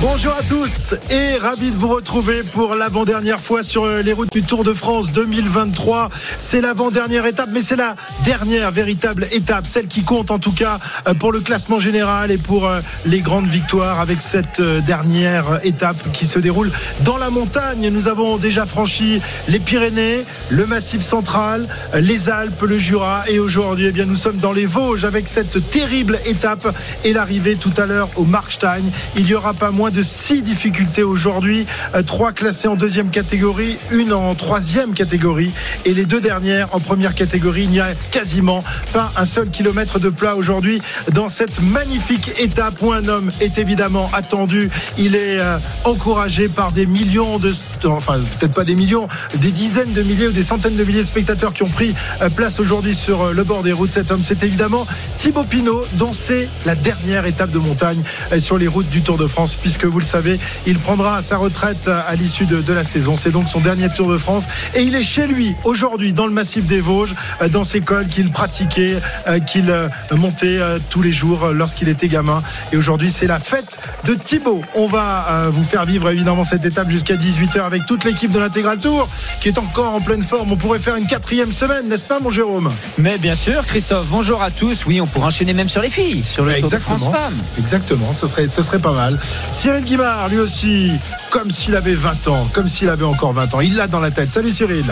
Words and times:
Bonjour 0.00 0.32
à 0.32 0.42
tous 0.42 0.94
et 1.10 1.36
ravi 1.36 1.70
de 1.70 1.76
vous 1.76 1.88
retrouver 1.88 2.42
pour 2.42 2.74
l'avant-dernière 2.74 3.38
fois 3.38 3.62
sur 3.62 3.84
euh, 3.84 4.02
les 4.02 4.12
routes 4.12 4.32
du 4.32 4.42
Tour 4.42 4.64
de 4.64 4.72
France 4.72 5.12
2023. 5.12 6.08
C'est 6.38 6.60
l'avant-dernière 6.60 7.24
étape, 7.26 7.50
mais 7.52 7.60
c'est 7.60 7.76
la 7.76 7.94
dernière 8.24 8.72
véritable 8.72 9.28
étape, 9.30 9.66
celle 9.66 9.86
qui 9.86 10.02
compte 10.02 10.32
en 10.32 10.40
tout 10.40 10.52
cas 10.52 10.80
euh, 11.06 11.14
pour 11.14 11.30
le 11.30 11.40
classement 11.40 11.78
général 11.78 12.32
et 12.32 12.38
pour 12.38 12.66
euh, 12.66 12.80
les 13.06 13.20
grandes 13.20 13.46
victoires 13.46 14.00
avec 14.00 14.20
cette 14.20 14.60
dernière 14.60 15.60
étape 15.62 15.96
qui 16.12 16.26
se 16.26 16.40
déroule 16.40 16.72
dans 17.00 17.18
la 17.18 17.30
montagne. 17.30 17.90
Nous 17.90 18.08
avons 18.08 18.36
déjà 18.36 18.66
franchi 18.66 19.20
les 19.46 19.60
Pyrénées, 19.60 20.24
le 20.50 20.66
Massif 20.66 21.02
central, 21.02 21.68
les 21.94 22.30
Alpes, 22.30 22.62
le 22.62 22.78
Jura 22.78 23.22
et 23.28 23.38
aujourd'hui, 23.38 23.86
eh 23.86 23.92
bien, 23.92 24.06
nous 24.06 24.16
sommes 24.16 24.38
dans 24.38 24.52
les 24.52 24.66
Vosges 24.66 25.04
avec 25.04 25.28
cette 25.28 25.70
terrible 25.70 26.18
étape 26.26 26.74
et 27.04 27.12
l'arrivée 27.12 27.56
tout 27.56 27.74
à 27.76 27.86
l'heure 27.86 28.10
au 28.16 28.24
Markstein 28.24 28.87
il 29.16 29.24
n'y 29.24 29.34
aura 29.34 29.54
pas 29.54 29.70
moins 29.70 29.90
de 29.90 30.02
six 30.02 30.42
difficultés 30.42 31.02
aujourd'hui. 31.02 31.66
Euh, 31.94 32.02
trois 32.02 32.32
classées 32.32 32.68
en 32.68 32.76
deuxième 32.76 33.10
catégorie, 33.10 33.78
une 33.90 34.12
en 34.12 34.34
troisième 34.34 34.92
catégorie 34.92 35.52
et 35.84 35.94
les 35.94 36.04
deux 36.04 36.20
dernières 36.20 36.74
en 36.74 36.80
première 36.80 37.14
catégorie. 37.14 37.64
Il 37.64 37.70
n'y 37.70 37.80
a 37.80 37.88
quasiment 38.10 38.62
pas 38.92 39.10
un 39.16 39.24
seul 39.24 39.50
kilomètre 39.50 39.98
de 39.98 40.08
plat 40.08 40.36
aujourd'hui 40.36 40.80
dans 41.12 41.28
cette 41.28 41.60
magnifique 41.60 42.30
étape 42.38 42.80
où 42.82 42.92
un 42.92 43.06
homme 43.08 43.30
est 43.40 43.58
évidemment 43.58 44.10
attendu. 44.12 44.70
Il 44.98 45.14
est 45.14 45.40
euh, 45.40 45.58
encouragé 45.84 46.48
par 46.48 46.72
des 46.72 46.86
millions 46.86 47.38
de, 47.38 47.52
enfin 47.84 48.18
peut-être 48.38 48.54
pas 48.54 48.64
des 48.64 48.74
millions, 48.74 49.08
des 49.36 49.50
dizaines 49.50 49.92
de 49.92 50.02
milliers 50.02 50.28
ou 50.28 50.32
des 50.32 50.42
centaines 50.42 50.76
de 50.76 50.84
milliers 50.84 51.02
de 51.02 51.06
spectateurs 51.06 51.52
qui 51.52 51.62
ont 51.62 51.68
pris 51.68 51.94
euh, 52.22 52.30
place 52.30 52.60
aujourd'hui 52.60 52.94
sur 52.94 53.32
le 53.32 53.44
bord 53.44 53.62
des 53.62 53.72
routes. 53.72 53.92
Cet 53.92 54.10
homme, 54.10 54.22
c'est 54.22 54.42
évidemment 54.42 54.86
Thibaut 55.16 55.44
Pinot, 55.44 55.84
dont 55.94 56.12
c'est 56.12 56.48
la 56.66 56.74
dernière 56.74 57.26
étape 57.26 57.50
de 57.50 57.58
montagne 57.58 58.02
sur 58.38 58.58
les 58.58 58.68
routes 58.68 58.77
du 58.86 59.02
Tour 59.02 59.18
de 59.18 59.26
France, 59.26 59.56
puisque 59.60 59.84
vous 59.84 59.98
le 59.98 60.04
savez, 60.04 60.38
il 60.66 60.78
prendra 60.78 61.22
sa 61.22 61.36
retraite 61.36 61.88
à 61.88 62.14
l'issue 62.14 62.46
de, 62.46 62.72
la 62.72 62.84
saison. 62.84 63.16
C'est 63.16 63.30
donc 63.30 63.48
son 63.48 63.60
dernier 63.60 63.88
Tour 63.88 64.08
de 64.08 64.16
France. 64.16 64.44
Et 64.74 64.82
il 64.82 64.94
est 64.94 65.02
chez 65.02 65.26
lui 65.26 65.54
aujourd'hui, 65.64 66.12
dans 66.12 66.26
le 66.26 66.32
massif 66.32 66.66
des 66.66 66.80
Vosges, 66.80 67.14
euh, 67.42 67.48
dans 67.48 67.64
ses 67.64 67.80
cols 67.80 68.06
qu'il 68.06 68.30
pratiquait, 68.30 68.96
euh, 69.26 69.38
qu'il 69.40 69.70
euh, 69.70 69.88
montait 70.12 70.58
tous 70.90 71.02
les 71.02 71.12
jours 71.12 71.48
lorsqu'il 71.48 71.88
était 71.88 72.08
gamin. 72.08 72.42
Et 72.72 72.76
aujourd'hui, 72.76 73.10
c'est 73.10 73.26
la 73.26 73.38
fête 73.38 73.80
de 74.04 74.14
Thibaut. 74.14 74.62
On 74.74 74.86
va 74.86 75.48
vous 75.50 75.62
faire 75.62 75.84
vivre 75.86 76.10
évidemment 76.10 76.44
cette 76.44 76.64
étape 76.64 76.90
jusqu'à 76.90 77.16
18h 77.16 77.60
avec 77.60 77.86
toute 77.86 78.04
l'équipe 78.04 78.30
de 78.30 78.38
l'Intégral 78.38 78.78
Tour 78.78 79.08
qui 79.40 79.48
est 79.48 79.58
encore 79.58 79.94
en 79.94 80.00
pleine 80.00 80.22
forme. 80.22 80.52
On 80.52 80.56
pourrait 80.56 80.78
faire 80.78 80.96
une 80.96 81.06
quatrième 81.06 81.52
semaine, 81.52 81.88
n'est-ce 81.88 82.06
pas, 82.06 82.20
mon 82.20 82.30
Jérôme? 82.30 82.70
Mais 82.98 83.18
bien 83.18 83.34
sûr, 83.34 83.64
Christophe. 83.66 84.06
Bonjour 84.10 84.42
à 84.42 84.50
tous. 84.50 84.84
Oui, 84.86 85.00
on 85.00 85.06
pourrait 85.06 85.26
enchaîner 85.26 85.54
même 85.54 85.68
sur 85.68 85.80
les 85.80 85.90
filles, 85.90 86.24
sur 86.28 86.44
le 86.44 86.54
Tour 86.54 86.70
de 86.70 86.76
France 86.76 87.04
Femmes. 87.04 87.38
Exactement. 87.58 88.12
Ce 88.12 88.26
serait 88.26 88.48
ce 88.50 88.62
serait 88.62 88.67
pas 88.76 88.92
mal. 88.92 89.18
Cyril 89.50 89.84
Guimard, 89.84 90.28
lui 90.28 90.38
aussi, 90.38 90.92
comme 91.30 91.50
s'il 91.50 91.74
avait 91.74 91.94
20 91.94 92.28
ans, 92.28 92.46
comme 92.52 92.68
s'il 92.68 92.90
avait 92.90 93.04
encore 93.04 93.32
20 93.32 93.54
ans. 93.54 93.60
Il 93.60 93.76
l'a 93.76 93.86
dans 93.86 94.00
la 94.00 94.10
tête. 94.10 94.30
Salut 94.30 94.52
Cyril. 94.52 94.84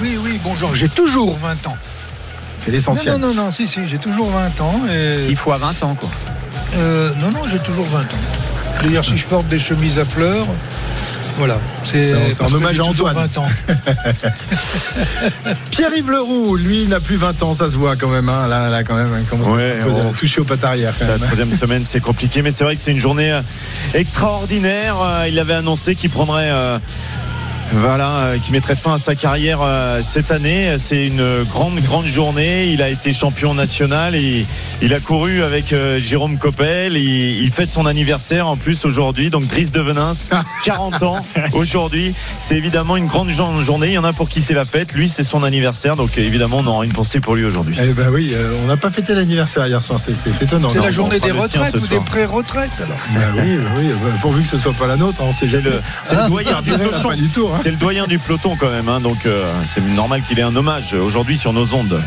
Oui, 0.00 0.16
oui, 0.22 0.38
bonjour. 0.44 0.74
J'ai 0.74 0.88
toujours 0.88 1.36
20 1.38 1.66
ans. 1.66 1.76
C'est 2.58 2.70
l'essentiel. 2.70 3.18
Non, 3.18 3.28
non, 3.28 3.34
non, 3.34 3.50
si, 3.50 3.66
si, 3.66 3.80
j'ai 3.88 3.98
toujours 3.98 4.30
20 4.30 4.60
ans. 4.60 4.80
Et... 4.88 5.12
6 5.12 5.34
fois 5.34 5.56
20 5.56 5.82
ans, 5.82 5.96
quoi. 5.98 6.10
Euh, 6.76 7.10
non, 7.20 7.30
non, 7.30 7.40
j'ai 7.50 7.58
toujours 7.58 7.86
20 7.86 8.00
ans. 8.00 8.04
D'ailleurs, 8.82 9.04
si 9.04 9.16
je 9.16 9.26
porte 9.26 9.48
des 9.48 9.58
chemises 9.58 9.98
à 9.98 10.04
fleurs, 10.04 10.46
voilà. 11.36 11.58
C'est 11.84 12.12
un 12.40 12.52
hommage 12.52 12.78
à 12.80 12.84
Antoine. 12.84 13.14
20 13.14 13.38
ans. 13.38 13.46
Pierre-Yves 15.70 16.10
Leroux, 16.10 16.56
lui, 16.56 16.86
n'a 16.86 17.00
plus 17.00 17.16
20 17.16 17.42
ans, 17.42 17.52
ça 17.52 17.68
se 17.68 17.76
voit 17.76 17.96
quand 17.96 18.08
même. 18.08 18.28
Hein. 18.28 18.46
Là, 18.46 18.70
là, 18.70 18.84
quand 18.84 18.94
même, 18.94 19.10
il 19.20 19.26
commence 19.26 19.48
à 19.48 20.18
toucher 20.18 20.40
au 20.40 20.44
pat 20.44 20.62
arrière. 20.64 20.94
la 21.00 21.18
troisième 21.18 21.56
semaine, 21.56 21.84
c'est 21.84 22.00
compliqué, 22.00 22.42
mais 22.42 22.50
c'est 22.50 22.64
vrai 22.64 22.76
que 22.76 22.82
c'est 22.82 22.92
une 22.92 23.00
journée 23.00 23.32
euh, 23.32 23.40
extraordinaire. 23.94 24.96
Euh, 25.02 25.28
il 25.28 25.38
avait 25.38 25.54
annoncé 25.54 25.94
qu'il 25.94 26.10
prendrait 26.10 26.50
euh, 26.50 26.78
voilà, 27.72 28.10
euh, 28.10 28.38
qui 28.38 28.52
mettrait 28.52 28.76
fin 28.76 28.94
à 28.94 28.98
sa 28.98 29.14
carrière 29.14 29.60
euh, 29.62 30.00
cette 30.02 30.30
année. 30.30 30.76
C'est 30.78 31.06
une 31.06 31.44
grande, 31.44 31.80
grande 31.80 32.06
journée. 32.06 32.68
Il 32.72 32.82
a 32.82 32.88
été 32.88 33.12
champion 33.12 33.54
national 33.54 34.14
et 34.14 34.46
il 34.82 34.94
a 34.94 35.00
couru 35.00 35.42
avec 35.42 35.72
euh, 35.72 35.98
Jérôme 35.98 36.38
Coppel. 36.38 36.96
Il, 36.96 37.42
il 37.42 37.50
fête 37.50 37.70
son 37.70 37.86
anniversaire 37.86 38.48
en 38.48 38.56
plus 38.56 38.84
aujourd'hui. 38.84 39.30
Donc 39.30 39.46
Brice 39.46 39.72
de 39.72 39.80
Venins, 39.80 40.14
40 40.64 41.02
ans 41.02 41.26
aujourd'hui. 41.52 42.14
C'est 42.38 42.56
évidemment 42.56 42.96
une 42.96 43.06
grande 43.06 43.30
journée. 43.30 43.88
Il 43.88 43.94
y 43.94 43.98
en 43.98 44.04
a 44.04 44.12
pour 44.12 44.28
qui 44.28 44.42
c'est 44.42 44.54
la 44.54 44.64
fête. 44.64 44.92
Lui, 44.92 45.08
c'est 45.08 45.24
son 45.24 45.42
anniversaire. 45.42 45.96
Donc 45.96 46.18
évidemment, 46.18 46.58
on 46.58 46.66
aura 46.66 46.84
une 46.84 46.92
pensée 46.92 47.20
pour 47.20 47.34
lui 47.34 47.44
aujourd'hui. 47.44 47.76
Eh 47.80 47.92
ben 47.92 48.10
oui, 48.10 48.34
on 48.62 48.66
n'a 48.66 48.76
pas 48.76 48.90
fêté 48.90 49.14
l'anniversaire 49.14 49.66
hier 49.66 49.82
soir. 49.82 49.98
C'est 49.98 50.42
étonnant. 50.42 50.68
C'est 50.68 50.80
la 50.80 50.90
journée 50.90 51.18
des 51.18 51.30
retraites 51.30 51.74
ou 51.74 51.86
des 51.86 52.00
pré-retraites 52.00 52.70
alors. 52.84 52.98
Ben 53.14 53.42
oui, 53.42 53.58
oui, 53.76 54.10
pourvu 54.20 54.42
que 54.42 54.48
ce 54.48 54.58
soit 54.58 54.72
pas 54.72 54.86
la 54.86 54.96
nôtre. 54.96 55.20
Hein, 55.20 55.26
on 55.28 55.32
sait 55.32 55.46
jamais. 55.46 55.70
C'est 56.02 56.16
le, 56.16 56.28
doyen 56.28 56.60
du 56.62 56.72
Hein. 57.54 57.60
C'est 57.64 57.70
le 57.70 57.76
doyen 57.78 58.06
du 58.06 58.18
peloton 58.18 58.56
quand 58.60 58.68
même, 58.68 58.90
hein, 58.90 59.00
donc 59.00 59.24
euh, 59.24 59.50
c'est 59.66 59.80
normal 59.94 60.20
qu'il 60.20 60.38
ait 60.38 60.42
un 60.42 60.54
hommage 60.54 60.92
aujourd'hui 60.92 61.38
sur 61.38 61.54
nos 61.54 61.72
ondes. 61.72 61.98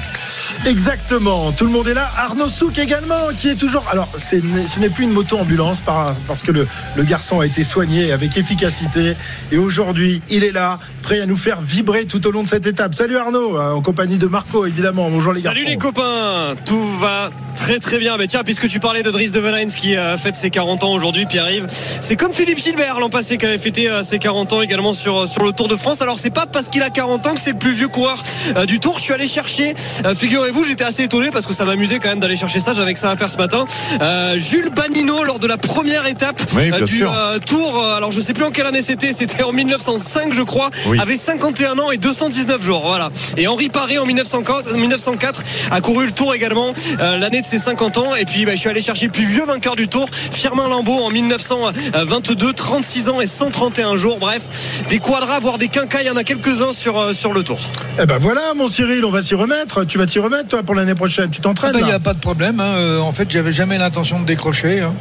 Exactement, 0.67 1.51
tout 1.51 1.65
le 1.65 1.71
monde 1.71 1.87
est 1.87 1.95
là. 1.95 2.07
Arnaud 2.15 2.47
Souk 2.47 2.77
également, 2.77 3.29
qui 3.35 3.49
est 3.49 3.55
toujours. 3.55 3.83
Alors, 3.89 4.07
ce 4.17 4.35
n'est 4.79 4.89
plus 4.89 5.05
une 5.05 5.13
moto-ambulance 5.13 5.81
parce 6.27 6.43
que 6.43 6.51
le, 6.51 6.67
garçon 7.05 7.39
a 7.39 7.47
été 7.47 7.63
soigné 7.63 8.11
avec 8.11 8.37
efficacité. 8.37 9.15
Et 9.51 9.57
aujourd'hui, 9.57 10.21
il 10.29 10.43
est 10.43 10.51
là, 10.51 10.77
prêt 11.01 11.21
à 11.21 11.25
nous 11.25 11.37
faire 11.37 11.59
vibrer 11.59 12.05
tout 12.05 12.27
au 12.27 12.31
long 12.31 12.43
de 12.43 12.49
cette 12.49 12.67
étape. 12.67 12.93
Salut 12.93 13.17
Arnaud, 13.17 13.57
euh, 13.57 13.71
en 13.71 13.81
compagnie 13.81 14.19
de 14.19 14.27
Marco 14.27 14.63
évidemment. 14.63 15.09
Bonjour 15.09 15.33
les 15.33 15.41
gars. 15.41 15.49
Salut 15.49 15.65
les 15.65 15.77
copains, 15.77 16.55
tout 16.65 16.85
va 16.99 17.31
très 17.55 17.79
très 17.79 17.97
bien. 17.97 18.17
Mais 18.17 18.27
tiens, 18.27 18.43
puisque 18.43 18.67
tu 18.67 18.79
parlais 18.79 19.01
de 19.01 19.09
Dries 19.09 19.31
de 19.31 19.39
Venens 19.39 19.75
qui 19.75 19.95
a 19.95 20.17
fête 20.17 20.35
ses 20.35 20.51
40 20.51 20.83
ans 20.83 20.91
aujourd'hui, 20.91 21.25
Pierre-Yves, 21.25 21.67
c'est 22.01 22.15
comme 22.15 22.33
Philippe 22.33 22.59
Gilbert 22.59 22.99
l'an 22.99 23.09
passé 23.09 23.37
qui 23.37 23.45
avait 23.45 23.57
fêté 23.57 23.89
euh, 23.89 24.03
ses 24.03 24.19
40 24.19 24.53
ans 24.53 24.61
également 24.61 24.93
sur, 24.93 25.27
sur 25.27 25.36
le 25.43 25.51
Tour 25.51 25.67
de 25.67 25.75
France. 25.75 26.01
Alors 26.01 26.19
c'est 26.19 26.29
pas 26.29 26.45
parce 26.45 26.69
qu'il 26.69 26.81
a 26.81 26.89
40 26.89 27.27
ans 27.27 27.33
que 27.33 27.39
c'est 27.39 27.51
le 27.51 27.57
plus 27.57 27.71
vieux 27.71 27.87
coureur 27.87 28.21
euh, 28.55 28.65
du 28.65 28.79
Tour. 28.79 28.95
Je 28.97 29.03
suis 29.03 29.13
allé 29.13 29.27
chercher, 29.27 29.73
euh, 30.05 30.15
figurez-vous, 30.15 30.63
j'étais 30.63 30.83
assez 30.83 31.03
étonné 31.03 31.29
parce 31.31 31.45
que 31.45 31.53
ça 31.53 31.65
m'amusait 31.65 31.99
quand 31.99 32.09
même 32.09 32.19
d'aller 32.19 32.35
chercher 32.35 32.59
ça. 32.59 32.73
J'avais 32.73 32.93
que 32.93 32.99
ça 32.99 33.11
à 33.11 33.15
faire 33.15 33.29
ce 33.29 33.37
matin. 33.37 33.65
Euh, 34.01 34.37
Jules 34.37 34.69
Banino 34.69 35.23
lors 35.23 35.39
de 35.39 35.47
la 35.47 35.57
première 35.57 36.05
étape 36.07 36.41
du 36.85 37.03
Tour. 37.45 37.83
Alors 37.95 38.11
je 38.11 38.21
sais 38.21 38.33
plus 38.33 38.43
en 38.43 38.51
quelle 38.51 38.65
année 38.65 38.81
c'était. 38.81 39.13
C'était 39.13 39.43
en 39.43 39.51
1905 39.51 40.33
je 40.33 40.41
crois. 40.41 40.69
Avait 40.99 41.17
51 41.17 41.79
ans 41.79 41.91
et 41.91 41.97
219 41.97 42.61
jours. 42.61 42.83
Voilà. 42.85 43.09
Et 43.37 43.47
Henri 43.47 43.69
Paré 43.69 43.99
en 43.99 44.05
1904, 44.05 44.75
1904 44.75 45.43
a 45.71 45.81
couru 45.81 46.05
le 46.05 46.11
Tour 46.11 46.33
également 46.33 46.73
l'année 46.99 47.41
de 47.41 47.45
ses 47.45 47.59
50 47.59 47.97
ans. 47.97 48.15
Et 48.15 48.25
puis 48.25 48.45
bah, 48.45 48.53
je 48.53 48.57
suis 48.57 48.69
allé 48.69 48.81
chercher 48.81 49.05
le 49.05 49.11
plus 49.11 49.25
vieux 49.25 49.45
vainqueur 49.45 49.75
du 49.75 49.87
Tour, 49.87 50.09
Firmin 50.11 50.67
Lambeau 50.67 50.99
en 51.03 51.09
1922, 51.09 52.53
36 52.53 53.09
ans 53.09 53.21
et 53.21 53.27
131 53.27 53.95
jours. 53.95 54.17
Bref, 54.19 54.41
des 54.89 54.99
voire 55.39 55.57
des 55.57 55.67
quinquas, 55.67 56.01
il 56.01 56.07
y 56.07 56.09
en 56.09 56.15
a 56.15 56.23
quelques-uns 56.23 56.73
sur, 56.73 56.97
euh, 56.97 57.13
sur 57.13 57.33
le 57.33 57.43
tour. 57.43 57.59
Eh 58.01 58.05
ben 58.05 58.17
voilà, 58.17 58.41
mon 58.55 58.67
Cyril, 58.67 59.03
on 59.05 59.09
va 59.09 59.21
s'y 59.21 59.35
remettre. 59.35 59.83
Tu 59.83 59.97
vas 59.97 60.05
t'y 60.05 60.19
remettre, 60.19 60.47
toi, 60.47 60.63
pour 60.63 60.73
l'année 60.73 60.95
prochaine. 60.95 61.29
Tu 61.29 61.41
t'entraînes 61.41 61.75
Il 61.77 61.85
n'y 61.85 61.91
a 61.91 61.99
pas 61.99 62.13
de 62.13 62.19
problème. 62.19 62.59
Hein. 62.59 62.75
Euh, 62.75 62.99
en 62.99 63.11
fait, 63.11 63.29
j'avais 63.29 63.51
jamais 63.51 63.77
l'intention 63.77 64.19
de 64.19 64.25
décrocher. 64.25 64.81
Hein. 64.81 64.93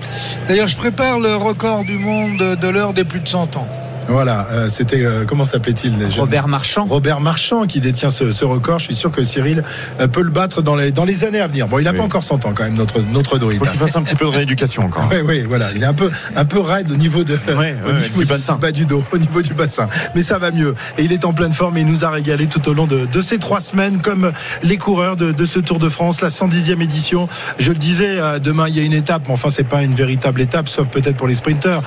D'ailleurs, 0.48 0.66
je 0.66 0.76
prépare 0.76 1.20
le 1.20 1.36
record 1.36 1.84
du 1.84 1.98
monde 1.98 2.58
de 2.60 2.68
l'heure 2.68 2.92
des 2.92 3.04
plus 3.04 3.20
de 3.20 3.28
100 3.28 3.56
ans. 3.56 3.68
Voilà, 4.08 4.46
euh, 4.52 4.68
c'était 4.68 5.04
euh, 5.04 5.24
comment 5.26 5.44
s'appelait-il 5.44 5.92
Robert 6.18 6.48
Marchand. 6.48 6.84
Robert 6.84 7.20
Marchand 7.20 7.66
qui 7.66 7.80
détient 7.80 8.08
ce, 8.08 8.44
record. 8.44 8.78
Je 8.78 8.84
suis 8.84 8.94
sûr 8.94 9.10
que 9.10 9.22
Cyril 9.22 9.64
euh, 10.00 10.06
peut 10.06 10.22
le 10.22 10.30
battre 10.30 10.62
dans 10.62 10.76
les 10.76 10.92
dans 10.92 11.04
les 11.04 11.24
années 11.24 11.40
à 11.40 11.46
venir. 11.46 11.66
Bon, 11.66 11.78
il 11.78 11.84
n'a 11.84 11.92
pas 11.92 12.02
encore 12.02 12.22
100 12.22 12.46
ans 12.46 12.52
quand 12.54 12.64
même 12.64 12.74
notre 12.74 13.00
notre 13.12 13.38
druide. 13.38 13.58
Faut 13.58 13.66
qu'il 13.66 13.78
fasse 13.78 13.96
un 13.96 14.02
petit 14.02 14.14
peu 14.14 14.26
de 14.26 14.30
rééducation 14.30 14.84
encore. 14.84 15.08
Oui, 15.16 15.22
oui, 15.24 15.42
voilà, 15.48 15.70
il 15.74 15.82
est 15.82 15.86
un 15.86 15.94
peu 15.94 16.10
un 16.34 16.44
peu 16.44 16.60
raide 16.60 16.90
au 16.90 16.96
niveau 16.96 17.24
de 17.24 17.34
au 17.34 17.92
niveau 17.92 18.20
du 18.20 18.26
bassin, 18.26 18.56
bas 18.56 18.70
du 18.70 18.86
dos, 18.86 19.02
au 19.12 19.18
niveau 19.18 19.40
du 19.40 19.54
bassin. 19.54 19.88
Mais 20.14 20.22
ça 20.22 20.38
va 20.38 20.50
mieux 20.50 20.74
et 20.98 21.04
il 21.04 21.12
est 21.12 21.24
en 21.24 21.32
pleine 21.32 21.52
forme 21.52 21.78
et 21.78 21.80
il 21.80 21.86
nous 21.86 22.04
a 22.04 22.10
régalé 22.10 22.46
tout 22.46 22.68
au 22.68 22.74
long 22.74 22.86
de, 22.86 23.06
de 23.06 23.20
ces 23.20 23.38
trois 23.38 23.60
semaines 23.60 24.00
comme 24.00 24.32
les 24.62 24.76
coureurs 24.76 25.16
de, 25.16 25.32
de, 25.32 25.44
ce 25.44 25.58
Tour 25.58 25.78
de 25.78 25.88
France, 25.88 26.20
la 26.20 26.28
110e 26.28 26.82
édition. 26.82 27.28
Je 27.58 27.72
le 27.72 27.78
disais, 27.78 28.18
demain 28.42 28.68
il 28.68 28.76
y 28.76 28.80
a 28.80 28.82
une 28.82 28.92
étape, 28.92 29.22
mais 29.26 29.32
enfin 29.32 29.48
c'est 29.48 29.64
pas 29.64 29.82
une 29.82 29.94
véritable 29.94 30.40
étape, 30.40 30.68
sauf 30.68 30.86
peut-être 30.88 31.16
pour 31.16 31.28
les 31.28 31.34
sprinteurs. 31.34 31.82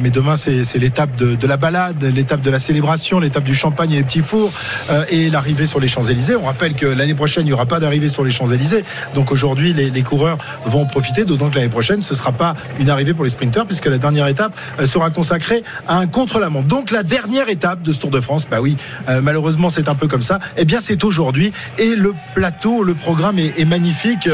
mais 0.00 0.10
demain 0.10 0.36
c'est 0.36 0.78
l'étape 0.78 1.14
de, 1.16 1.34
de 1.34 1.46
la 1.46 1.56
balade, 1.62 2.02
l'étape 2.02 2.42
de 2.42 2.50
la 2.50 2.58
célébration, 2.58 3.20
l'étape 3.20 3.44
du 3.44 3.54
champagne 3.54 3.92
et 3.92 3.98
des 3.98 4.02
petits 4.02 4.20
fours 4.20 4.50
et 5.10 5.30
l'arrivée 5.30 5.64
sur 5.64 5.78
les 5.78 5.86
Champs-Élysées. 5.86 6.34
On 6.34 6.46
rappelle 6.46 6.74
que 6.74 6.86
l'année 6.86 7.14
prochaine, 7.14 7.44
il 7.44 7.50
n'y 7.50 7.52
aura 7.52 7.66
pas 7.66 7.78
d'arrivée 7.78 8.08
sur 8.08 8.24
les 8.24 8.32
Champs-Élysées. 8.32 8.84
Donc 9.14 9.30
aujourd'hui, 9.30 9.72
les, 9.72 9.88
les, 9.88 10.02
coureurs 10.02 10.38
vont 10.66 10.82
en 10.82 10.86
profiter, 10.86 11.24
d'autant 11.24 11.50
que 11.50 11.54
l'année 11.54 11.68
prochaine, 11.68 12.02
ce 12.02 12.14
ne 12.14 12.18
sera 12.18 12.32
pas 12.32 12.54
une 12.80 12.90
arrivée 12.90 13.14
pour 13.14 13.22
les 13.22 13.30
sprinteurs, 13.30 13.66
puisque 13.66 13.86
la 13.86 13.98
dernière 13.98 14.26
étape 14.26 14.58
sera 14.86 15.10
consacrée 15.10 15.62
à 15.86 15.98
un 15.98 16.06
contre-la-montre. 16.08 16.66
Donc 16.66 16.90
la 16.90 17.04
dernière 17.04 17.48
étape 17.48 17.82
de 17.82 17.92
ce 17.92 18.00
Tour 18.00 18.10
de 18.10 18.20
France, 18.20 18.48
bah 18.50 18.60
oui, 18.60 18.76
malheureusement, 19.22 19.70
c'est 19.70 19.88
un 19.88 19.94
peu 19.94 20.08
comme 20.08 20.22
ça. 20.22 20.40
Eh 20.56 20.64
bien, 20.64 20.80
c'est 20.80 21.04
aujourd'hui. 21.04 21.52
Et 21.78 21.94
le 21.94 22.12
plateau, 22.34 22.82
le 22.82 22.94
programme 22.94 23.38
est, 23.38 23.64
magnifique. 23.64 24.28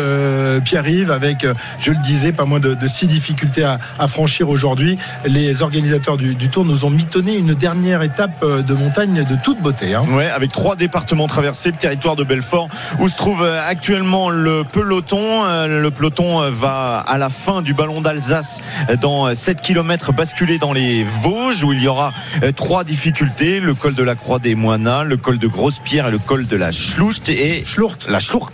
Pierre-Yves, 0.64 1.10
avec, 1.10 1.46
je 1.78 1.90
le 1.90 1.98
disais, 2.02 2.32
pas 2.32 2.46
moins 2.46 2.60
de, 2.60 2.76
six 2.86 3.06
difficultés 3.06 3.64
à, 3.64 4.08
franchir 4.08 4.48
aujourd'hui. 4.48 4.96
Les 5.26 5.62
organisateurs 5.62 6.16
du, 6.16 6.48
Tour 6.48 6.64
nous 6.64 6.86
ont 6.86 6.90
une 7.26 7.55
dernière 7.55 8.03
étape 8.03 8.44
de 8.44 8.75
montagne 8.75 9.25
de 9.25 9.37
toute 9.43 9.61
beauté. 9.61 9.94
Hein. 9.94 10.03
Ouais, 10.11 10.29
avec 10.29 10.53
trois 10.53 10.76
départements 10.76 11.26
traversés, 11.26 11.70
le 11.70 11.76
territoire 11.76 12.17
de 12.17 12.25
Belfort, 12.25 12.69
où 13.00 13.09
se 13.09 13.17
trouve 13.17 13.43
euh, 13.43 13.61
actuellement 13.67 14.31
le 14.31 14.65
peloton. 14.65 15.44
Euh, 15.44 15.81
le 15.81 15.91
peloton 15.91 16.43
euh, 16.43 16.50
va 16.50 16.99
à 16.99 17.19
la 17.19 17.29
fin 17.29 17.62
du 17.62 17.75
ballon 17.75 18.00
d'Alsace 18.00 18.61
dans 19.00 19.35
7 19.35 19.61
km 19.61 20.12
basculer 20.12 20.59
dans 20.59 20.73
les 20.73 21.05
Vosges, 21.05 21.65
où 21.65 21.73
il 21.73 21.82
y 21.82 21.88
aura 21.88 22.12
trois 22.56 22.85
difficultés 22.85 23.61
le 23.61 23.75
col 23.75 23.94
de 23.94 24.03
la 24.03 24.15
Croix 24.15 24.38
des 24.38 24.55
Moines, 24.55 25.03
le 25.05 25.17
col 25.17 25.38
de 25.38 25.47
Grosse-Pierre 25.47 26.09
et 26.09 26.11
le 26.11 26.19
col 26.19 26.47
de 26.47 26.56
la 26.56 26.73
Schlucht 26.73 27.29
et 27.29 27.65
la 28.09 28.20
Schlourt. 28.20 28.53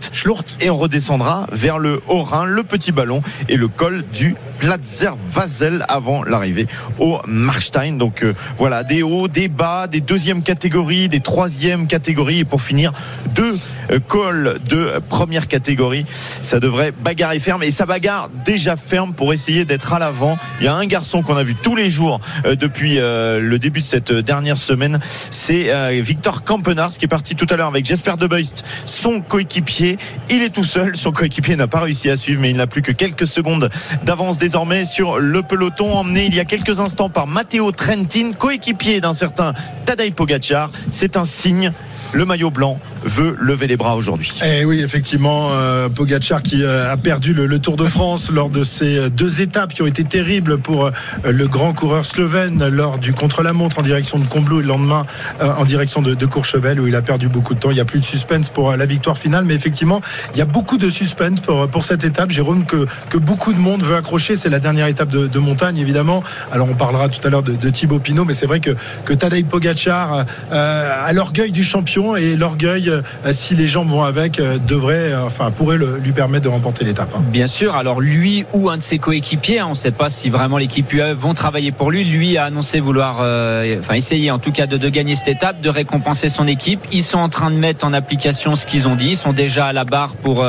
Et 0.60 0.70
on 0.70 0.76
redescendra 0.76 1.46
vers 1.52 1.78
le 1.78 2.00
Haut-Rhin, 2.08 2.44
le 2.44 2.62
petit 2.62 2.92
ballon 2.92 3.22
et 3.48 3.56
le 3.56 3.68
col 3.68 4.04
du 4.12 4.34
Platzer 4.58 5.16
Vasel 5.28 5.84
avant 5.88 6.22
l'arrivée 6.22 6.66
au 6.98 7.20
Markstein. 7.26 7.96
Donc 7.96 8.24
voilà, 8.58 8.82
des 8.82 9.02
hauts, 9.02 9.28
des 9.28 9.48
bas, 9.48 9.86
des 9.86 10.00
deuxièmes 10.00 10.42
catégories, 10.42 11.08
des 11.08 11.20
troisièmes 11.20 11.86
catégories 11.86 12.40
et 12.40 12.44
pour 12.44 12.62
finir 12.62 12.92
deux 13.34 13.58
euh, 13.90 13.98
cols 14.06 14.60
de 14.68 15.00
première 15.08 15.48
catégorie. 15.48 16.04
Ça 16.42 16.60
devrait 16.60 16.92
bagarrer 16.92 17.38
ferme 17.38 17.62
et 17.62 17.70
ça 17.70 17.86
bagarre 17.86 18.30
déjà 18.44 18.76
ferme 18.76 19.12
pour 19.12 19.32
essayer 19.32 19.64
d'être 19.64 19.92
à 19.92 19.98
l'avant. 19.98 20.38
Il 20.60 20.64
y 20.64 20.68
a 20.68 20.74
un 20.74 20.86
garçon 20.86 21.22
qu'on 21.22 21.36
a 21.36 21.44
vu 21.44 21.54
tous 21.54 21.76
les 21.76 21.90
jours 21.90 22.20
euh, 22.46 22.54
depuis 22.54 22.98
euh, 22.98 23.40
le 23.40 23.58
début 23.58 23.80
de 23.80 23.84
cette 23.84 24.12
dernière 24.12 24.58
semaine, 24.58 25.00
c'est 25.30 26.00
Victor 26.00 26.44
Campenars 26.44 26.90
qui 26.90 27.04
est 27.04 27.08
parti 27.08 27.34
tout 27.34 27.46
à 27.50 27.56
l'heure 27.56 27.68
avec 27.68 27.84
Jesper 27.84 28.14
De 28.18 28.26
Beust, 28.26 28.64
son 28.86 29.20
coéquipier. 29.20 29.98
Il 30.30 30.42
est 30.42 30.54
tout 30.54 30.64
seul, 30.64 30.96
son 30.96 31.12
coéquipier 31.12 31.56
n'a 31.56 31.66
pas 31.66 31.80
réussi 31.80 32.10
à 32.10 32.16
suivre, 32.16 32.40
mais 32.40 32.50
il 32.50 32.56
n'a 32.56 32.66
plus 32.66 32.82
que 32.82 32.92
quelques 32.92 33.26
secondes 33.26 33.70
d'avance 34.04 34.38
désormais 34.44 34.84
sur 34.84 35.20
le 35.20 35.42
peloton 35.42 35.90
emmené 35.94 36.26
il 36.26 36.34
y 36.34 36.38
a 36.38 36.44
quelques 36.44 36.78
instants 36.78 37.08
par 37.08 37.26
Matteo 37.26 37.72
Trentin, 37.72 38.32
coéquipier 38.38 39.00
d'un 39.00 39.14
certain 39.14 39.54
Tadej 39.86 40.12
Pogacar. 40.12 40.70
C'est 40.92 41.16
un 41.16 41.24
signe 41.24 41.72
le 42.14 42.24
maillot 42.24 42.50
blanc 42.50 42.78
veut 43.04 43.36
lever 43.38 43.66
les 43.66 43.76
bras 43.76 43.96
aujourd'hui. 43.96 44.32
Eh 44.44 44.64
oui, 44.64 44.80
effectivement, 44.80 45.50
euh, 45.52 45.88
Pogacar 45.88 46.42
qui 46.42 46.62
euh, 46.62 46.90
a 46.90 46.96
perdu 46.96 47.34
le, 47.34 47.58
Tour 47.58 47.76
de 47.76 47.84
France 47.84 48.30
lors 48.30 48.50
de 48.50 48.62
ces 48.62 48.98
euh, 48.98 49.08
deux 49.08 49.40
étapes 49.40 49.74
qui 49.74 49.82
ont 49.82 49.86
été 49.86 50.04
terribles 50.04 50.58
pour 50.58 50.90
le 51.24 51.48
grand 51.48 51.72
coureur 51.72 52.04
slovène 52.04 52.66
lors 52.68 52.98
du 52.98 53.12
contre-la-montre 53.12 53.78
en 53.78 53.82
direction 53.82 54.18
de 54.18 54.24
Combloux 54.24 54.60
et 54.60 54.62
le 54.62 54.68
lendemain 54.68 55.06
en 55.40 55.64
direction 55.64 56.02
de, 56.02 56.24
Courchevel 56.26 56.80
où 56.80 56.86
il 56.86 56.96
a 56.96 57.02
perdu 57.02 57.28
beaucoup 57.28 57.54
de 57.54 57.60
temps. 57.60 57.70
Il 57.70 57.74
n'y 57.74 57.80
a 57.80 57.84
plus 57.84 58.00
de 58.00 58.04
suspense 58.04 58.48
pour 58.48 58.74
la 58.76 58.86
victoire 58.86 59.18
finale, 59.18 59.44
mais 59.44 59.54
effectivement, 59.54 60.00
il 60.32 60.38
y 60.38 60.42
a 60.42 60.46
beaucoup 60.46 60.78
de 60.78 60.88
suspense 60.88 61.40
pour, 61.40 61.84
cette 61.84 62.04
étape, 62.04 62.30
Jérôme, 62.30 62.64
que, 62.64 62.86
que 63.10 63.18
beaucoup 63.18 63.52
de 63.52 63.58
monde 63.58 63.82
veut 63.82 63.96
accrocher. 63.96 64.36
C'est 64.36 64.48
la 64.48 64.58
dernière 64.58 64.86
étape 64.86 65.10
de, 65.10 65.38
montagne, 65.38 65.78
évidemment. 65.78 66.22
Alors, 66.50 66.68
on 66.68 66.74
parlera 66.74 67.08
tout 67.08 67.26
à 67.26 67.30
l'heure 67.30 67.42
de, 67.42 67.70
Thibaut 67.70 67.98
Pinot, 67.98 68.24
mais 68.24 68.34
c'est 68.34 68.46
vrai 68.46 68.60
que, 68.60 68.70
que 69.04 69.12
Tadej 69.12 69.44
Pogacar 69.44 70.24
a 70.50 71.12
l'orgueil 71.12 71.52
du 71.52 71.64
champion 71.64 72.03
et 72.16 72.36
l'orgueil 72.36 72.90
euh, 72.90 73.02
si 73.32 73.54
les 73.54 73.66
gens 73.66 73.84
vont 73.84 74.02
avec, 74.02 74.38
euh, 74.38 74.58
devrait, 74.58 75.12
euh, 75.12 75.24
enfin, 75.24 75.50
pourrait 75.50 75.78
lui 75.78 76.12
permettre 76.12 76.44
de 76.44 76.48
remporter 76.48 76.84
l'étape. 76.84 77.14
Hein. 77.16 77.22
Bien 77.30 77.46
sûr. 77.46 77.74
Alors 77.74 78.00
lui 78.00 78.44
ou 78.52 78.68
un 78.68 78.76
de 78.76 78.82
ses 78.82 78.98
coéquipiers, 78.98 79.60
hein, 79.60 79.66
on 79.66 79.70
ne 79.70 79.74
sait 79.74 79.90
pas 79.90 80.08
si 80.08 80.30
vraiment 80.30 80.58
l'équipe 80.58 80.92
UE 80.92 81.14
vont 81.16 81.34
travailler 81.34 81.72
pour 81.72 81.90
lui. 81.90 82.04
Lui 82.04 82.36
a 82.36 82.44
annoncé 82.44 82.80
vouloir, 82.80 83.16
enfin, 83.16 83.94
essayer 83.94 84.30
en 84.30 84.38
tout 84.38 84.52
cas 84.52 84.66
de, 84.66 84.88
gagner 84.88 85.14
cette 85.14 85.28
étape, 85.28 85.60
de 85.60 85.70
récompenser 85.70 86.28
son 86.28 86.46
équipe. 86.46 86.80
Ils 86.92 87.02
sont 87.02 87.18
en 87.18 87.28
train 87.28 87.50
de 87.50 87.56
mettre 87.56 87.86
en 87.86 87.92
application 87.92 88.56
ce 88.56 88.66
qu'ils 88.66 88.88
ont 88.88 88.96
dit. 88.96 89.10
Ils 89.10 89.16
sont 89.16 89.32
déjà 89.32 89.66
à 89.66 89.72
la 89.72 89.84
barre 89.84 90.14
pour, 90.16 90.44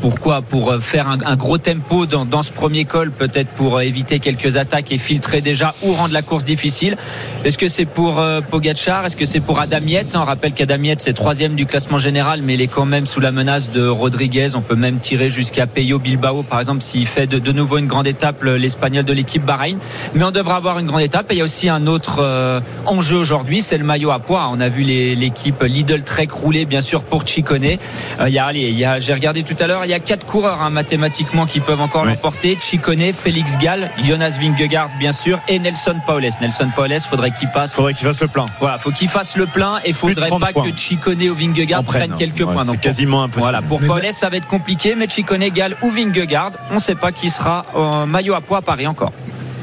pourquoi? 0.00 0.42
Pour 0.42 0.74
faire 0.80 1.08
un, 1.08 1.36
gros 1.36 1.58
tempo 1.58 2.06
dans, 2.06 2.42
ce 2.42 2.52
premier 2.52 2.84
col, 2.84 3.10
peut-être 3.10 3.48
pour 3.50 3.80
éviter 3.80 4.18
quelques 4.18 4.56
attaques 4.56 4.92
et 4.92 4.98
filtrer 4.98 5.40
déjà 5.40 5.74
ou 5.82 5.92
rendre 5.92 6.12
la 6.12 6.22
course 6.22 6.44
difficile. 6.44 6.96
Est-ce 7.44 7.58
que 7.58 7.68
c'est 7.68 7.86
pour 7.86 8.22
Pogacar? 8.50 9.06
Est-ce 9.06 9.16
que 9.16 9.26
c'est 9.26 9.40
pour 9.40 9.60
Adam 9.60 9.78
Yates? 9.86 10.14
On 10.16 10.24
rappelle 10.24 10.52
qu'Adam 10.52 10.65
Yates 10.68 11.00
c'est 11.00 11.12
troisième 11.12 11.54
du 11.54 11.66
classement 11.66 11.98
général, 11.98 12.40
mais 12.42 12.54
il 12.54 12.60
est 12.60 12.66
quand 12.66 12.84
même 12.84 13.06
sous 13.06 13.20
la 13.20 13.32
menace 13.32 13.70
de 13.72 13.86
Rodriguez. 13.86 14.50
On 14.54 14.60
peut 14.60 14.74
même 14.74 14.98
tirer 14.98 15.28
jusqu'à 15.28 15.66
Peyo 15.66 15.98
Bilbao, 15.98 16.42
par 16.42 16.60
exemple, 16.60 16.82
s'il 16.82 17.06
fait 17.06 17.26
de, 17.26 17.52
nouveau 17.52 17.78
une 17.78 17.86
grande 17.86 18.06
étape, 18.06 18.42
l'Espagnol 18.42 19.04
de 19.04 19.12
l'équipe 19.12 19.44
Bahreïn. 19.44 19.78
Mais 20.14 20.24
on 20.24 20.30
devrait 20.30 20.54
avoir 20.54 20.78
une 20.78 20.86
grande 20.86 21.02
étape. 21.02 21.30
Et 21.30 21.34
il 21.34 21.38
y 21.38 21.40
a 21.40 21.44
aussi 21.44 21.68
un 21.68 21.86
autre 21.86 22.18
euh, 22.20 22.60
enjeu 22.84 23.16
aujourd'hui, 23.16 23.60
c'est 23.60 23.78
le 23.78 23.84
maillot 23.84 24.10
à 24.10 24.18
poids. 24.18 24.48
On 24.50 24.60
a 24.60 24.68
vu 24.68 24.82
l'équipe 24.82 25.62
Lidl 25.62 26.02
Trek 26.02 26.28
rouler, 26.30 26.64
bien 26.64 26.80
sûr, 26.80 27.02
pour 27.02 27.26
Chicone. 27.26 27.64
Euh, 27.64 28.28
il 28.28 28.34
y 28.34 28.38
a, 28.38 28.46
allez, 28.46 28.62
il 28.62 28.78
y 28.78 28.84
a, 28.84 28.98
j'ai 28.98 29.14
regardé 29.14 29.42
tout 29.42 29.56
à 29.60 29.66
l'heure, 29.66 29.84
il 29.84 29.90
y 29.90 29.94
a 29.94 30.00
quatre 30.00 30.26
coureurs 30.26 30.62
hein, 30.62 30.70
mathématiquement 30.70 31.46
qui 31.46 31.60
peuvent 31.60 31.80
encore 31.80 32.04
l'emporter. 32.04 32.58
Chicone, 32.60 33.12
Félix 33.12 33.58
Gall, 33.58 33.90
Jonas 34.02 34.38
Vingegaard, 34.40 34.90
bien 34.98 35.12
sûr, 35.12 35.40
et 35.48 35.58
Nelson 35.58 35.96
Paules. 36.06 36.28
Nelson 36.40 36.68
Paules, 36.74 37.00
faudrait 37.08 37.30
qu'il 37.30 37.48
passe. 37.50 37.74
Faudrait 37.74 37.94
qu'il 37.94 38.06
fasse 38.06 38.20
le 38.20 38.28
plein. 38.28 38.46
Voilà, 38.60 38.78
faut 38.78 38.90
qu'il 38.90 39.08
fasse 39.08 39.36
le 39.36 39.46
plein 39.46 39.78
et 39.84 39.92
faudrait 39.92 40.28
pas 40.28 40.45
que 40.52 40.76
Chicone 40.76 41.30
ou 41.30 41.34
Vingegaard 41.34 41.84
prennent 41.84 42.14
quelques 42.16 42.44
points. 42.44 42.64
C'est 42.64 42.80
quasiment 42.80 43.22
impossible. 43.22 43.40
Voilà, 43.40 43.62
pour 43.62 43.80
Paules, 43.80 44.12
ça 44.12 44.28
va 44.28 44.36
être 44.36 44.46
compliqué, 44.48 44.94
mais 44.94 45.08
Chicone, 45.08 45.48
Gall 45.48 45.76
ou 45.82 45.90
Vingegaard, 45.90 46.52
on 46.70 46.76
ne 46.76 46.80
sait 46.80 46.94
pas 46.94 47.12
qui 47.12 47.30
sera 47.30 47.64
en 47.74 48.06
maillot 48.06 48.34
à 48.34 48.40
poids 48.40 48.58
à 48.58 48.62
Paris 48.62 48.86
encore. 48.86 49.12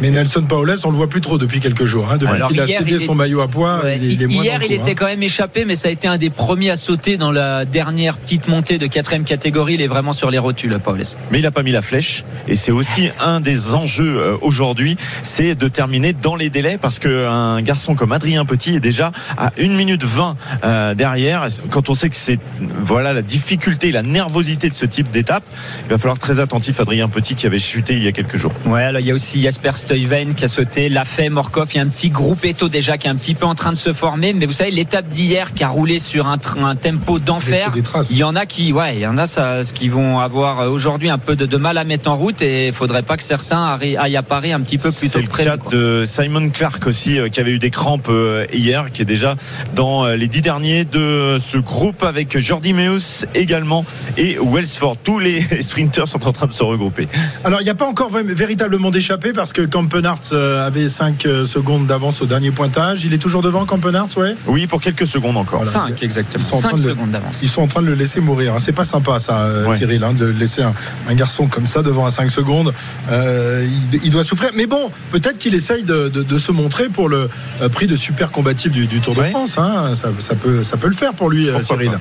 Mais 0.04 0.12
Nelson 0.12 0.44
Paoles, 0.44 0.80
on 0.84 0.92
le 0.92 0.98
voit 0.98 1.08
plus 1.08 1.22
trop 1.22 1.38
depuis 1.38 1.62
quelques 1.62 1.86
jours. 1.86 2.12
Hein. 2.12 2.18
Depuis 2.18 2.38
qu'il 2.50 2.60
a 2.60 2.68
cédé 2.68 3.00
son 3.00 3.16
maillot 3.16 3.40
à 3.40 3.48
poids, 3.48 3.84
il, 3.86 4.22
est 4.22 4.26
Hier, 4.26 4.62
il 4.62 4.74
était 4.74 4.92
hein. 4.92 4.96
quand 4.98 5.06
même 5.06 5.24
échappé, 5.24 5.64
mais 5.64 5.78
ça 5.78 5.88
a 5.88 5.92
été 5.92 6.10
un 6.10 6.18
des 6.18 6.30
premiers 6.30 6.72
à 6.72 6.76
sauter 6.76 7.16
dans 7.16 7.32
la 7.32 7.64
dernière 7.64 8.18
petite 8.18 8.50
montée 8.50 8.78
de 8.78 8.86
quatrième 8.88 9.24
catégorie. 9.24 9.76
Il 9.76 9.82
est 9.82 9.88
vraiment 9.88 10.12
sur 10.12 10.30
les 10.30 10.40
rotules, 10.40 10.78
Paoles. 10.78 11.04
Mais 11.32 11.40
il 11.40 11.44
n'a 11.44 11.52
pas 11.52 11.64
mis 11.64 11.72
la 11.72 11.82
flèche, 11.82 12.26
et 12.50 12.58
c'est 12.58 12.74
aussi 12.74 13.12
un 13.22 13.40
des 13.40 13.76
enjeux 13.76 14.18
euh, 14.18 14.36
aujourd'hui, 14.42 14.98
c'est 15.24 15.56
de 15.56 15.70
terminer 15.70 16.12
dans 16.12 16.36
les 16.36 16.50
délais, 16.50 16.78
parce 16.78 17.00
qu'un 17.00 17.62
garçon 17.62 17.96
comme 17.96 18.12
Adrien 18.12 18.44
Petit 18.44 18.76
est 18.76 18.82
déjà 18.82 19.14
à 19.38 19.54
1 19.58 19.70
minute 19.70 20.04
20 20.04 20.36
euh, 20.66 20.96
derrière. 20.96 21.48
Quand 21.70 21.90
on 21.90 21.94
sait 21.94 22.10
que 22.10 22.18
c'est 22.18 22.40
voilà 22.60 23.14
la 23.14 23.22
difficulté, 23.22 23.94
la 23.94 24.04
nervosité 24.04 24.68
de 24.68 24.74
ce 24.74 24.86
type 24.86 25.12
d'étape, 25.12 25.46
il 25.86 25.92
va 25.92 25.98
falloir 25.98 26.18
être 26.18 26.22
très 26.22 26.42
attentif. 26.42 26.82
Adrien 26.82 27.08
Petit 27.08 27.36
qui 27.36 27.46
avait 27.46 27.60
chuté 27.60 27.94
il 27.94 28.04
y 28.04 28.08
a 28.10 28.12
quelques 28.12 28.36
jours. 28.36 28.52
Ouais, 28.66 28.92
il 29.00 29.06
y 29.06 29.12
a 29.12 29.14
aussi 29.14 29.42
Jasper 29.42 29.72
Stuyven 29.94 30.34
qui 30.34 30.46
a 30.46 30.48
sauté, 30.48 30.90
l'a 30.90 31.06
fait, 31.06 31.30
Morkov. 31.30 31.70
Il 31.74 31.78
y 31.78 31.80
a 31.80 31.84
un 31.84 31.88
petit 31.88 32.10
groupe 32.10 32.44
Eto 32.46 32.68
déjà 32.68 32.98
qui 32.98 33.06
est 33.06 33.12
un 33.12 33.16
petit 33.16 33.36
peu 33.36 33.46
en 33.46 33.54
train 33.54 33.72
de 33.72 33.78
se 33.78 33.94
former. 33.94 34.34
Mais 34.34 34.48
vous 34.48 34.54
savez, 34.54 34.72
l'étape 34.72 35.08
d'hier 35.10 35.54
qui 35.54 35.64
a 35.64 35.68
roulé 35.68 36.00
sur 36.00 36.26
un, 36.26 36.40
un 36.64 36.76
tempo 36.76 37.20
d'enfer. 37.20 37.72
Il 38.10 38.18
y 38.18 38.24
en 38.24 38.36
a 38.36 38.48
qui, 38.48 38.74
ouais, 38.74 38.96
il 38.96 39.02
y 39.02 39.06
en 39.06 39.20
a 39.20 39.28
ça, 39.28 39.62
qui 39.72 39.90
vont 39.90 40.20
avoir 40.20 40.72
aujourd'hui 40.72 41.10
un 41.10 41.20
peu 41.20 41.36
de, 41.36 41.58
mal 41.58 41.78
à 41.78 41.84
mettre 41.84 42.10
en 42.10 42.18
route 42.18 42.42
et 42.42 42.68
il 42.68 42.74
faudrait 42.74 43.04
pas 43.04 43.18
que 43.18 43.24
certains 43.24 43.78
aillent 44.00 44.18
à 44.18 44.24
Paris 44.24 44.52
un 44.52 44.62
petit 44.62 44.80
peu 44.80 44.92
plus 44.92 45.10
tôt. 45.10 45.20
C'est 45.20 45.44
le 45.44 45.46
cas 45.46 45.58
de 45.70 46.04
Simon 46.06 46.50
Clark 46.50 46.88
aussi 46.88 47.20
euh, 47.20 47.30
qui 47.30 47.40
avait 47.40 47.52
eu 47.52 47.60
des 47.60 47.70
crampes 47.70 48.10
euh, 48.10 48.46
hier, 48.52 48.92
qui 48.92 49.04
est 49.04 49.06
déjà 49.06 49.36
dans 49.76 50.06
euh, 50.06 50.16
les 50.16 50.28
dix 50.28 50.42
derniers 50.42 50.86
de 50.86 51.38
ce 51.40 51.60
groupe 51.60 52.02
avec 52.02 52.36
Jordi 52.40 52.74
Meus 52.74 53.28
également 53.36 53.86
et 54.18 54.38
Wellsford. 54.44 54.98
Tous 55.04 55.20
les 55.20 55.42
sprinters 55.62 56.08
sont 56.08 56.28
en 56.28 56.32
train 56.32 56.48
de 56.48 56.52
se 56.52 56.64
regrouper. 56.64 57.08
Alors 57.44 57.62
il 57.62 57.66
n'y 57.66 57.70
a 57.70 57.76
pas 57.76 57.88
encore 57.88 58.10
véritablement 58.10 58.90
d'échappée 58.90 59.34
parce 59.34 59.54
que 59.54 59.62
Campenart 59.74 60.20
euh, 60.34 60.68
avait 60.68 60.88
5 60.88 61.26
euh, 61.26 61.46
secondes 61.48 61.88
d'avance 61.88 62.22
au 62.22 62.28
dernier 62.28 62.52
pointage. 62.52 63.06
Il 63.06 63.14
est 63.16 63.18
toujours 63.18 63.42
devant 63.42 63.66
Campenart, 63.66 64.08
ouais? 64.18 64.36
Oui, 64.46 64.68
pour 64.68 64.80
quelques 64.80 65.08
secondes 65.08 65.36
encore. 65.36 65.66
5 65.66 66.04
exactement. 66.04 66.44
5 66.44 66.78
secondes 66.78 67.10
d'avance. 67.10 67.40
Ils 67.42 67.50
sont 67.50 67.64
en 67.64 67.68
train 67.68 67.82
de 67.82 67.88
le 67.88 67.96
laisser 67.96 68.22
mourir. 68.22 68.54
Hein. 68.54 68.60
C'est 68.60 68.72
pas 68.72 68.86
sympa 68.86 69.18
ça, 69.18 69.42
euh, 69.42 69.76
Cyril, 69.76 70.04
hein, 70.04 70.14
de 70.14 70.28
laisser 70.28 70.62
un, 70.62 71.16
garçon 71.16 71.48
comme 71.48 71.66
ça 71.66 71.82
devant 71.82 72.06
à 72.06 72.12
5 72.12 72.30
secondes. 72.30 72.72
il, 73.10 74.12
doit 74.12 74.24
souffrir. 74.24 74.52
Mais 74.54 74.68
bon, 74.68 74.92
peut-être 75.12 75.40
qu'il 75.40 75.56
essaye 75.56 75.82
de, 75.82 76.38
se 76.38 76.52
montrer 76.52 76.90
pour 76.90 77.10
le 77.10 77.28
prix 77.72 77.88
de 77.88 77.96
super 77.96 78.32
combatif 78.32 78.72
du, 78.72 78.88
Tour 79.00 79.16
de 79.16 79.24
France. 79.24 79.58
Hein. 79.58 79.96
Ça, 79.96 80.36
peut, 80.36 80.62
ça 80.62 80.78
peut 80.78 80.88
le 80.88 80.94
faire 80.94 81.16
pour 81.16 81.32
lui, 81.32 81.50
Cyril. 81.64 81.98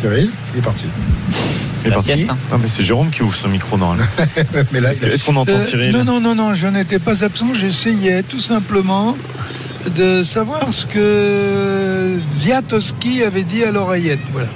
Cyril, 0.00 0.30
il 0.54 0.58
est 0.58 0.62
parti. 0.62 0.86
C'est 1.76 1.88
la 1.88 2.00
sieste. 2.00 2.28
Hein. 2.30 2.36
Ah, 2.52 2.56
mais 2.60 2.68
c'est 2.68 2.82
Jérôme 2.82 3.10
qui 3.10 3.22
ouvre 3.22 3.34
son 3.34 3.48
micro 3.48 3.76
normalement. 3.76 4.04
mais 4.72 4.80
là, 4.80 4.92
est-ce 4.92 5.24
qu'on 5.24 5.36
entend 5.36 5.52
euh, 5.52 5.60
Cyril 5.60 5.92
Non, 5.92 6.04
non, 6.04 6.20
non, 6.20 6.34
non, 6.34 6.54
je 6.54 6.66
n'étais 6.68 6.98
pas 6.98 7.24
absent. 7.24 7.54
J'essayais 7.54 8.22
tout 8.22 8.38
simplement 8.38 9.16
de 9.96 10.22
savoir 10.22 10.72
ce 10.72 10.86
que 10.86 12.18
Ziatowski 12.32 13.24
avait 13.24 13.42
dit 13.42 13.64
à 13.64 13.72
l'oreillette. 13.72 14.20
Voilà. 14.32 14.48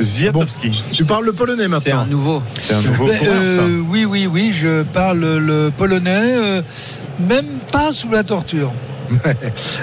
Ziatowski. 0.00 0.82
tu 0.92 1.04
parles 1.04 1.26
le 1.26 1.32
polonais 1.32 1.68
maintenant. 1.68 1.80
C'est 1.80 1.92
un 1.92 2.06
nouveau. 2.06 2.42
C'est 2.54 2.74
un 2.74 2.82
nouveau. 2.82 3.06
Ben, 3.06 3.18
euh, 3.22 3.80
oui, 3.88 4.04
oui, 4.04 4.26
oui, 4.26 4.52
je 4.52 4.82
parle 4.82 5.20
le 5.20 5.70
polonais. 5.76 6.34
Euh, 6.36 6.62
même 7.20 7.46
pas 7.70 7.92
sous 7.92 8.10
la 8.10 8.24
torture. 8.24 8.72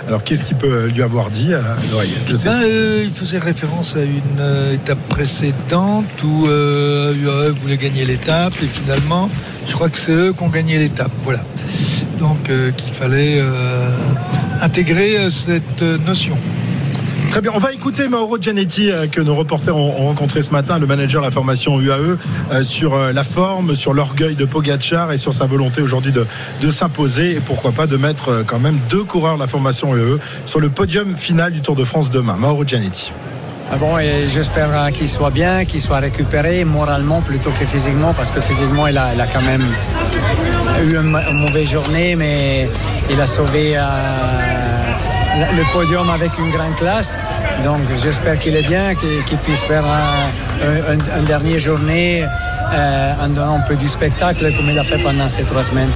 Alors 0.08 0.24
qu'est-ce 0.24 0.44
qu'il 0.44 0.58
peut 0.58 0.88
lui 0.88 1.02
avoir 1.02 1.30
dit 1.30 1.54
à 1.54 1.62
l'oreillette 1.92 2.24
Je 2.28 2.36
sais. 2.36 2.48
Ben, 2.48 2.62
euh, 2.64 3.02
il 3.04 3.12
faisait 3.12 3.40
référence 3.40 3.96
à 3.96 4.04
une 4.04 4.40
euh, 4.40 4.74
étape 4.74 5.00
précédente 5.10 6.06
où 6.24 6.48
euh, 6.48 7.14
UAE 7.14 7.52
voulait 7.62 7.78
gagner 7.78 8.06
l'étape 8.06 8.54
et 8.62 8.68
finalement, 8.68 9.30
je 9.68 9.74
crois 9.74 9.90
que 9.90 10.00
c'est 10.00 10.12
eux 10.12 10.34
qui 10.34 10.44
ont 10.44 10.50
gagné 10.50 10.78
l'étape. 10.78 11.12
Voilà. 11.24 11.44
Donc 12.20 12.50
euh, 12.50 12.72
qu'il 12.72 12.94
fallait 12.94 13.40
euh, 13.40 13.90
intégrer 14.62 15.18
euh, 15.18 15.30
cette 15.30 15.82
euh, 15.82 15.98
notion. 16.06 16.38
Très 17.36 17.42
bien, 17.42 17.52
on 17.54 17.60
va 17.60 17.74
écouter 17.74 18.08
Mauro 18.08 18.38
Gianetti 18.40 18.90
euh, 18.90 19.08
que 19.08 19.20
nos 19.20 19.36
reporters 19.36 19.76
ont, 19.76 20.00
ont 20.00 20.06
rencontré 20.06 20.42
ce 20.42 20.52
matin, 20.52 20.80
le 20.80 20.88
manager 20.88 21.22
de 21.22 21.28
la 21.28 21.32
formation 21.32 21.82
UAE, 21.82 22.18
euh, 22.54 22.64
sur 22.64 22.94
euh, 22.94 23.12
la 23.12 23.26
forme, 23.26 23.76
sur 23.76 23.94
l'orgueil 23.94 24.36
de 24.36 24.46
Pogacar 24.46 25.12
et 25.12 25.18
sur 25.18 25.34
sa 25.34 25.46
volonté 25.46 25.82
aujourd'hui 25.82 26.14
de, 26.14 26.26
de 26.62 26.70
s'imposer 26.70 27.34
et 27.34 27.42
pourquoi 27.42 27.74
pas 27.74 27.88
de 27.88 27.98
mettre 27.98 28.46
quand 28.48 28.60
même 28.60 28.80
deux 28.90 29.04
coureurs 29.04 29.36
de 29.36 29.42
la 29.42 29.48
formation 29.48 29.94
UAE 29.94 30.18
sur 30.46 30.62
le 30.62 30.70
podium 30.70 31.18
final 31.18 31.52
du 31.52 31.60
Tour 31.60 31.76
de 31.76 31.84
France 31.84 32.10
demain. 32.10 32.38
Mauro 32.38 32.64
Gianetti. 32.64 33.12
Ah 33.70 33.76
Bon, 33.76 34.00
et 34.00 34.30
j'espère 34.30 34.94
qu'il 34.94 35.10
soit 35.10 35.30
bien, 35.30 35.66
qu'il 35.66 35.82
soit 35.82 36.00
récupéré 36.00 36.64
moralement 36.64 37.20
plutôt 37.20 37.52
que 37.52 37.66
physiquement, 37.66 38.14
parce 38.14 38.32
que 38.32 38.40
physiquement, 38.40 38.88
il 38.88 38.98
a, 38.98 39.14
il 39.14 39.20
a 39.20 39.28
quand 39.28 39.42
même 39.42 39.66
eu 40.90 40.96
une, 40.96 41.38
mauvaise 41.38 41.70
journée, 41.70 42.16
mais 42.16 42.70
il 43.12 43.20
a 43.20 43.28
sauvé 43.28 43.76
le 45.38 45.74
podium 45.74 46.10
avec 46.10 46.32
une 46.40 46.50
grande 46.52 46.76
classe. 46.76 47.18
Donc, 47.64 47.80
j'espère 48.02 48.40
qu'il 48.40 48.56
est 48.56 48.68
bien, 48.68 48.94
qu'il 48.96 49.38
puisse 49.40 49.60
faire 49.62 49.86
un, 49.86 50.30
un- 50.94 51.20
une 51.20 51.26
dernière 51.26 51.60
journée 51.60 52.24
euh, 52.74 53.14
en 53.22 53.28
donnant 53.30 53.56
un 53.58 53.68
peu 53.68 53.76
du 53.76 53.88
spectacle 53.88 54.52
comme 54.56 54.70
il 54.70 54.80
a 54.80 54.84
fait 54.84 54.98
pendant 55.02 55.28
ces 55.30 55.44
trois 55.44 55.64
semaines. 55.64 55.90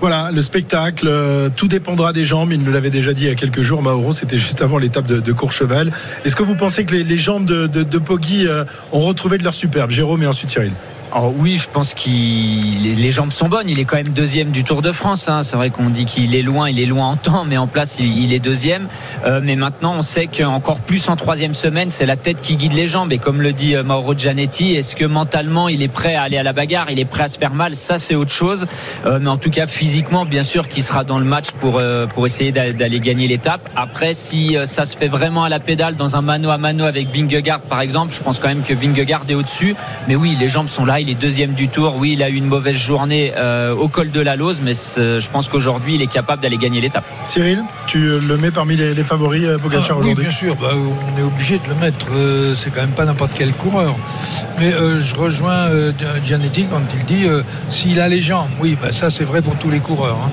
Voilà, 0.00 0.30
le 0.32 0.40
spectacle, 0.40 1.06
euh, 1.08 1.50
tout 1.54 1.68
dépendra 1.68 2.12
des 2.14 2.24
jambes. 2.24 2.52
Il 2.52 2.62
nous 2.62 2.72
l'avait 2.72 2.88
déjà 2.90 3.12
dit 3.12 3.24
il 3.24 3.28
y 3.28 3.30
a 3.30 3.34
quelques 3.34 3.60
jours, 3.60 3.82
Mauro, 3.82 4.12
c'était 4.12 4.38
juste 4.38 4.62
avant 4.62 4.78
l'étape 4.78 5.06
de, 5.06 5.20
de 5.20 5.32
Courchevel. 5.32 5.92
Est-ce 6.24 6.34
que 6.34 6.42
vous 6.42 6.54
pensez 6.54 6.84
que 6.84 6.94
les, 6.94 7.18
jambes 7.18 7.44
de, 7.44 7.66
de, 7.66 7.82
de 7.82 7.98
Poggi 7.98 8.46
euh, 8.48 8.64
ont 8.92 9.00
retrouvé 9.00 9.36
de 9.36 9.44
leur 9.44 9.52
superbe? 9.54 9.90
Jérôme 9.90 10.22
et 10.22 10.26
ensuite 10.26 10.48
Cyril. 10.50 10.72
Oh 11.12 11.34
oui, 11.38 11.58
je 11.58 11.68
pense 11.68 11.92
qu'il 11.94 12.82
les- 12.82 13.10
jambes 13.10 13.32
sont 13.32 13.48
bonnes. 13.48 13.68
Il 13.68 13.80
est 13.80 13.84
quand 13.84 13.96
même 13.96 14.10
deuxième 14.10 14.50
du 14.52 14.62
Tour 14.62 14.80
de 14.80 14.92
France. 14.92 15.28
hein. 15.28 15.42
C'est 15.42 15.56
vrai 15.56 15.70
qu'on 15.70 15.90
dit 15.90 16.04
qu'il 16.04 16.36
est 16.36 16.42
loin, 16.42 16.70
il 16.70 16.78
est 16.78 16.86
loin 16.86 17.08
en 17.08 17.16
temps, 17.16 17.44
mais 17.44 17.56
en 17.56 17.66
place 17.66 17.98
il, 17.98 18.32
est 18.32 18.38
deuxième. 18.38 18.86
Euh, 19.26 19.40
mais 19.42 19.56
maintenant, 19.56 19.94
on 19.98 20.02
sait 20.02 20.28
qu'encore 20.28 20.80
plus 20.80 21.08
en 21.08 21.16
troisième 21.16 21.52
semaine, 21.54 21.90
c'est 21.90 22.06
la 22.06 22.14
tête 22.14 22.40
qui 22.40 22.54
guide 22.56 22.74
les 22.74 22.86
jambes. 22.86 23.12
Et 23.12 23.18
comme 23.18 23.42
le 23.42 23.52
dit 23.52 23.74
euh, 23.74 23.82
Mauro 23.82 24.14
Gianetti, 24.16 24.76
est-ce 24.76 24.94
que 24.94 25.04
mentalement 25.04 25.68
il 25.68 25.82
est 25.82 25.88
prêt 25.88 26.14
à 26.14 26.22
aller 26.22 26.38
à 26.38 26.44
la 26.44 26.52
bagarre? 26.52 26.92
Il 26.92 27.00
est 27.00 27.04
prêt 27.04 27.24
à 27.24 27.28
se 27.28 27.38
faire 27.38 27.52
mal? 27.54 27.74
Ça, 27.74 27.98
c'est 27.98 28.14
autre 28.14 28.30
chose. 28.30 28.66
Euh, 29.04 29.18
mais 29.20 29.30
en 29.30 29.36
tout 29.36 29.50
cas, 29.50 29.66
physiquement, 29.66 30.24
bien 30.24 30.44
sûr, 30.44 30.68
qu'il 30.68 30.84
sera 30.84 31.02
dans 31.02 31.18
le 31.18 31.24
match 31.24 31.50
pour 31.58 31.82
pour 32.14 32.26
essayer 32.26 32.52
d'a- 32.52 32.72
d'aller 32.72 33.00
gagner 33.00 33.26
l'étape. 33.26 33.68
Après, 33.74 34.14
si 34.14 34.56
ça 34.64 34.86
se 34.86 34.96
fait 34.96 35.08
vraiment 35.08 35.42
à 35.42 35.48
la 35.48 35.58
pédale 35.58 35.96
dans 35.96 36.14
un 36.14 36.22
mano 36.22 36.50
à 36.50 36.58
mano 36.58 36.84
avec 36.84 37.08
Vingegaard, 37.08 37.62
par 37.62 37.80
exemple, 37.80 38.14
je 38.14 38.22
pense 38.22 38.38
quand 38.38 38.48
même 38.48 38.62
que 38.62 38.74
Vingegaard 38.74 39.22
est 39.28 39.34
au-dessus. 39.34 39.74
Mais 40.06 40.14
oui, 40.14 40.36
les 40.38 40.46
jambes 40.46 40.68
sont 40.68 40.84
là. 40.84 40.99
Il 41.00 41.08
est 41.08 41.14
deuxième 41.14 41.52
du 41.54 41.68
tour. 41.68 41.96
Oui, 41.96 42.12
il 42.12 42.22
a 42.22 42.28
eu 42.28 42.34
une 42.34 42.44
mauvaise 42.46 42.76
journée 42.76 43.32
euh, 43.36 43.74
au 43.74 43.88
col 43.88 44.10
de 44.10 44.20
la 44.20 44.36
Lose, 44.36 44.60
mais 44.62 44.72
je 44.74 45.28
pense 45.30 45.48
qu'aujourd'hui, 45.48 45.94
il 45.94 46.02
est 46.02 46.06
capable 46.06 46.42
d'aller 46.42 46.58
gagner 46.58 46.80
l'étape. 46.80 47.04
Cyril, 47.24 47.62
tu 47.86 47.98
euh, 47.98 48.20
le 48.26 48.36
mets 48.36 48.50
parmi 48.50 48.76
les, 48.76 48.94
les 48.94 49.04
favoris 49.04 49.44
euh, 49.44 49.58
Pogacar 49.58 49.84
Ah, 49.90 49.92
oui, 49.94 49.98
aujourd'hui 50.00 50.24
bien 50.24 50.30
sûr, 50.32 50.56
bah, 50.56 50.72
on 50.74 51.18
est 51.18 51.22
obligé 51.22 51.58
de 51.58 51.68
le 51.68 51.74
mettre. 51.76 52.06
Euh, 52.12 52.54
c'est 52.54 52.70
quand 52.70 52.80
même 52.82 52.90
pas 52.90 53.04
n'importe 53.06 53.32
quel 53.34 53.52
coureur. 53.52 53.94
Mais 54.58 54.72
euh, 54.72 55.00
je 55.02 55.14
rejoins 55.14 55.68
euh, 55.70 55.92
Gianetti 56.24 56.66
quand 56.70 56.82
il 56.94 57.04
dit 57.16 57.24
euh, 57.26 57.42
s'il 57.70 57.98
a 58.00 58.08
les 58.08 58.20
jambes. 58.20 58.48
Oui, 58.60 58.76
bah, 58.80 58.92
ça 58.92 59.10
c'est 59.10 59.24
vrai 59.24 59.40
pour 59.42 59.56
tous 59.56 59.70
les 59.70 59.80
coureurs. 59.80 60.18
hein. 60.24 60.30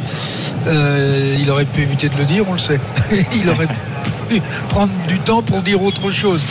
Euh, 0.68 1.36
il 1.40 1.50
aurait 1.50 1.66
pu 1.66 1.82
éviter 1.82 2.10
de 2.10 2.18
le 2.18 2.26
dire, 2.26 2.44
on 2.50 2.54
le 2.54 2.60
sait. 2.60 2.80
il 3.34 3.50
aurait 3.50 3.68
pu 3.68 3.74
prendre 4.70 4.92
du 5.08 5.20
temps 5.20 5.42
pour 5.42 5.62
dire 5.62 5.82
autre 5.82 6.12
chose. 6.12 6.42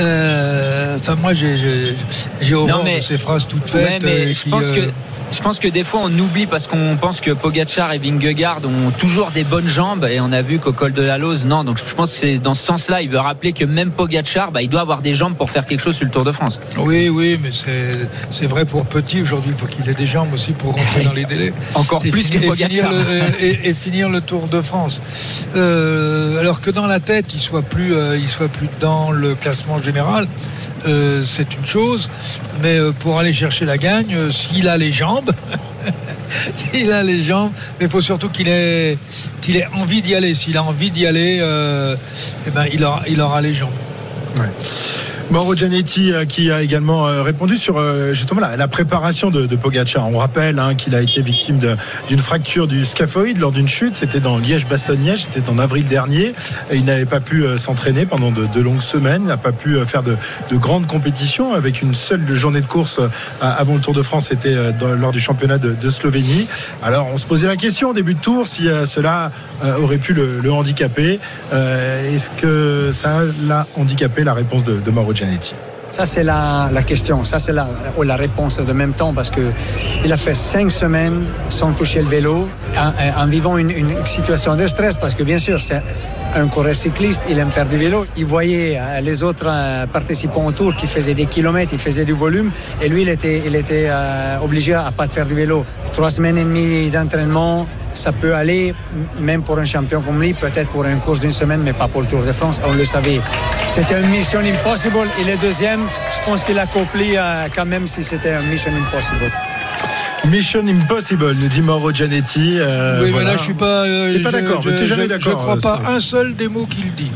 Euh, 0.00 0.96
enfin, 0.98 1.14
moi, 1.16 1.32
j'ai, 1.34 2.54
horreur 2.54 2.82
mais- 2.84 2.98
de 2.98 3.02
ces 3.02 3.18
phrases 3.18 3.46
toutes 3.46 3.68
faites. 3.68 3.84
Ouais, 3.90 3.98
mais 4.02 4.10
euh, 4.26 4.32
je 4.32 4.42
qui, 4.42 4.50
pense 4.50 4.64
euh, 4.64 4.74
que 4.74 4.90
je 5.30 5.40
pense 5.40 5.58
que 5.58 5.68
des 5.68 5.84
fois 5.84 6.00
on 6.04 6.18
oublie 6.18 6.46
parce 6.46 6.66
qu'on 6.66 6.96
pense 7.00 7.20
que 7.20 7.30
Pogacar 7.30 7.92
et 7.92 7.98
Vingegaard 7.98 8.60
ont 8.64 8.90
toujours 8.90 9.30
des 9.30 9.44
bonnes 9.44 9.68
jambes 9.68 10.06
et 10.10 10.20
on 10.20 10.32
a 10.32 10.42
vu 10.42 10.58
qu'au 10.58 10.72
col 10.72 10.92
de 10.92 11.02
la 11.02 11.18
Lose 11.18 11.46
non 11.46 11.64
donc 11.64 11.78
je 11.78 11.94
pense 11.94 12.12
que 12.12 12.18
c'est 12.18 12.38
dans 12.38 12.54
ce 12.54 12.64
sens-là 12.64 13.02
il 13.02 13.10
veut 13.10 13.18
rappeler 13.18 13.52
que 13.52 13.64
même 13.64 13.90
Pogacar 13.90 14.52
bah, 14.52 14.62
il 14.62 14.68
doit 14.68 14.80
avoir 14.80 15.02
des 15.02 15.14
jambes 15.14 15.34
pour 15.34 15.50
faire 15.50 15.66
quelque 15.66 15.80
chose 15.80 15.96
sur 15.96 16.04
le 16.04 16.10
Tour 16.10 16.24
de 16.24 16.32
France. 16.32 16.60
Oui, 16.78 17.08
oui, 17.08 17.38
mais 17.42 17.50
c'est, 17.52 18.46
vrai 18.46 18.64
pour 18.64 18.86
Petit. 18.86 19.22
Aujourd'hui, 19.22 19.52
il 19.52 19.56
faut 19.56 19.66
qu'il 19.66 19.88
ait 19.88 19.94
des 19.94 20.06
jambes 20.06 20.32
aussi 20.32 20.52
pour 20.52 20.74
rentrer 20.74 21.02
dans 21.02 21.12
les 21.12 21.24
délais. 21.24 21.52
Encore 21.74 22.04
et 22.04 22.10
plus 22.10 22.22
finir, 22.22 22.52
que 22.52 22.62
et 22.62 22.78
le, 22.82 23.44
et, 23.44 23.68
et 23.68 23.74
finir 23.74 24.08
le 24.08 24.20
Tour 24.20 24.46
de 24.46 24.60
France. 24.60 25.00
Euh, 25.56 26.38
alors 26.40 26.60
que 26.60 26.70
dans 26.70 26.86
la 26.86 27.00
tête, 27.00 27.34
il 27.34 27.40
soit 27.40 27.62
plus, 27.62 27.94
euh, 27.94 28.18
il 28.18 28.28
soit 28.28 28.48
plus 28.48 28.68
dans 28.80 29.10
le 29.10 29.34
classement 29.34 29.82
général. 29.82 30.26
Euh, 30.86 31.22
c'est 31.24 31.54
une 31.54 31.64
chose, 31.64 32.10
mais 32.60 32.78
euh, 32.78 32.92
pour 32.92 33.18
aller 33.18 33.32
chercher 33.32 33.64
la 33.64 33.78
gagne, 33.78 34.14
euh, 34.14 34.30
s'il 34.30 34.68
a 34.68 34.76
les 34.76 34.92
jambes, 34.92 35.32
s'il 36.56 36.92
a 36.92 37.02
les 37.02 37.22
jambes, 37.22 37.52
mais 37.78 37.86
il 37.86 37.90
faut 37.90 38.00
surtout 38.00 38.28
qu'il 38.28 38.48
ait, 38.48 38.98
qu'il 39.40 39.56
ait 39.56 39.68
envie 39.74 40.02
d'y 40.02 40.14
aller. 40.14 40.34
S'il 40.34 40.56
a 40.56 40.62
envie 40.62 40.90
d'y 40.90 41.06
aller, 41.06 41.36
eh 42.46 42.50
ben, 42.50 42.66
il 43.08 43.20
aura 43.20 43.40
les 43.40 43.54
jambes. 43.54 43.70
Mauro 45.30 45.54
Gianetti 45.54 46.12
euh, 46.12 46.24
qui 46.26 46.50
a 46.50 46.62
également 46.62 47.06
euh, 47.06 47.22
répondu 47.22 47.56
sur 47.56 47.78
euh, 47.78 48.12
justement 48.12 48.40
la, 48.40 48.56
la 48.56 48.68
préparation 48.68 49.30
de, 49.30 49.46
de 49.46 49.56
Pogacar. 49.56 50.08
On 50.08 50.18
rappelle 50.18 50.58
hein, 50.58 50.74
qu'il 50.74 50.94
a 50.94 51.00
été 51.00 51.22
victime 51.22 51.58
d'une 52.08 52.18
fracture 52.18 52.66
du 52.66 52.84
scaphoïde 52.84 53.38
lors 53.38 53.50
d'une 53.50 53.66
chute. 53.66 53.96
C'était 53.96 54.20
dans 54.20 54.38
Liège-Bastogne-Liège, 54.38 55.28
c'était 55.30 55.48
en 55.48 55.58
avril 55.58 55.86
dernier. 55.88 56.34
Il 56.72 56.84
n'avait 56.84 57.06
pas 57.06 57.20
pu 57.20 57.44
s'entraîner 57.56 58.06
pendant 58.06 58.30
de, 58.30 58.46
de 58.46 58.60
longues 58.60 58.82
semaines, 58.82 59.24
n'a 59.24 59.36
pas 59.36 59.52
pu 59.52 59.76
faire 59.86 60.02
de, 60.02 60.16
de 60.50 60.56
grandes 60.56 60.86
compétitions 60.86 61.54
avec 61.54 61.80
une 61.80 61.94
seule 61.94 62.32
journée 62.34 62.60
de 62.60 62.66
course 62.66 63.00
avant 63.40 63.74
le 63.74 63.80
Tour 63.80 63.94
de 63.94 64.02
France, 64.02 64.26
c'était 64.28 64.54
lors 64.98 65.12
du 65.12 65.20
championnat 65.20 65.58
de, 65.58 65.88
Slovénie. 65.88 66.48
Alors 66.82 67.08
on 67.12 67.18
se 67.18 67.26
posait 67.26 67.46
la 67.46 67.56
question 67.56 67.90
au 67.90 67.94
début 67.94 68.14
de 68.14 68.20
tour 68.20 68.48
si 68.48 68.68
cela 68.86 69.30
aurait 69.80 69.98
pu 69.98 70.12
le, 70.12 70.40
le 70.40 70.52
handicaper. 70.52 71.20
Est-ce 71.52 72.30
que 72.30 72.90
ça 72.92 73.22
l'a 73.46 73.66
handicapé 73.76 74.24
la 74.24 74.34
réponse 74.34 74.64
de, 74.64 74.80
de 74.80 74.90
Mauro 74.90 75.13
Ça, 75.94 76.06
c'est 76.06 76.24
la, 76.24 76.68
question. 76.84 77.22
Ça, 77.22 77.38
c'est 77.38 77.52
la, 77.52 77.68
réponse 78.16 78.58
de 78.58 78.72
même 78.72 78.94
temps 78.94 79.12
parce 79.14 79.30
que 79.30 79.52
il 80.04 80.12
a 80.12 80.16
fait 80.16 80.34
cinq 80.34 80.72
semaines 80.72 81.22
sans 81.48 81.72
toucher 81.72 82.02
le 82.02 82.08
vélo 82.08 82.48
en, 83.16 83.26
vivant 83.26 83.56
une, 83.56 83.94
situation 84.06 84.56
de 84.56 84.66
stress 84.66 84.96
parce 84.96 85.14
que, 85.14 85.22
bien 85.22 85.38
sûr, 85.38 85.60
c'est 85.60 85.80
un 86.34 86.48
coureur 86.48 86.74
cycliste, 86.74 87.22
il 87.28 87.38
aime 87.38 87.52
faire 87.52 87.68
du 87.68 87.76
vélo. 87.76 88.06
Il 88.16 88.26
voyait 88.26 88.76
euh, 88.76 89.00
les 89.00 89.22
autres 89.22 89.46
euh, 89.46 89.86
participants 89.86 90.46
autour 90.46 90.74
qui 90.74 90.88
faisaient 90.88 91.14
des 91.14 91.26
kilomètres, 91.26 91.72
ils 91.72 91.78
faisaient 91.78 92.04
du 92.04 92.12
volume 92.12 92.50
et 92.82 92.88
lui, 92.88 93.02
il 93.02 93.08
était, 93.08 93.42
euh, 93.88 94.38
obligé 94.42 94.74
à 94.74 94.90
pas 94.90 95.06
faire 95.06 95.26
du 95.26 95.34
vélo. 95.34 95.64
Trois 95.92 96.10
semaines 96.10 96.38
et 96.38 96.44
demie 96.44 96.90
d'entraînement, 96.90 97.68
ça 97.94 98.12
peut 98.12 98.34
aller, 98.34 98.74
même 99.18 99.42
pour 99.42 99.58
un 99.58 99.64
champion 99.64 100.02
comme 100.02 100.20
lui, 100.20 100.34
peut-être 100.34 100.68
pour 100.70 100.84
une 100.84 100.98
course 101.00 101.20
d'une 101.20 101.30
semaine, 101.32 101.60
mais 101.64 101.72
pas 101.72 101.88
pour 101.88 102.02
le 102.02 102.06
Tour 102.06 102.22
de 102.24 102.32
France, 102.32 102.60
on 102.66 102.72
le 102.72 102.84
savait. 102.84 103.20
C'était 103.68 104.00
une 104.00 104.08
mission 104.10 104.40
impossible. 104.40 104.98
Il 105.20 105.28
est 105.28 105.36
deuxième. 105.36 105.80
Je 106.16 106.24
pense 106.24 106.44
qu'il 106.44 106.58
a 106.58 106.62
accompli 106.62 107.16
euh, 107.16 107.46
quand 107.54 107.64
même 107.66 107.86
si 107.86 108.02
c'était 108.02 108.34
une 108.34 108.48
mission 108.48 108.70
impossible. 108.72 109.30
Mission 110.26 110.66
Impossible, 110.66 111.32
nous 111.32 111.48
dit 111.48 111.60
Mauro 111.60 111.92
Gianetti. 111.92 112.56
Euh, 112.58 113.02
oui, 113.04 113.10
voilà. 113.10 113.26
mais 113.26 113.32
là, 113.32 113.36
je 113.36 113.42
suis 113.42 113.52
pas. 113.54 113.84
euh, 113.84 114.10
T'es 114.12 114.20
pas 114.20 114.32
d'accord, 114.32 114.62
je- 114.62 114.70
mais 114.70 114.76
t'es 114.76 114.86
jamais 114.86 115.06
d'accord, 115.06 115.32
Je 115.32 115.36
crois 115.36 115.56
euh, 115.56 115.60
pas 115.60 115.82
un 115.86 116.00
seul 116.00 116.34
des 116.34 116.48
mots 116.48 116.64
qu'il 116.66 116.94
dit. 116.94 117.10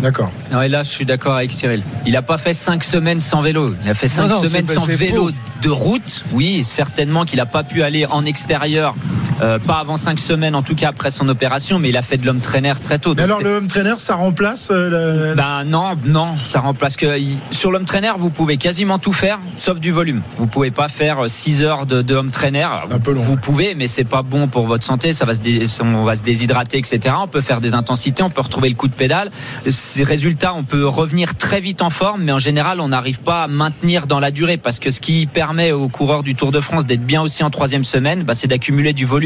D'accord. 0.00 0.30
Non, 0.50 0.62
et 0.62 0.68
là, 0.68 0.82
je 0.82 0.88
suis 0.88 1.04
d'accord 1.04 1.34
avec 1.36 1.52
Cyril. 1.52 1.82
Il 2.06 2.12
n'a 2.14 2.22
pas 2.22 2.38
fait 2.38 2.54
cinq 2.54 2.82
semaines 2.84 3.20
sans 3.20 3.42
vélo. 3.42 3.74
Il 3.84 3.90
a 3.90 3.94
fait 3.94 4.08
cinq 4.08 4.28
non, 4.28 4.40
semaines 4.42 4.66
c'est- 4.66 4.74
sans 4.74 4.86
vélo 4.86 5.28
faux. 5.28 5.34
de 5.62 5.68
route. 5.70 6.24
Oui, 6.32 6.64
certainement 6.64 7.24
qu'il 7.26 7.38
n'a 7.38 7.46
pas 7.46 7.64
pu 7.64 7.82
aller 7.82 8.06
en 8.06 8.24
extérieur. 8.24 8.94
Euh, 9.42 9.58
pas 9.58 9.74
avant 9.80 9.96
cinq 9.96 10.18
semaines, 10.20 10.54
en 10.54 10.62
tout 10.62 10.74
cas 10.74 10.88
après 10.88 11.10
son 11.10 11.28
opération, 11.28 11.78
mais 11.78 11.88
il 11.90 11.96
a 11.96 12.02
fait 12.02 12.16
de 12.16 12.26
l'homme 12.26 12.40
trainer 12.40 12.72
très 12.82 12.98
tôt. 12.98 13.14
Mais 13.16 13.22
alors, 13.22 13.40
le 13.42 13.56
home 13.56 13.66
trainer, 13.66 13.94
ça 13.98 14.14
remplace 14.16 14.70
euh, 14.70 15.30
le- 15.30 15.34
Ben 15.34 15.64
non, 15.64 15.84
non, 16.04 16.28
ça 16.44 16.60
remplace 16.60 16.96
que 16.96 17.06
sur 17.50 17.70
l'homme 17.70 17.84
trainer, 17.84 18.12
vous 18.16 18.30
pouvez 18.30 18.56
quasiment 18.56 18.98
tout 18.98 19.12
faire, 19.12 19.38
sauf 19.56 19.80
du 19.80 19.90
volume. 19.90 20.22
Vous 20.38 20.46
pouvez 20.46 20.70
pas 20.70 20.88
faire 20.88 21.18
6 21.26 21.62
heures 21.64 21.86
de, 21.86 22.02
de 22.02 22.14
home 22.14 22.30
trainer. 22.30 22.68
Un 22.90 22.98
peu 22.98 23.12
long, 23.12 23.20
Vous 23.22 23.32
ouais. 23.34 23.38
pouvez, 23.40 23.74
mais 23.74 23.86
c'est 23.86 24.08
pas 24.08 24.22
bon 24.22 24.48
pour 24.48 24.66
votre 24.66 24.84
santé. 24.84 25.12
Ça 25.12 25.24
va 25.24 25.34
se, 25.34 25.40
dé- 25.40 25.66
on 25.82 26.04
va 26.04 26.16
se 26.16 26.22
déshydrater, 26.22 26.78
etc. 26.78 27.14
On 27.20 27.26
peut 27.28 27.40
faire 27.40 27.60
des 27.60 27.74
intensités, 27.74 28.22
on 28.22 28.30
peut 28.30 28.40
retrouver 28.42 28.68
le 28.68 28.74
coup 28.76 28.88
de 28.88 28.94
pédale. 28.94 29.30
Ces 29.66 30.04
résultats, 30.04 30.54
on 30.54 30.62
peut 30.64 30.86
revenir 30.86 31.34
très 31.36 31.60
vite 31.60 31.82
en 31.82 31.90
forme, 31.90 32.22
mais 32.22 32.32
en 32.32 32.38
général, 32.38 32.80
on 32.80 32.88
n'arrive 32.88 33.20
pas 33.20 33.44
à 33.44 33.48
maintenir 33.48 34.06
dans 34.06 34.20
la 34.20 34.30
durée 34.30 34.56
parce 34.58 34.78
que 34.78 34.90
ce 34.90 35.00
qui 35.00 35.26
permet 35.26 35.72
aux 35.72 35.88
coureurs 35.88 36.22
du 36.22 36.34
Tour 36.34 36.52
de 36.52 36.60
France 36.60 36.86
d'être 36.86 37.04
bien 37.04 37.22
aussi 37.22 37.42
en 37.42 37.50
troisième 37.50 37.84
semaine, 37.84 38.22
bah, 38.24 38.34
c'est 38.34 38.48
d'accumuler 38.48 38.92
du 38.92 39.04
volume 39.04 39.23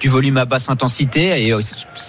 du 0.00 0.08
volume 0.08 0.36
à 0.36 0.44
basse 0.44 0.68
intensité. 0.68 1.46
Et 1.46 1.54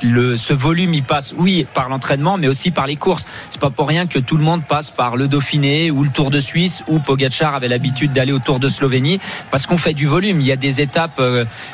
le, 0.04 0.36
ce 0.38 0.54
volume, 0.54 0.94
il 0.94 1.04
passe, 1.04 1.34
oui, 1.38 1.66
par 1.74 1.90
l'entraînement, 1.90 2.38
mais 2.38 2.48
aussi 2.48 2.72
par 2.72 2.88
les 2.88 2.96
courses. 2.96 3.26
C'est 3.50 3.62
pas 3.62 3.70
pour 3.70 3.88
rien 3.88 4.08
que 4.08 4.20
tout 4.20 4.38
le 4.38 4.44
monde 4.44 4.64
passe 4.64 4.92
par 4.92 5.16
le 5.16 5.28
Dauphiné 5.28 5.92
ou 5.92 6.04
le 6.04 6.10
Tour 6.10 6.30
de 6.30 6.40
Suisse 6.40 6.84
où 6.88 7.00
Pogacar 7.00 7.56
avait 7.56 7.68
l'habitude 7.68 8.14
d'aller 8.14 8.32
au 8.32 8.40
Tour 8.40 8.60
de 8.60 8.68
Slovénie 8.68 9.20
parce 9.50 9.68
qu'on 9.68 9.78
fait 9.78 9.94
du 9.94 10.08
volume. 10.08 10.42
Il 10.42 10.48
y 10.48 10.52
a 10.52 10.56
des 10.56 10.82
étapes 10.82 11.22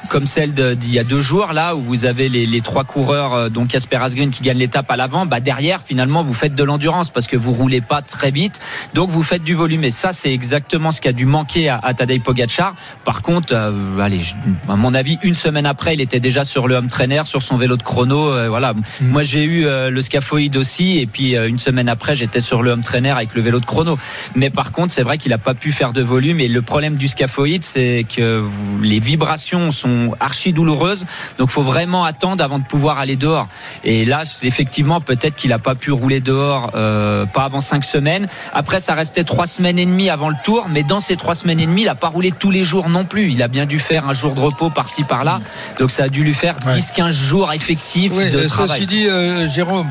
comme 0.10 0.26
celle 0.26 0.54
d'il 0.54 0.92
y 0.92 1.00
a 1.00 1.04
deux 1.04 1.22
jours 1.22 1.54
là 1.54 1.76
où 1.76 1.82
vous 1.82 2.06
avez 2.06 2.30
les, 2.30 2.62
trois 2.62 2.84
coureurs, 2.84 3.50
donc 3.50 3.70
Casper 3.70 3.98
Asgreen 3.98 4.30
qui 4.30 4.42
gagne 4.42 4.58
l'étape 4.58 4.90
à 4.92 4.96
l'avant. 4.96 5.26
Bah 5.26 5.40
derrière, 5.40 5.82
finalement, 5.82 6.24
vous 6.24 6.34
faites 6.34 6.56
de 6.56 6.64
l'endurance 6.64 7.10
parce 7.10 7.28
que 7.28 7.38
vous 7.38 7.54
roulez 7.54 7.82
pas 7.82 8.02
très 8.02 8.32
vite, 8.32 8.60
donc 8.94 9.10
vous 9.10 9.24
faites 9.24 9.44
du 9.44 9.54
volume. 9.54 9.84
Et 9.84 9.90
ça, 9.90 10.12
c'est 10.12 10.34
exactement 10.34 10.92
ce 10.92 11.02
qui 11.02 11.08
a 11.08 11.14
dû 11.14 11.26
manquer 11.26 11.70
à, 11.70 11.80
à 11.82 11.94
Tadej 11.94 12.22
Pogacar. 12.22 12.76
Par 13.04 13.22
contre, 13.22 13.54
euh, 13.54 14.00
allez, 14.00 14.22
à 14.68 14.76
mon 14.76 14.94
avis, 14.94 15.18
une 15.24 15.36
semaine 15.36 15.57
après, 15.66 15.94
il 15.94 16.02
était 16.02 16.20
déjà 16.20 16.44
sur 16.44 16.68
le 16.68 16.76
home 16.76 16.88
trainer, 16.88 17.22
sur 17.26 17.42
son 17.42 17.58
vélo 17.58 17.78
de 17.78 17.84
chrono. 17.84 18.32
Euh, 18.32 18.50
voilà. 18.50 18.74
Mm. 18.74 18.84
Moi, 19.02 19.24
j'ai 19.24 19.44
eu 19.44 19.66
euh, 19.66 19.90
le 19.90 20.02
scaphoïde 20.02 20.58
aussi, 20.58 21.00
et 21.00 21.06
puis 21.06 21.36
une 21.36 21.60
semaine 21.60 21.90
après, 21.90 22.16
j'étais 22.16 22.42
sur 22.42 22.62
le 22.62 22.72
home 22.72 22.84
trainer 22.84 23.12
avec 23.12 23.34
le 23.34 23.42
vélo 23.42 23.60
de 23.60 23.66
chrono. 23.66 23.98
Mais 24.36 24.50
par 24.50 24.72
contre, 24.72 24.94
c'est 24.94 25.04
vrai 25.04 25.18
qu'il 25.18 25.34
a 25.34 25.38
pas 25.38 25.54
pu 25.54 25.72
faire 25.72 25.94
de 25.94 26.02
volume. 26.02 26.40
Et 26.40 26.48
le 26.48 26.62
problème 26.62 26.96
du 26.96 27.08
scaphoïde, 27.08 27.64
c'est 27.64 28.06
que 28.14 28.44
les 28.82 29.00
vibrations 29.00 29.72
sont 29.72 30.16
archi 30.20 30.54
douloureuses. 30.54 31.06
Donc, 31.38 31.50
faut 31.50 31.64
vraiment 31.64 32.04
attendre 32.04 32.44
avant 32.44 32.60
de 32.60 32.66
pouvoir 32.66 33.00
aller 33.00 33.16
dehors. 33.16 33.48
Et 33.84 34.06
là, 34.06 34.24
effectivement, 34.44 35.02
peut-être 35.02 35.36
qu'il 35.36 35.54
a 35.54 35.60
pas 35.60 35.76
pu 35.76 35.92
rouler 35.92 36.20
dehors, 36.20 36.72
euh, 36.76 37.26
pas 37.26 37.44
avant 37.44 37.62
cinq 37.62 37.84
semaines. 37.84 38.28
Après, 38.54 38.80
ça 38.80 38.94
restait 38.94 39.24
trois 39.24 39.48
semaines 39.48 39.80
et 39.80 39.86
demie 39.86 40.10
avant 40.10 40.30
le 40.30 40.36
tour, 40.44 40.68
mais 40.70 40.84
dans 40.84 41.00
ces 41.00 41.16
trois 41.16 41.34
semaines 41.34 41.60
et 41.60 41.66
demie, 41.66 41.84
il 41.84 41.90
a 41.90 41.96
pas 41.96 42.08
roulé 42.08 42.32
tous 42.32 42.52
les 42.52 42.64
jours 42.64 42.90
non 42.90 43.06
plus. 43.06 43.32
Il 43.32 43.42
a 43.44 43.48
bien 43.48 43.66
dû 43.66 43.80
faire 43.80 44.08
un 44.08 44.14
jour 44.14 44.34
de 44.34 44.40
repos 44.40 44.70
par-ci 44.70 45.04
par-là. 45.04 45.40
Donc 45.80 45.92
ça 45.92 46.04
a 46.04 46.10
dû 46.10 46.24
lui 46.24 46.34
faire 46.34 46.58
10-15 46.60 47.12
jours 47.12 47.54
effectifs 47.54 48.13
de 48.13 48.38
euh, 48.38 48.48
travail. 48.48 48.82
Ceci 48.82 48.86
dit, 48.86 49.08
euh, 49.08 49.50
Jérôme, 49.50 49.89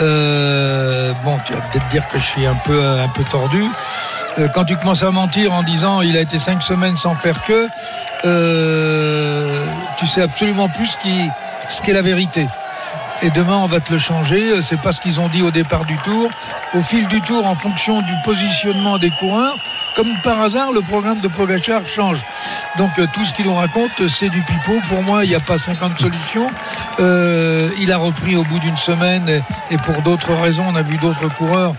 euh, 0.00 1.12
bon, 1.24 1.38
tu 1.46 1.54
vas 1.54 1.60
peut-être 1.60 1.88
dire 1.88 2.06
que 2.08 2.18
je 2.18 2.24
suis 2.24 2.46
un 2.46 2.56
peu, 2.64 2.82
un 2.82 3.08
peu 3.08 3.24
tordu. 3.24 3.64
Euh, 4.38 4.48
quand 4.48 4.64
tu 4.64 4.76
commences 4.76 5.02
à 5.02 5.10
mentir 5.10 5.52
en 5.52 5.62
disant 5.62 6.02
il 6.02 6.16
a 6.16 6.20
été 6.20 6.38
cinq 6.38 6.62
semaines 6.62 6.96
sans 6.96 7.14
faire 7.14 7.42
que, 7.44 7.68
euh, 8.24 9.64
tu 9.98 10.06
sais 10.06 10.22
absolument 10.22 10.68
plus 10.68 10.96
qui, 11.02 11.28
ce 11.68 11.80
qu'est 11.82 11.94
la 11.94 12.02
vérité 12.02 12.46
et 13.22 13.30
demain 13.30 13.56
on 13.56 13.66
va 13.66 13.80
te 13.80 13.92
le 13.92 13.98
changer. 13.98 14.60
C'est 14.60 14.80
pas 14.80 14.92
ce 14.92 15.00
qu'ils 15.00 15.20
ont 15.20 15.28
dit 15.28 15.42
au 15.42 15.50
départ 15.50 15.84
du 15.84 15.96
tour. 15.98 16.30
Au 16.74 16.82
fil 16.82 17.06
du 17.08 17.20
tour, 17.22 17.46
en 17.46 17.54
fonction 17.54 18.02
du 18.02 18.12
positionnement 18.24 18.98
des 18.98 19.10
coureurs, 19.18 19.56
comme 19.96 20.14
par 20.22 20.42
hasard, 20.42 20.72
le 20.72 20.82
programme 20.82 21.20
de 21.20 21.28
Pogacar 21.28 21.80
change. 21.86 22.18
Donc 22.76 22.90
euh, 22.98 23.06
tout 23.14 23.24
ce 23.24 23.32
qu'il 23.32 23.46
nous 23.46 23.54
raconte, 23.54 24.06
c'est 24.08 24.28
du 24.28 24.42
pipeau. 24.42 24.78
Pour 24.88 25.02
moi, 25.02 25.24
il 25.24 25.30
n'y 25.30 25.34
a 25.34 25.40
pas 25.40 25.58
50 25.58 25.98
solutions. 25.98 26.48
Euh, 27.00 27.70
il 27.80 27.90
a 27.90 27.96
repris 27.96 28.36
au 28.36 28.44
bout 28.44 28.58
d'une 28.58 28.76
semaine 28.76 29.42
et, 29.70 29.78
pour 29.78 30.02
d'autres 30.02 30.34
raisons, 30.34 30.64
on 30.68 30.76
a 30.76 30.82
vu 30.82 30.98
d'autres 30.98 31.28
coureurs 31.34 31.74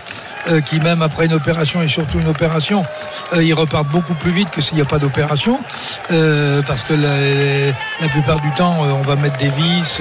euh, 0.48 0.60
qui 0.60 0.80
même 0.80 1.00
après 1.00 1.26
une 1.26 1.32
opération 1.32 1.80
et 1.80 1.88
surtout 1.88 2.18
une 2.18 2.28
opération, 2.28 2.84
ils 3.36 3.54
repartent 3.54 3.88
beaucoup 3.88 4.14
plus 4.14 4.32
vite 4.32 4.50
que 4.50 4.60
s'il 4.60 4.76
n'y 4.76 4.82
a 4.82 4.86
pas 4.86 4.98
d'opération, 4.98 5.60
parce 6.08 6.82
que 6.82 6.94
la, 6.94 8.08
plupart 8.08 8.40
du 8.40 8.50
temps, 8.52 8.78
on 8.80 9.02
va 9.02 9.16
mettre 9.16 9.36
des 9.36 9.50
vis 9.50 10.00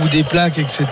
ou 0.00 0.08
des 0.08 0.22
plaques, 0.22 0.58
etc. 0.58 0.86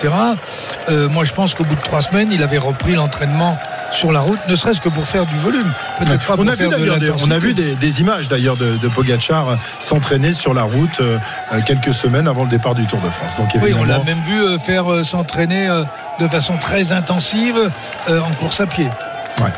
moi, 0.89 1.25
je 1.25 1.33
pense 1.33 1.55
qu'au 1.55 1.63
bout 1.63 1.77
de 1.77 1.81
trois 1.81 2.03
semaines, 2.03 2.33
il 2.33 2.43
avait 2.43 2.59
repris 2.59 2.95
l'entraînement 2.95 3.57
sur 3.97 4.13
la 4.13 4.21
route, 4.21 4.39
ne 4.49 4.55
serait-ce 4.55 4.81
que 4.81 4.89
pour 4.89 5.07
faire 5.07 5.27
du 5.27 5.37
volume. 5.39 5.73
Pas 5.99 6.37
on, 6.39 6.47
a 6.47 6.55
vu 6.55 6.69
des, 6.69 7.11
on 7.27 7.31
a 7.31 7.39
vu 7.39 7.55
des, 7.55 7.75
des 7.75 8.01
images 8.01 8.29
d'ailleurs 8.29 8.57
de, 8.57 8.77
de 8.77 8.89
Pogachar 8.89 9.59
s'entraîner 9.81 10.33
sur 10.33 10.53
la 10.53 10.63
route 10.63 11.01
euh, 11.01 11.19
quelques 11.65 11.95
semaines 11.95 12.29
avant 12.29 12.45
le 12.45 12.51
départ 12.51 12.75
du 12.75 12.87
Tour 12.87 13.01
de 13.01 13.11
France. 13.11 13.33
Donc 13.39 13.49
oui, 13.63 13.73
on 13.79 13.85
l'a 13.85 13.99
même 14.01 14.21
vu 14.27 14.59
faire 14.65 14.93
euh, 14.93 15.03
s'entraîner 15.03 15.69
euh, 15.69 15.83
de 16.21 16.29
façon 16.29 16.57
très 16.59 16.93
intensive 16.93 17.57
en 18.09 18.35
course 18.35 18.61
à 18.61 18.67
pied. 18.67 18.89
Ouais. 19.41 19.53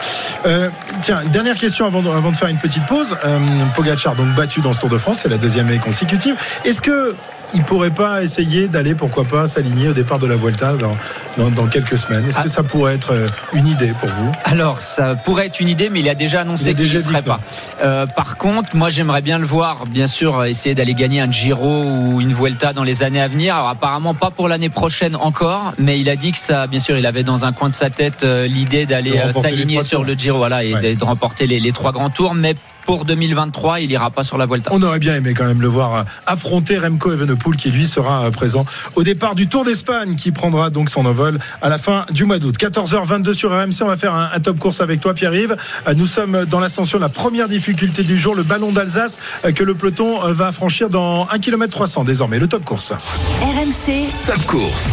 Euh, 0.47 0.71
tiens, 1.03 1.23
dernière 1.25 1.57
question 1.57 1.87
avant 1.87 2.03
de, 2.03 2.09
avant 2.09 2.33
de 2.33 2.37
faire 2.37 2.49
une 2.49 2.59
petite 2.59 2.87
pause. 2.87 3.17
Euh, 3.25 3.39
Pogachar 3.75 4.15
donc 4.15 4.35
battu 4.35 4.61
dans 4.61 4.73
ce 4.73 4.81
Tour 4.81 4.89
de 4.89 4.99
France, 4.99 5.21
c'est 5.23 5.29
la 5.29 5.39
deuxième 5.39 5.69
année 5.69 5.79
consécutive. 5.79 6.35
Est-ce 6.65 6.83
que 6.83 7.15
il 7.55 7.63
pourrait 7.65 7.91
pas 7.91 8.23
essayer 8.23 8.69
d'aller, 8.69 8.95
pourquoi 8.95 9.25
pas, 9.25 9.47
s'aligner 9.47 9.89
au 9.89 9.93
départ 9.93 10.19
de 10.19 10.27
la 10.27 10.37
Vuelta 10.37 10.75
dans, 10.75 10.97
dans, 11.37 11.51
dans 11.51 11.67
quelques 11.67 11.99
semaines 11.99 12.27
Est-ce 12.29 12.39
ah. 12.41 12.43
que 12.45 12.51
ça 12.51 12.63
pourrait 12.63 12.95
être 12.95 13.13
euh, 13.13 13.29
une 13.53 13.67
idée 13.67 13.93
pour 14.01 14.09
vous? 14.11 14.33
Alors, 14.45 14.81
ça 14.81 15.15
pourrait 15.15 15.47
être 15.47 15.61
une 15.61 15.69
idée, 15.69 15.89
mais 15.91 16.01
il 16.01 16.09
a 16.09 16.15
déjà 16.15 16.43
annoncé 16.43 16.75
qu'il 16.75 16.93
ne 16.93 17.01
serait 17.01 17.23
pas. 17.23 17.41
Euh, 17.83 18.07
par 18.07 18.37
contre, 18.37 18.77
moi, 18.77 18.91
j'aimerais 18.91 19.23
bien 19.23 19.39
le 19.39 19.47
voir, 19.47 19.87
bien 19.87 20.07
sûr, 20.07 20.45
essayer 20.45 20.75
d'aller 20.75 20.95
gagner 20.95 21.21
un 21.21 21.31
Giro 21.31 21.85
ou 21.85 22.21
une 22.21 22.33
Vuelta 22.33 22.73
dans 22.73 22.85
les 22.85 23.03
années 23.03 23.21
à 23.21 23.29
venir. 23.29 23.55
Alors, 23.55 23.69
apparemment, 23.69 24.15
pas 24.15 24.31
pour 24.31 24.49
l'année 24.49 24.71
prochaine 24.71 25.17
encore, 25.17 25.73
mais 25.79 25.99
il 25.99 26.09
a 26.11 26.17
dit 26.17 26.33
que 26.33 26.39
ça, 26.39 26.67
bien 26.67 26.81
sûr, 26.81 26.97
il 26.99 27.07
avait 27.07 27.23
dans 27.23 27.45
un 27.45 27.53
coin 27.53 27.69
de 27.69 27.75
sa 27.75 27.91
tête 27.91 28.25
euh, 28.25 28.47
l'idée 28.47 28.87
d'aller 28.87 29.19
euh, 29.19 29.33
s'aligner 29.33 29.83
sur 29.83 30.05
le 30.05 30.15
Giro, 30.15 30.39
voilà, 30.39 30.65
et 30.65 30.75
ouais. 30.75 30.95
de 30.95 31.05
remporter 31.05 31.47
les, 31.47 31.61
les 31.61 31.73
trois 31.73 31.93
grands 31.93 32.11
tours, 32.11 32.35
mais 32.35 32.55
pour 32.89 33.05
2023, 33.05 33.81
il 33.81 33.91
ira 33.91 34.11
pas 34.11 34.23
sur 34.23 34.39
la 34.39 34.47
Vuelta. 34.47 34.71
On 34.73 34.83
aurait 34.83 34.99
bien 34.99 35.15
aimé 35.15 35.35
quand 35.35 35.45
même 35.45 35.61
le 35.61 35.69
voir 35.69 36.07
affronter 36.25 36.79
Remco 36.79 37.13
Evenepoel 37.13 37.55
qui 37.55 37.71
lui 37.71 37.87
sera 37.87 38.31
présent 38.31 38.65
au 38.97 39.03
départ 39.03 39.35
du 39.35 39.47
Tour 39.47 39.67
d'Espagne 39.67 40.15
qui 40.15 40.33
prendra 40.33 40.71
donc 40.71 40.89
son 40.89 41.05
envol 41.05 41.39
à 41.61 41.69
la 41.69 41.77
fin 41.77 42.07
du 42.13 42.25
mois 42.25 42.39
d'août. 42.39 42.57
14h22 42.59 43.35
sur 43.35 43.51
RMC, 43.51 43.83
on 43.83 43.89
va 43.89 43.99
faire 43.99 44.15
un, 44.15 44.31
un 44.33 44.41
top 44.41 44.59
course 44.59 44.81
avec 44.81 45.03
toi 45.03 45.13
Pierre-Yves. 45.13 45.55
Nous 45.97 46.07
sommes 46.07 46.47
dans 46.47 46.61
l'ascension, 46.61 46.99
la 46.99 47.11
première 47.11 47.51
difficulté 47.51 48.05
du 48.05 48.17
jour, 48.17 48.35
le 48.35 48.43
ballon 48.43 48.73
d'Alsace 48.73 49.19
que 49.55 49.65
le 49.65 49.75
peloton 49.75 50.21
va 50.33 50.51
franchir 50.51 50.89
dans 50.89 51.29
1 51.29 51.41
km 51.41 51.71
300 51.71 52.05
désormais, 52.05 52.39
le 52.39 52.47
top 52.47 52.65
course. 52.65 52.95
RMC 53.43 54.09
Top 54.27 54.47
course. 54.47 54.87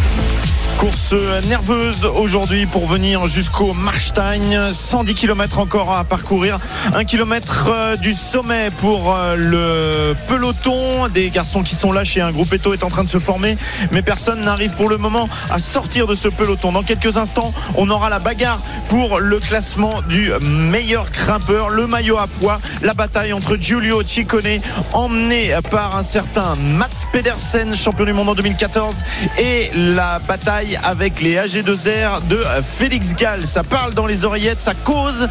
Course 0.78 1.14
nerveuse 1.48 2.04
aujourd'hui 2.04 2.66
pour 2.66 2.86
venir 2.86 3.26
jusqu'au 3.26 3.72
Marstein. 3.72 4.72
110 4.72 5.14
km 5.14 5.58
encore 5.58 5.92
à 5.92 6.04
parcourir. 6.04 6.58
Un 6.94 7.04
kilomètre 7.04 7.96
du 8.00 8.12
sommet 8.12 8.70
pour 8.70 9.16
le 9.36 10.14
peloton. 10.28 11.08
Des 11.08 11.30
garçons 11.30 11.62
qui 11.62 11.74
sont 11.74 11.92
lâchés. 11.92 12.20
Un 12.20 12.30
groupe 12.30 12.52
Eto 12.52 12.74
est 12.74 12.84
en 12.84 12.90
train 12.90 13.04
de 13.04 13.08
se 13.08 13.18
former. 13.18 13.56
Mais 13.90 14.02
personne 14.02 14.42
n'arrive 14.42 14.72
pour 14.72 14.88
le 14.88 14.98
moment 14.98 15.28
à 15.50 15.58
sortir 15.58 16.06
de 16.06 16.14
ce 16.14 16.28
peloton. 16.28 16.72
Dans 16.72 16.82
quelques 16.82 17.16
instants, 17.16 17.54
on 17.76 17.88
aura 17.88 18.10
la 18.10 18.18
bagarre 18.18 18.60
pour 18.88 19.18
le 19.18 19.38
classement 19.38 20.02
du 20.02 20.30
meilleur 20.42 21.10
grimpeur. 21.10 21.70
Le 21.70 21.86
maillot 21.86 22.18
à 22.18 22.26
poids. 22.26 22.60
La 22.82 22.94
bataille 22.94 23.32
entre 23.32 23.56
Giulio 23.56 24.02
Ciccone, 24.02 24.60
emmené 24.92 25.54
par 25.70 25.96
un 25.96 26.02
certain 26.02 26.56
Mats 26.56 27.06
Pedersen, 27.12 27.74
champion 27.74 28.04
du 28.04 28.12
monde 28.12 28.28
en 28.28 28.34
2014, 28.34 28.96
et 29.38 29.70
la 29.74 30.18
bataille 30.18 30.65
avec 30.82 31.20
les 31.20 31.36
AG2R 31.36 32.26
de 32.28 32.40
Félix 32.62 33.14
Gall. 33.14 33.46
Ça 33.46 33.62
parle 33.62 33.94
dans 33.94 34.06
les 34.06 34.24
oreillettes, 34.24 34.60
ça 34.60 34.74
cause. 34.74 35.28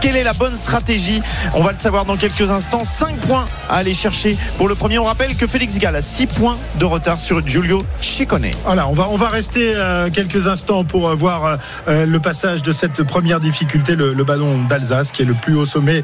Quelle 0.00 0.16
est 0.16 0.22
la 0.22 0.32
bonne 0.34 0.56
stratégie? 0.56 1.22
On 1.54 1.62
va 1.62 1.72
le 1.72 1.78
savoir 1.78 2.04
dans 2.04 2.16
quelques 2.16 2.50
instants. 2.50 2.84
5 2.84 3.16
points 3.16 3.46
à 3.68 3.76
aller 3.76 3.94
chercher 3.94 4.36
pour 4.58 4.68
le 4.68 4.74
premier. 4.74 4.98
On 4.98 5.04
rappelle 5.04 5.36
que 5.36 5.46
Félix 5.46 5.78
Gall 5.78 5.96
a 5.96 6.02
6 6.02 6.26
points 6.26 6.58
de 6.78 6.84
retard 6.84 7.18
sur 7.18 7.46
Giulio 7.46 7.84
Ciccone. 8.00 8.50
Voilà, 8.64 8.88
on 8.88 8.92
va, 8.92 9.08
on 9.10 9.16
va 9.16 9.28
rester 9.28 9.72
euh, 9.74 10.10
quelques 10.10 10.46
instants 10.46 10.84
pour 10.84 11.08
euh, 11.08 11.14
voir 11.14 11.58
euh, 11.88 12.06
le 12.06 12.20
passage 12.20 12.62
de 12.62 12.72
cette 12.72 13.02
première 13.02 13.40
difficulté, 13.40 13.96
le, 13.96 14.12
le 14.12 14.24
ballon 14.24 14.62
d'Alsace, 14.64 15.12
qui 15.12 15.22
est 15.22 15.26
le 15.26 15.34
plus 15.34 15.54
haut 15.56 15.64
sommet 15.64 16.02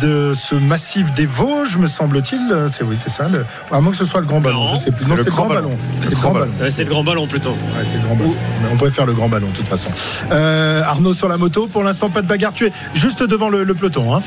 de 0.00 0.32
ce 0.34 0.54
massif 0.54 1.12
des 1.14 1.26
Vosges, 1.26 1.76
me 1.76 1.86
semble-t-il. 1.86 2.40
C'est 2.72 2.84
oui, 2.84 2.96
c'est 2.98 3.10
ça. 3.10 3.28
Le, 3.28 3.44
à 3.70 3.80
moins 3.80 3.90
que 3.92 3.98
ce 3.98 4.04
soit 4.04 4.20
le 4.20 4.26
grand 4.26 4.40
ballon, 4.40 4.64
non, 4.64 4.74
je 4.74 4.80
sais 4.80 4.90
plus. 4.90 5.06
Non, 5.08 5.16
c'est 5.16 5.24
le 5.24 5.30
grand 5.30 5.46
ballon. 5.46 5.68
ballon. 5.68 5.78
C'est 6.02 6.10
le 6.10 6.16
grand 6.16 6.32
ballon. 6.32 6.50
Ouais, 6.60 6.70
c'est 6.70 6.84
le 6.84 6.90
grand 6.90 7.04
ballon 7.04 7.26
plutôt. 7.26 7.50
Ouais, 7.50 7.83
c'est 7.84 7.98
le 7.98 8.04
grand 8.04 8.16
ballon. 8.16 8.34
On 8.72 8.76
pourrait 8.76 8.90
faire 8.90 9.06
le 9.06 9.14
grand 9.14 9.28
ballon 9.28 9.48
de 9.48 9.56
toute 9.56 9.68
façon. 9.68 9.90
Euh, 10.32 10.82
Arnaud 10.82 11.14
sur 11.14 11.28
la 11.28 11.36
moto, 11.36 11.66
pour 11.66 11.82
l'instant 11.82 12.10
pas 12.10 12.22
de 12.22 12.26
bagarre. 12.26 12.52
Tu 12.52 12.66
es 12.66 12.72
juste 12.94 13.22
devant 13.22 13.48
le, 13.48 13.64
le 13.64 13.74
peloton. 13.74 14.14
Hein. 14.14 14.20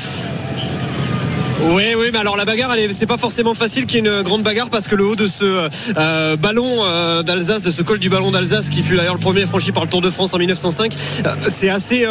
Oui, 1.60 1.94
oui, 1.96 2.10
mais 2.12 2.18
alors 2.18 2.36
la 2.36 2.44
bagarre, 2.44 2.74
c'est 2.90 3.06
pas 3.06 3.16
forcément 3.16 3.54
facile 3.54 3.86
qu'il 3.86 4.04
y 4.04 4.06
ait 4.06 4.10
une 4.10 4.22
grande 4.22 4.42
bagarre 4.42 4.70
parce 4.70 4.86
que 4.86 4.94
le 4.94 5.04
haut 5.04 5.16
de 5.16 5.26
ce 5.26 5.68
euh, 5.96 6.36
ballon 6.36 6.84
euh, 6.84 7.22
d'Alsace, 7.22 7.62
de 7.62 7.72
ce 7.72 7.82
col 7.82 7.98
du 7.98 8.08
ballon 8.08 8.30
d'Alsace, 8.30 8.70
qui 8.70 8.82
fut 8.82 8.96
d'ailleurs 8.96 9.14
le 9.14 9.20
premier 9.20 9.42
franchi 9.42 9.72
par 9.72 9.82
le 9.82 9.90
Tour 9.90 10.00
de 10.00 10.10
France 10.10 10.34
en 10.34 10.38
1905, 10.38 10.94
euh, 11.26 11.30
c'est 11.40 11.68
assez, 11.68 12.06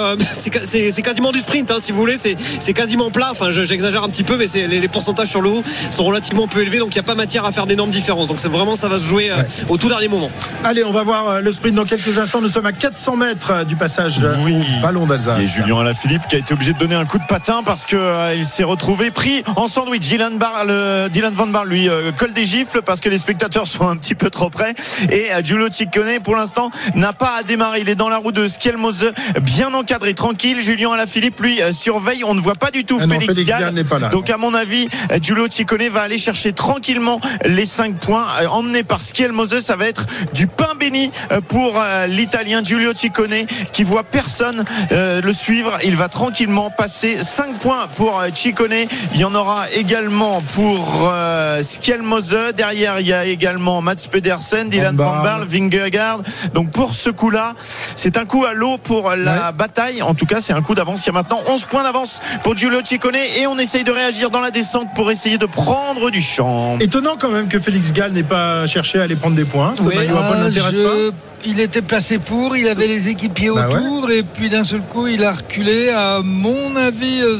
c'est 0.65 1.01
quasiment 1.01 1.31
du 1.31 1.39
sprint, 1.39 1.71
hein, 1.71 1.77
si 1.79 1.93
vous 1.93 1.99
voulez, 1.99 2.17
c'est 2.17 2.73
quasiment 2.73 3.10
plat. 3.10 3.29
Enfin, 3.31 3.51
j'exagère 3.51 4.03
un 4.03 4.10
petit 4.10 4.23
peu, 4.23 4.38
mais 4.38 4.45
les, 4.53 4.79
les, 4.81 4.88
pourcentages 4.88 5.29
sur 5.29 5.41
le 5.41 5.49
haut 5.49 5.63
sont 5.91 6.03
relativement 6.03 6.47
peu 6.47 6.62
élevés, 6.62 6.79
donc 6.79 6.89
il 6.89 6.97
n'y 6.97 7.01
a 7.01 7.03
pas 7.03 7.15
matière 7.15 7.45
à 7.45 7.51
faire 7.51 7.67
d'énormes 7.67 7.91
différences. 7.91 8.27
Donc 8.27 8.39
c'est 8.39 8.49
vraiment, 8.49 8.75
ça 8.75 8.89
va 8.89 8.99
se 8.99 9.05
jouer 9.05 9.31
ouais. 9.31 9.45
au 9.69 9.77
tout 9.77 9.88
dernier 9.88 10.10
moment. 10.10 10.31
Allez, 10.65 10.83
on 10.83 10.91
va 10.91 11.03
voir 11.03 11.41
le 11.41 11.51
sprint 11.51 11.75
dans 11.75 11.83
quelques 11.83 12.17
instants. 12.17 12.41
Nous 12.41 12.49
sommes 12.49 12.65
à 12.65 12.73
400 12.73 13.15
mètres 13.15 13.65
du 13.65 13.77
passage 13.77 14.19
oui. 14.45 14.55
au 14.55 14.81
ballon 14.81 15.05
d'Alsace. 15.05 15.41
Et 15.41 15.47
Julien 15.47 15.79
Alaphilippe 15.79 16.27
qui 16.27 16.36
a 16.36 16.39
été 16.39 16.53
obligé 16.53 16.73
de 16.73 16.79
donner 16.79 16.95
un 16.95 17.05
coup 17.05 17.17
de 17.17 17.27
patin 17.27 17.62
parce 17.65 17.86
qu'il 17.86 18.45
s'est 18.45 18.63
retrouvé 18.63 19.12
pris 19.12 19.37
en 19.56 19.67
sandwich. 19.67 20.08
Dylan, 20.08 20.38
Bar, 20.38 20.65
le, 20.65 21.08
Dylan 21.10 21.34
Van 21.34 21.47
Bar 21.47 21.65
lui 21.65 21.89
euh, 21.89 22.12
colle 22.12 22.34
des 22.34 22.45
gifles 22.45 22.82
parce 22.82 23.02
que 23.02 23.10
les 23.10 23.17
spectateurs 23.17 23.67
sont 23.67 23.88
un 23.88 23.95
petit 23.95 24.15
peu 24.15 24.30
trop 24.30 24.50
près. 24.50 24.73
Et 25.12 25.32
euh, 25.32 25.41
Giulio 25.43 25.69
Ciccone, 25.69 26.19
pour 26.23 26.36
l'instant, 26.36 26.69
n'a 26.95 27.13
pas 27.13 27.38
à 27.39 27.43
démarrer. 27.43 27.82
Il 27.82 27.89
est 27.89 27.95
dans 27.95 28.10
la 28.10 28.17
roue 28.17 28.32
de 28.32 28.47
Skelmose, 28.47 29.12
bien 29.41 29.73
encadré, 29.73 30.13
tranquille. 30.13 30.62
Julien 30.62 30.91
Alaphilippe, 30.91 31.39
lui, 31.41 31.62
euh, 31.62 31.71
surveille. 31.71 32.23
On 32.23 32.34
ne 32.34 32.41
voit 32.41 32.56
pas 32.56 32.71
du 32.71 32.86
tout 32.86 32.97
Ah 33.02 33.08
non, 33.08 33.19
Félix, 33.19 33.43
Gall. 33.43 33.84
Pas 33.86 34.00
là. 34.00 34.10
Donc, 34.10 34.30
à 34.30 34.38
mon 34.38 34.54
avis, 34.54 34.88
Giulio 35.21 35.47
Ciccone 35.50 35.88
va 35.89 36.02
aller 36.02 36.17
chercher 36.17 36.54
tranquillement 36.54 37.19
les 37.45 37.65
5 37.65 37.97
points. 38.00 38.26
Emmené 38.50 38.84
par 38.84 39.02
Skelmose, 39.02 39.60
ça 39.60 39.76
va 39.76 39.88
être 39.88 40.06
du 40.34 40.47
pain 40.47 40.73
béni 40.80 41.12
pour 41.47 41.82
l'Italien 42.08 42.63
Giulio 42.63 42.93
Ciccone 42.93 43.45
qui 43.71 43.84
voit 43.84 44.04
personne 44.04 44.65
euh, 44.91 45.21
le 45.21 45.34
suivre. 45.34 45.78
Il 45.84 45.95
va 45.95 46.10
tranquillement 46.10 46.69
passer 46.69 47.23
5 47.23 47.60
points 47.60 47.88
pour 47.95 48.21
Ciccone. 48.34 48.88
Il 49.13 49.19
y 49.19 49.26
en 49.27 49.35
aura 49.35 49.69
également 49.71 50.41
pour 50.55 51.09
euh, 51.11 51.61
Skelmose. 51.61 52.37
Derrière, 52.55 52.99
il 53.01 53.07
y 53.07 53.13
a 53.13 53.25
également 53.25 53.81
Mats 53.81 53.95
Pedersen, 54.09 54.69
Dylan 54.69 54.95
Van. 54.95 55.21
Baarle, 55.21 55.45
Vingegaard. 55.45 56.21
Donc 56.53 56.71
pour 56.71 56.93
ce 56.93 57.09
coup-là, 57.09 57.53
c'est 57.95 58.17
un 58.17 58.25
coup 58.25 58.45
à 58.45 58.53
l'eau 58.53 58.77
pour 58.77 59.11
la 59.15 59.51
bataille. 59.51 60.01
En 60.01 60.13
tout 60.13 60.25
cas, 60.25 60.39
c'est 60.39 60.53
un 60.53 60.61
coup 60.61 60.75
d'avance. 60.75 61.05
Il 61.05 61.07
y 61.07 61.09
a 61.09 61.13
maintenant 61.13 61.39
11 61.49 61.65
points 61.65 61.83
d'avance 61.83 62.21
pour 62.43 62.55
Giulio 62.55 62.79
Ciccone 62.83 63.15
et 63.15 63.47
on 63.47 63.57
essaye 63.59 63.83
de 63.83 63.91
réagir 63.91 64.29
dans 64.29 64.39
la 64.39 64.51
descente 64.51 64.87
pour 64.95 65.11
essayer 65.11 65.37
de 65.37 65.45
prendre 65.45 66.09
du 66.09 66.21
champ. 66.21 66.79
Étonnant 66.79 67.15
quand 67.19 67.29
même 67.29 67.49
que 67.49 67.59
Félix 67.59 67.91
Gall 67.91 68.13
n'ait 68.13 68.23
pas 68.23 68.65
cherché 68.65 68.99
à 68.99 69.03
aller 69.03 69.15
prendre 69.17 69.35
des 69.35 69.45
points. 69.45 69.73
Oui. 69.81 69.93
Ah, 69.97 70.49
je- 70.49 70.81
pas. 70.81 71.17
Il 71.45 71.59
était 71.59 71.83
placé 71.83 72.17
pour, 72.17 72.57
il 72.57 72.67
avait 72.67 72.87
les 72.87 73.09
équipiers 73.09 73.51
Bah 73.53 73.69
autour, 73.69 74.09
et 74.09 74.23
puis 74.23 74.49
d'un 74.49 74.63
seul 74.63 74.81
coup, 74.81 75.07
il 75.07 75.23
a 75.23 75.31
reculé. 75.33 75.89
À 75.89 76.21
mon 76.23 76.75
avis, 76.75 77.21
euh, 77.21 77.37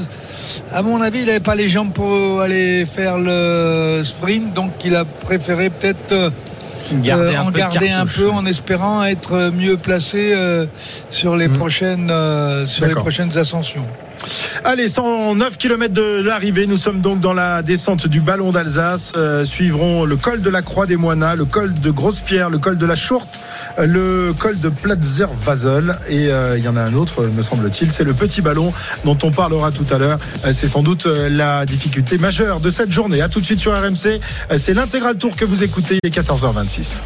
à 0.74 0.82
mon 0.82 1.02
avis, 1.02 1.20
il 1.20 1.26
n'avait 1.28 1.40
pas 1.40 1.56
les 1.56 1.68
jambes 1.70 1.92
pour 1.94 2.42
aller 2.42 2.86
faire 2.86 3.18
le 3.18 4.02
sprint, 4.04 4.54
donc 4.54 4.72
il 4.86 4.96
a 4.96 5.06
préféré 5.06 5.70
peut-être 5.70 6.32
Garder 7.04 7.36
euh, 7.36 7.40
un 7.42 7.46
en 7.48 7.52
garder 7.52 7.90
un 7.90 8.06
peu 8.06 8.30
en 8.30 8.46
espérant 8.46 9.04
être 9.04 9.52
mieux 9.54 9.76
placé 9.76 10.32
euh, 10.34 10.66
sur 11.12 11.36
les 11.36 11.50
Mhm. 11.50 11.58
prochaines 11.58 12.08
euh, 12.10 12.66
sur 12.66 12.86
les 12.88 12.94
prochaines 12.94 13.38
ascensions. 13.38 13.86
Allez, 14.64 14.88
109 14.90 15.58
km 15.58 15.94
de 15.94 16.22
l'arrivée. 16.22 16.66
Nous 16.66 16.78
sommes 16.78 17.02
donc 17.02 17.20
dans 17.20 17.34
la 17.34 17.62
descente 17.62 18.08
du 18.08 18.22
Ballon 18.22 18.52
d'Alsace. 18.52 19.14
Euh, 19.16 19.46
suivront 19.46 20.06
le 20.06 20.16
col 20.16 20.42
de 20.42 20.50
la 20.50 20.62
Croix 20.62 20.86
des 20.86 20.96
Moinas, 20.98 21.36
le 21.36 21.46
col 21.46 21.74
de 21.74 21.92
Grosse-Pierre, 21.92 22.50
le 22.50 22.58
col 22.58 22.78
de 22.78 22.86
la 22.86 22.96
Chourte, 22.96 23.28
le 23.86 24.34
col 24.38 24.60
de 24.60 24.70
Platzer-Vasel. 24.70 25.98
Et 26.10 26.28
euh, 26.28 26.58
il 26.58 26.64
y 26.64 26.68
en 26.68 26.76
a 26.76 26.82
un 26.82 26.94
autre, 26.94 27.24
me 27.24 27.42
semble-t-il. 27.42 27.92
C'est 27.92 28.04
le 28.04 28.14
petit 28.14 28.42
ballon 28.42 28.74
dont 29.06 29.18
on 29.24 29.32
parlera 29.32 29.72
tout 29.72 29.86
à 29.92 29.98
l'heure. 29.98 30.20
Euh, 30.46 30.52
c'est 30.54 30.68
sans 30.68 30.82
doute 30.82 31.06
euh, 31.06 31.30
la 31.30 31.66
difficulté 31.66 32.18
majeure 32.18 32.60
de 32.60 32.70
cette 32.70 32.92
journée. 32.92 33.22
À 33.22 33.30
tout 33.30 33.42
de 33.42 33.46
suite 33.46 33.60
sur 33.60 33.74
RMC. 33.74 34.20
C'est 34.58 34.74
l'intégral 34.74 35.18
tour 35.18 35.36
que 35.36 35.46
vous 35.46 35.64
écoutez. 35.64 36.00
Il 36.04 36.08
est 36.08 36.18
14h26. 36.18 37.02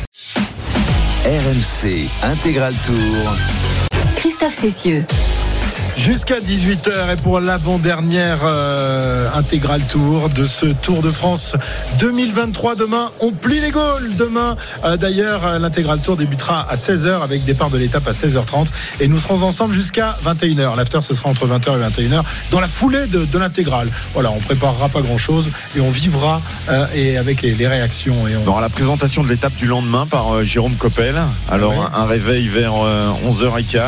RMC 1.23 2.09
Intégral 2.23 2.73
Tour. 2.85 3.35
Christophe 4.15 4.57
Cessieux. 4.59 5.05
Jusqu'à 5.97 6.39
18h 6.39 7.13
et 7.13 7.15
pour 7.21 7.39
l'avant-dernière 7.39 8.39
euh, 8.43 9.27
intégrale 9.35 9.81
tour 9.81 10.29
de 10.29 10.43
ce 10.43 10.65
Tour 10.65 11.01
de 11.01 11.11
France 11.11 11.55
2023. 11.99 12.75
Demain, 12.75 13.11
on 13.19 13.31
plie 13.31 13.59
les 13.59 13.71
Gaules. 13.71 14.15
Demain, 14.17 14.55
euh, 14.83 14.97
d'ailleurs, 14.97 15.45
euh, 15.45 15.59
l'intégrale 15.59 15.99
tour 15.99 16.17
débutera 16.17 16.65
à 16.69 16.75
16h 16.75 17.21
avec 17.21 17.43
départ 17.43 17.69
de 17.69 17.77
l'étape 17.77 18.07
à 18.07 18.11
16h30 18.11 18.69
et 18.99 19.07
nous 19.07 19.19
serons 19.19 19.43
ensemble 19.43 19.73
jusqu'à 19.73 20.17
21h. 20.25 20.75
L'after, 20.75 20.99
ce 21.01 21.13
sera 21.13 21.29
entre 21.29 21.45
20h 21.45 21.77
et 21.77 22.07
21h 22.07 22.23
dans 22.49 22.59
la 22.59 22.67
foulée 22.67 23.05
de, 23.07 23.25
de 23.25 23.37
l'intégrale. 23.37 23.87
Voilà, 24.13 24.31
on 24.31 24.39
préparera 24.39 24.89
pas 24.89 25.01
grand-chose 25.01 25.51
et 25.75 25.81
on 25.81 25.89
vivra 25.89 26.41
euh, 26.69 26.87
et 26.95 27.17
avec 27.17 27.41
les, 27.41 27.53
les 27.53 27.67
réactions. 27.67 28.27
Et 28.27 28.35
on... 28.35 28.47
Aura 28.47 28.61
la 28.61 28.69
présentation 28.69 29.23
de 29.23 29.29
l'étape 29.29 29.55
du 29.55 29.67
lendemain 29.67 30.05
par 30.05 30.33
euh, 30.33 30.43
Jérôme 30.43 30.75
Coppel. 30.75 31.21
Alors 31.49 31.91
un 31.93 32.05
réveil 32.05 32.47
vers 32.47 32.73
euh, 32.83 33.11
11h15. 33.27 33.79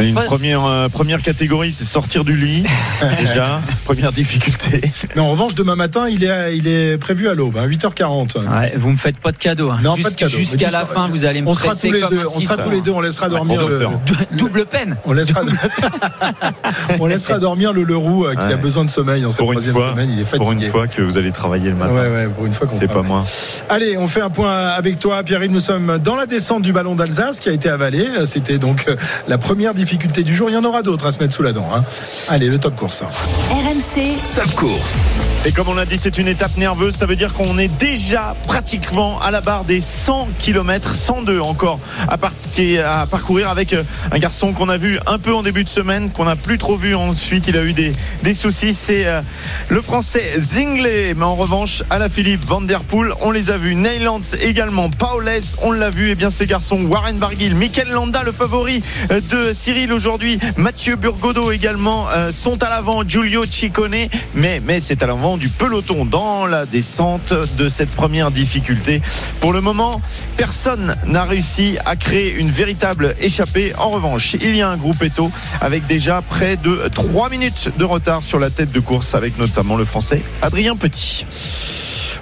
Une 0.00 0.14
première 0.14 0.64
euh, 0.64 0.88
première 0.88 1.20
catégorie, 1.22 1.70
c'est 1.72 1.84
sortir 1.84 2.24
du 2.24 2.36
lit 2.36 2.64
déjà. 3.20 3.60
Première 3.84 4.12
difficulté. 4.12 4.80
Mais 5.14 5.20
en 5.20 5.30
revanche, 5.30 5.54
demain 5.54 5.76
matin, 5.76 6.08
il 6.08 6.24
est, 6.24 6.56
il 6.56 6.66
est 6.68 6.96
prévu 6.98 7.28
à 7.28 7.34
l'aube, 7.34 7.56
hein, 7.58 7.66
8h40. 7.66 8.38
Ouais, 8.38 8.72
vous 8.76 8.90
me 8.90 8.96
faites 8.96 9.18
pas 9.18 9.32
de 9.32 9.38
cadeau. 9.38 9.70
hein. 9.70 9.78
Non, 9.82 9.94
Jus- 9.96 10.02
pas 10.02 10.10
de 10.10 10.14
cadeau. 10.14 10.30
Jusqu'à 10.36 10.70
la 10.70 10.86
fin, 10.86 11.08
vous 11.08 11.24
allez 11.24 11.42
me 11.42 11.48
On 11.48 11.54
sera 11.54 11.68
presser 11.68 11.88
tous 11.88 11.94
les 11.94 12.00
comme 12.00 12.10
deux. 12.10 12.20
un 12.20 12.26
On 12.36 12.40
sera 12.40 12.56
tous 12.56 12.70
les 12.70 12.80
deux. 12.80 12.90
On 12.90 13.00
laissera 13.00 13.28
dormir 13.28 13.66
le. 13.68 13.78
faire. 13.78 13.90
Double 14.32 14.64
peine. 14.66 14.96
On 15.04 15.12
laissera, 15.12 15.42
on 17.00 17.06
laissera 17.06 17.38
dormir 17.38 17.72
le 17.72 17.82
Leroux 17.84 18.24
euh, 18.26 18.34
qui 18.34 18.52
a 18.52 18.56
besoin 18.56 18.84
de 18.84 18.90
sommeil 18.90 19.22
dans 19.22 19.30
cette 19.30 19.38
Pour 19.38 19.50
troisième 19.50 19.74
fois, 19.74 19.90
semaine. 19.92 20.10
Il 20.12 20.20
est 20.20 20.24
fatigué. 20.24 20.38
pour 20.38 20.52
une 20.52 20.62
fois 20.62 20.86
que 20.86 21.02
vous 21.02 21.18
allez 21.18 21.32
travailler 21.32 21.70
le 21.70 21.76
matin. 21.76 21.92
Ouais, 21.92 22.08
ouais, 22.08 22.28
pour 22.34 22.46
une 22.46 22.52
fois 22.54 22.66
qu'on 22.66 22.78
C'est 22.78 22.88
pas 22.88 23.02
moi. 23.02 23.22
Allez, 23.68 23.96
on 23.98 24.06
fait 24.06 24.22
un 24.22 24.30
point 24.30 24.68
avec 24.68 24.98
toi, 24.98 25.22
Pierre-Yves. 25.22 25.50
Nous 25.52 25.60
sommes 25.60 25.98
dans 25.98 26.16
la 26.16 26.26
descente 26.26 26.62
du 26.62 26.72
ballon 26.72 26.94
d'Alsace 26.94 27.40
qui 27.40 27.48
a 27.48 27.52
été 27.52 27.68
avalé. 27.68 28.06
C'était 28.24 28.58
donc 28.58 28.84
euh, 28.88 28.96
la 29.28 29.38
première 29.38 29.74
difficulté 29.86 30.22
du 30.22 30.32
jour. 30.34 30.48
Il 30.48 30.52
y 30.54 30.56
en 30.56 30.64
aura 30.64 30.82
d'autres 30.82 31.06
à 31.06 31.12
se 31.12 31.18
mettre 31.18 31.34
sous 31.34 31.42
la 31.42 31.52
dent. 31.52 31.66
hein. 31.74 31.84
Allez, 32.28 32.46
le 32.46 32.58
top 32.58 32.76
course. 32.76 33.02
RMC, 33.50 34.02
Top 34.36 34.54
course. 34.54 34.94
Et 35.44 35.50
comme 35.50 35.68
on 35.68 35.74
l'a 35.74 35.84
dit, 35.86 35.98
c'est 36.00 36.18
une 36.18 36.28
étape 36.28 36.56
nerveuse. 36.56 36.94
Ça 36.94 37.04
veut 37.06 37.16
dire 37.16 37.32
qu'on 37.34 37.58
est 37.58 37.66
déjà 37.66 38.36
pratiquement 38.46 39.20
à 39.20 39.32
la 39.32 39.40
barre 39.40 39.64
des 39.64 39.80
100 39.80 40.28
km, 40.38 40.94
102 40.94 41.40
encore 41.40 41.80
à, 42.06 42.16
partir, 42.16 42.88
à 42.88 43.06
parcourir 43.08 43.48
avec 43.48 43.72
euh, 43.72 43.82
un 44.12 44.20
garçon 44.20 44.52
qu'on 44.52 44.68
a 44.68 44.76
vu 44.76 45.00
un 45.08 45.18
peu 45.18 45.34
en 45.34 45.42
début 45.42 45.64
de 45.64 45.68
semaine, 45.68 46.10
qu'on 46.12 46.26
n'a 46.26 46.36
plus 46.36 46.58
trop 46.58 46.76
vu 46.76 46.94
ensuite. 46.94 47.48
Il 47.48 47.56
a 47.56 47.64
eu 47.64 47.72
des, 47.72 47.92
des 48.22 48.34
soucis. 48.34 48.72
C'est 48.72 49.04
euh, 49.06 49.20
le 49.68 49.82
français 49.82 50.32
Zingley. 50.38 51.14
Mais 51.16 51.24
en 51.24 51.34
revanche, 51.34 51.82
à 51.90 51.98
la 51.98 52.08
Philippe 52.08 52.44
Van 52.44 52.60
Der 52.60 52.84
Poel, 52.84 53.12
on 53.22 53.32
les 53.32 53.50
a 53.50 53.58
vus. 53.58 53.74
Neylands 53.74 54.20
également. 54.40 54.90
Paules, 54.90 55.28
on 55.62 55.72
l'a 55.72 55.90
vu. 55.90 56.10
Et 56.10 56.14
bien 56.14 56.30
ces 56.30 56.46
garçons, 56.46 56.80
Warren 56.82 57.18
Barguil, 57.18 57.56
Mikel 57.56 57.88
Landa, 57.88 58.22
le 58.22 58.30
favori 58.30 58.80
euh, 59.10 59.20
de 59.20 59.52
Cyril 59.52 59.71
aujourd'hui, 59.92 60.38
Mathieu 60.58 60.96
Burgodo 60.96 61.50
également 61.50 62.06
euh, 62.10 62.30
sont 62.30 62.62
à 62.62 62.68
l'avant. 62.68 63.02
Giulio 63.06 63.46
Ciccone, 63.46 64.08
mais, 64.34 64.60
mais 64.64 64.80
c'est 64.80 65.02
à 65.02 65.06
l'avant 65.06 65.38
du 65.38 65.48
peloton 65.48 66.04
dans 66.04 66.46
la 66.46 66.66
descente 66.66 67.32
de 67.56 67.68
cette 67.68 67.90
première 67.90 68.30
difficulté. 68.30 69.00
Pour 69.40 69.52
le 69.52 69.60
moment, 69.60 70.00
personne 70.36 70.94
n'a 71.06 71.24
réussi 71.24 71.78
à 71.86 71.96
créer 71.96 72.34
une 72.34 72.50
véritable 72.50 73.14
échappée. 73.20 73.72
En 73.78 73.88
revanche, 73.88 74.34
il 74.34 74.54
y 74.54 74.62
a 74.62 74.68
un 74.68 74.76
groupe 74.76 75.02
Eto 75.02 75.30
avec 75.60 75.86
déjà 75.86 76.20
près 76.22 76.56
de 76.56 76.88
3 76.92 77.30
minutes 77.30 77.70
de 77.78 77.84
retard 77.84 78.22
sur 78.22 78.38
la 78.38 78.50
tête 78.50 78.72
de 78.72 78.80
course 78.80 79.14
avec 79.14 79.38
notamment 79.38 79.76
le 79.76 79.84
français 79.84 80.22
Adrien 80.42 80.76
Petit. 80.76 81.24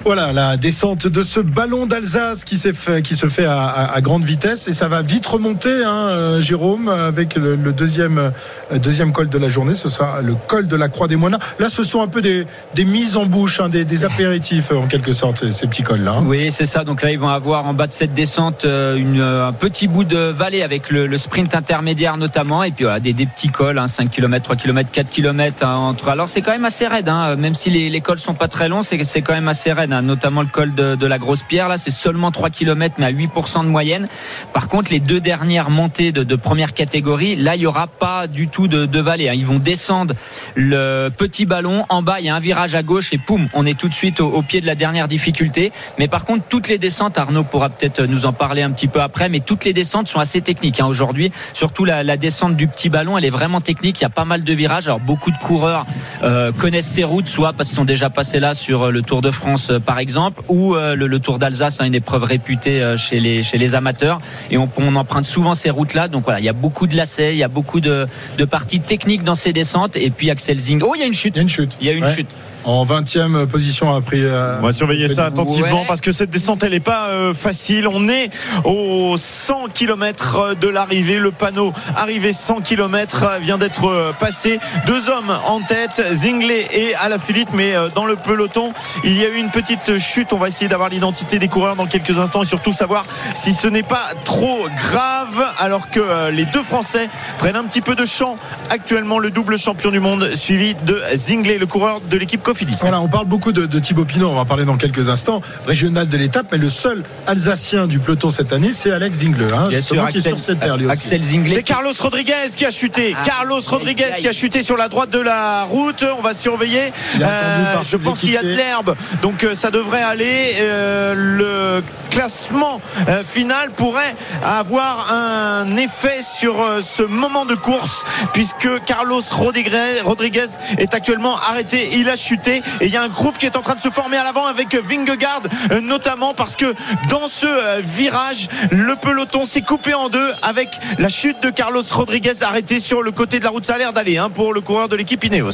Voilà 0.03 0.33
la 0.33 0.57
descente 0.57 1.05
de 1.05 1.21
ce 1.21 1.39
ballon 1.39 1.85
d'Alsace 1.85 2.43
qui, 2.43 2.57
se 2.57 2.73
fait 2.73 3.45
à, 3.45 4.01
grande 4.01 4.23
vitesse 4.23 4.67
et 4.67 4.73
ça 4.73 4.87
va 4.87 5.03
vite 5.03 5.27
remonter, 5.27 5.83
hein, 5.83 6.09
euh, 6.09 6.41
Jérôme, 6.41 6.89
avec 6.89 7.35
le, 7.35 7.55
deuxième, 7.71 8.17
euh, 8.17 8.79
deuxième 8.79 9.11
col 9.11 9.29
de 9.29 9.37
la 9.37 9.47
journée. 9.47 9.75
Ce 9.75 9.89
sera 9.89 10.21
le 10.21 10.33
col 10.47 10.67
de 10.67 10.75
la 10.75 10.89
Croix 10.89 11.07
des 11.07 11.17
Moines. 11.17 11.37
Là, 11.59 11.69
ce 11.69 11.83
sont 11.83 12.01
un 12.01 12.07
peu 12.07 12.21
des, 12.21 12.45
mises 12.83 13.15
en 13.15 13.27
bouche, 13.27 13.59
hein, 13.59 13.69
des, 13.69 14.03
apéritifs 14.03 14.71
en 14.71 14.87
quelque 14.87 15.13
sorte, 15.13 15.51
ces, 15.51 15.67
petits 15.67 15.83
cols-là. 15.83 16.13
hein. 16.13 16.23
Oui, 16.25 16.49
c'est 16.49 16.65
ça. 16.65 16.83
Donc 16.83 17.03
là, 17.03 17.11
ils 17.11 17.19
vont 17.19 17.29
avoir 17.29 17.67
en 17.67 17.75
bas 17.75 17.85
de 17.85 17.93
cette 17.93 18.15
descente 18.15 18.65
euh, 18.65 18.99
euh, 18.99 19.47
un 19.47 19.53
petit 19.53 19.87
bout 19.87 20.03
de 20.03 20.17
vallée 20.17 20.63
avec 20.63 20.89
le, 20.89 21.15
sprint 21.17 21.53
intermédiaire 21.53 22.17
notamment. 22.17 22.63
Et 22.63 22.71
puis 22.71 22.85
des, 23.01 23.13
petits 23.27 23.49
cols, 23.49 23.77
hein, 23.77 23.87
5 23.87 24.09
km, 24.09 24.43
3 24.43 24.55
km, 24.55 24.89
4 24.91 25.09
km 25.09 25.65
entre. 25.67 26.09
Alors 26.09 26.27
c'est 26.27 26.41
quand 26.41 26.51
même 26.51 26.65
assez 26.65 26.87
raide, 26.87 27.11
même 27.37 27.53
si 27.53 27.69
les, 27.69 27.91
les 27.91 28.01
cols 28.01 28.17
sont 28.17 28.33
pas 28.33 28.47
très 28.47 28.67
longs, 28.67 28.81
c'est 28.81 29.21
quand 29.21 29.33
même 29.33 29.47
assez 29.47 29.71
raide. 29.71 29.90
Hein, 29.93 30.01
notamment 30.01 30.41
le 30.41 30.47
col 30.47 30.73
de, 30.73 31.05
la 31.05 31.17
Grosse 31.17 31.43
Pierre. 31.43 31.67
Là, 31.67 31.77
c'est 31.77 31.91
seulement 31.91 32.31
3 32.31 32.49
km, 32.49 32.95
mais 32.97 33.05
à 33.05 33.11
8% 33.11 33.63
de 33.63 33.69
moyenne. 33.69 34.07
Par 34.53 34.67
contre, 34.67 34.91
les 34.91 34.99
deux 34.99 35.19
dernières 35.19 35.69
montées 35.69 36.11
de, 36.11 36.35
première 36.35 36.73
catégorie, 36.73 37.35
là, 37.35 37.55
il 37.55 37.61
y 37.61 37.65
aura 37.65 37.87
pas 37.87 38.27
du 38.27 38.47
tout 38.47 38.67
de, 38.67 38.85
de 38.85 38.99
vallée. 38.99 39.29
hein. 39.29 39.33
Ils 39.35 39.45
vont 39.45 39.59
descendre 39.59 40.15
le 40.55 41.09
petit 41.09 41.45
ballon. 41.45 41.85
En 41.89 42.01
bas, 42.01 42.19
il 42.19 42.25
y 42.25 42.29
a 42.29 42.35
un 42.35 42.39
virage 42.39 42.75
à 42.75 42.83
gauche 42.83 43.13
et 43.13 43.17
poum, 43.17 43.47
on 43.53 43.65
est 43.65 43.77
tout 43.77 43.89
de 43.89 43.93
suite 43.93 44.19
au, 44.19 44.41
pied 44.41 44.61
de 44.61 44.65
la 44.65 44.75
dernière 44.75 45.07
difficulté. 45.07 45.71
Mais 45.97 46.07
par 46.07 46.25
contre, 46.25 46.45
toutes 46.47 46.67
les 46.67 46.77
descentes, 46.77 47.17
Arnaud 47.17 47.43
pourra 47.43 47.69
peut-être 47.69 48.03
nous 48.03 48.25
en 48.25 48.33
parler 48.33 48.61
un 48.61 48.71
petit 48.71 48.87
peu 48.87 49.01
après, 49.01 49.29
mais 49.29 49.39
toutes 49.39 49.65
les 49.65 49.73
descentes 49.73 50.07
sont 50.07 50.19
assez 50.19 50.41
techniques 50.41 50.79
hein, 50.79 50.87
aujourd'hui. 50.87 51.31
Surtout 51.53 51.85
la, 51.85 52.17
descente 52.17 52.55
du 52.55 52.67
petit 52.67 52.89
ballon, 52.89 53.17
elle 53.17 53.25
est 53.25 53.31
vraiment 53.31 53.61
technique. 53.61 53.99
Il 53.99 54.03
y 54.03 54.05
a 54.05 54.09
pas 54.09 54.25
mal 54.25 54.43
de 54.43 54.53
virages. 54.53 54.87
Alors 54.87 54.99
beaucoup 54.99 55.31
de 55.31 55.37
coureurs 55.37 55.85
euh, 56.23 56.51
connaissent 56.51 56.87
ces 56.87 57.03
routes, 57.03 57.27
soit 57.27 57.53
parce 57.53 57.69
qu'ils 57.69 57.75
sont 57.75 57.85
déjà 57.85 58.09
passés 58.09 58.39
là 58.39 58.53
sur 58.53 58.91
le 58.91 59.01
Tour 59.01 59.21
de 59.21 59.31
France, 59.31 59.71
par 59.81 59.99
exemple, 59.99 60.41
ou 60.47 60.75
euh, 60.75 60.95
le, 60.95 61.07
le 61.07 61.19
Tour 61.19 61.39
d'Alsace, 61.39 61.81
hein, 61.81 61.85
une 61.85 61.95
épreuve 61.95 62.23
réputée 62.23 62.81
euh, 62.81 62.97
chez 62.97 63.19
les 63.19 63.43
chez 63.43 63.57
les 63.57 63.75
amateurs. 63.75 64.19
Et 64.49 64.57
on, 64.57 64.69
on 64.77 64.95
emprunte 64.95 65.25
souvent 65.25 65.53
ces 65.53 65.69
routes-là. 65.69 66.07
Donc 66.07 66.23
voilà, 66.23 66.39
il 66.39 66.45
y 66.45 66.49
a 66.49 66.53
beaucoup 66.53 66.87
de 66.87 66.95
lacets, 66.95 67.33
il 67.33 67.37
y 67.37 67.43
a 67.43 67.47
beaucoup 67.47 67.81
de, 67.81 68.07
de 68.37 68.45
parties 68.45 68.79
techniques 68.79 69.23
dans 69.23 69.35
ces 69.35 69.53
descentes. 69.53 69.95
Et 69.97 70.09
puis 70.09 70.29
Axel 70.29 70.57
Zing. 70.59 70.81
Oh, 70.83 70.93
il 70.95 70.99
y 70.99 71.03
a 71.03 71.07
une 71.07 71.13
chute. 71.13 71.35
Il 71.35 71.37
y 71.37 71.39
a 71.39 71.43
une 71.43 71.49
chute. 71.49 71.71
Il 71.81 71.87
y 71.87 71.89
a 71.89 71.93
une 71.93 72.03
Ouais. 72.03 72.13
chute. 72.13 72.29
En 72.63 72.85
20e 72.85 73.45
position 73.47 73.93
après. 73.93 74.17
euh, 74.21 74.57
On 74.61 74.65
va 74.65 74.71
surveiller 74.71 75.07
ça 75.07 75.25
attentivement 75.25 75.81
Ouais. 75.81 75.85
parce 75.87 76.01
que 76.01 76.11
cette 76.11 76.29
descente 76.29 76.63
elle 76.63 76.73
est 76.73 76.79
pas 76.79 77.07
euh, 77.09 77.33
facile. 77.33 77.87
On 77.87 78.07
est 78.09 78.29
aux 78.65 79.15
100 79.17 79.67
km 79.73 80.55
de 80.59 80.67
l'arrivée. 80.67 81.19
Le 81.19 81.31
panneau 81.31 81.73
arrivé 81.95 82.33
100 82.33 82.61
km 82.61 83.25
vient 83.41 83.57
d'être 83.57 83.85
euh, 83.85 84.13
passé. 84.13 84.59
Deux 84.85 85.09
hommes 85.09 85.31
en 85.47 85.61
tête, 85.61 86.03
Zingley 86.13 86.67
et 86.73 86.95
Alaphilippe, 86.95 87.49
mais 87.53 87.75
euh, 87.75 87.89
dans 87.93 88.05
le 88.05 88.15
peloton 88.15 88.73
il 89.03 89.17
y 89.17 89.23
a 89.25 89.29
eu 89.29 89.37
une 89.37 89.49
petite 89.51 89.97
chute. 89.97 90.33
On 90.33 90.37
va 90.37 90.47
essayer 90.47 90.67
d'avoir 90.67 90.89
l'identité 90.89 91.39
des 91.39 91.47
coureurs 91.47 91.75
dans 91.75 91.87
quelques 91.87 92.19
instants 92.19 92.43
et 92.43 92.47
surtout 92.47 92.73
savoir 92.73 93.05
si 93.33 93.53
ce 93.53 93.67
n'est 93.67 93.83
pas 93.83 94.07
trop 94.25 94.67
grave 94.77 95.45
alors 95.57 95.89
que 95.89 95.99
euh, 95.99 96.31
les 96.31 96.45
deux 96.45 96.63
Français 96.63 97.09
prennent 97.39 97.55
un 97.55 97.65
petit 97.65 97.81
peu 97.81 97.95
de 97.95 98.05
champ 98.05 98.37
actuellement. 98.69 99.19
Le 99.19 99.31
double 99.31 99.57
champion 99.57 99.91
du 99.91 99.99
monde 99.99 100.31
suivi 100.33 100.75
de 100.85 101.01
Zingley, 101.15 101.57
le 101.57 101.65
coureur 101.65 102.01
de 102.01 102.17
l'équipe 102.17 102.41
Cofidis. 102.51 102.75
Voilà, 102.81 102.99
on 102.99 103.07
parle 103.07 103.27
beaucoup 103.27 103.53
de, 103.53 103.65
de 103.65 103.79
Thibaut 103.79 104.03
Pinot, 104.03 104.27
on 104.27 104.35
va 104.35 104.41
en 104.41 104.45
parler 104.45 104.65
dans 104.65 104.75
quelques 104.75 105.07
instants, 105.07 105.39
régional 105.65 106.09
de 106.09 106.17
l'étape, 106.17 106.47
mais 106.51 106.57
le 106.57 106.67
seul 106.67 107.03
Alsacien 107.25 107.87
du 107.87 107.99
peloton 107.99 108.29
cette 108.29 108.51
année, 108.51 108.71
c'est 108.73 108.91
Alex 108.91 109.19
Zingle, 109.19 109.53
hein, 109.53 109.67
Bien 109.69 109.77
justement, 109.79 110.01
sûr, 110.01 110.09
qui 110.11 110.17
est 110.17 110.27
sur 110.27 110.37
cette 110.39 110.59
terre 110.59 110.75
lui 110.75 110.85
aussi. 110.85 110.91
Axel 110.91 111.23
Zinglet. 111.23 111.55
C'est 111.55 111.63
Carlos 111.63 111.93
Rodriguez 111.97 112.49
qui 112.53 112.65
a 112.65 112.69
chuté. 112.71 113.15
Ah. 113.17 113.23
Carlos 113.25 113.61
Rodriguez 113.65 114.03
Aïe, 114.03 114.11
aïe. 114.15 114.21
qui 114.23 114.27
a 114.27 114.33
chuté 114.33 114.63
sur 114.63 114.75
la 114.75 114.89
droite 114.89 115.11
de 115.11 115.19
la 115.19 115.63
route. 115.63 116.05
On 116.17 116.21
va 116.21 116.33
surveiller. 116.33 116.91
Euh, 117.21 117.75
je 117.89 117.95
pense 117.95 118.19
qu'il 118.19 118.31
y 118.31 118.37
a 118.37 118.43
de 118.43 118.49
l'herbe, 118.49 118.95
donc 119.21 119.45
euh, 119.45 119.55
ça 119.55 119.71
devrait 119.71 120.03
aller. 120.03 120.55
Euh, 120.59 121.13
le 121.15 121.83
classement 122.11 122.81
euh, 123.07 123.23
final 123.23 123.71
pourrait 123.71 124.13
avoir 124.43 125.13
un 125.13 125.77
effet 125.77 126.19
sur 126.21 126.61
euh, 126.61 126.81
ce 126.81 127.03
moment 127.03 127.45
de 127.45 127.55
course 127.55 128.03
puisque 128.33 128.67
Carlos 128.85 129.21
Rodriguez, 129.31 130.01
Rodriguez 130.03 130.47
est 130.77 130.93
actuellement 130.93 131.37
arrêté. 131.37 131.89
Il 131.93 132.09
a 132.09 132.17
chuté 132.17 132.40
et 132.47 132.61
il 132.81 132.89
y 132.89 132.97
a 132.97 133.03
un 133.03 133.09
groupe 133.09 133.37
qui 133.37 133.45
est 133.45 133.55
en 133.57 133.61
train 133.61 133.75
de 133.75 133.79
se 133.79 133.89
former 133.89 134.17
à 134.17 134.23
l'avant 134.23 134.45
avec 134.45 134.73
Vingegaard 134.75 135.41
euh, 135.71 135.81
notamment 135.81 136.33
parce 136.33 136.55
que 136.55 136.73
dans 137.09 137.27
ce 137.27 137.45
euh, 137.45 137.81
virage, 137.83 138.47
le 138.71 138.95
peloton 138.95 139.45
s'est 139.45 139.61
coupé 139.61 139.93
en 139.93 140.09
deux 140.09 140.31
avec 140.41 140.69
la 140.99 141.09
chute 141.09 141.41
de 141.43 141.49
Carlos 141.49 141.81
Rodriguez 141.91 142.33
arrêté 142.41 142.79
sur 142.79 143.01
le 143.03 143.11
côté 143.11 143.39
de 143.39 143.43
la 143.43 143.49
route. 143.51 143.65
Ça 143.65 143.75
a 143.75 143.77
l'air 143.77 143.93
d'aller 143.93 144.17
hein, 144.17 144.29
pour 144.29 144.53
le 144.53 144.61
coureur 144.61 144.89
de 144.89 144.95
l'équipe 144.95 145.23
Ineos. 145.23 145.51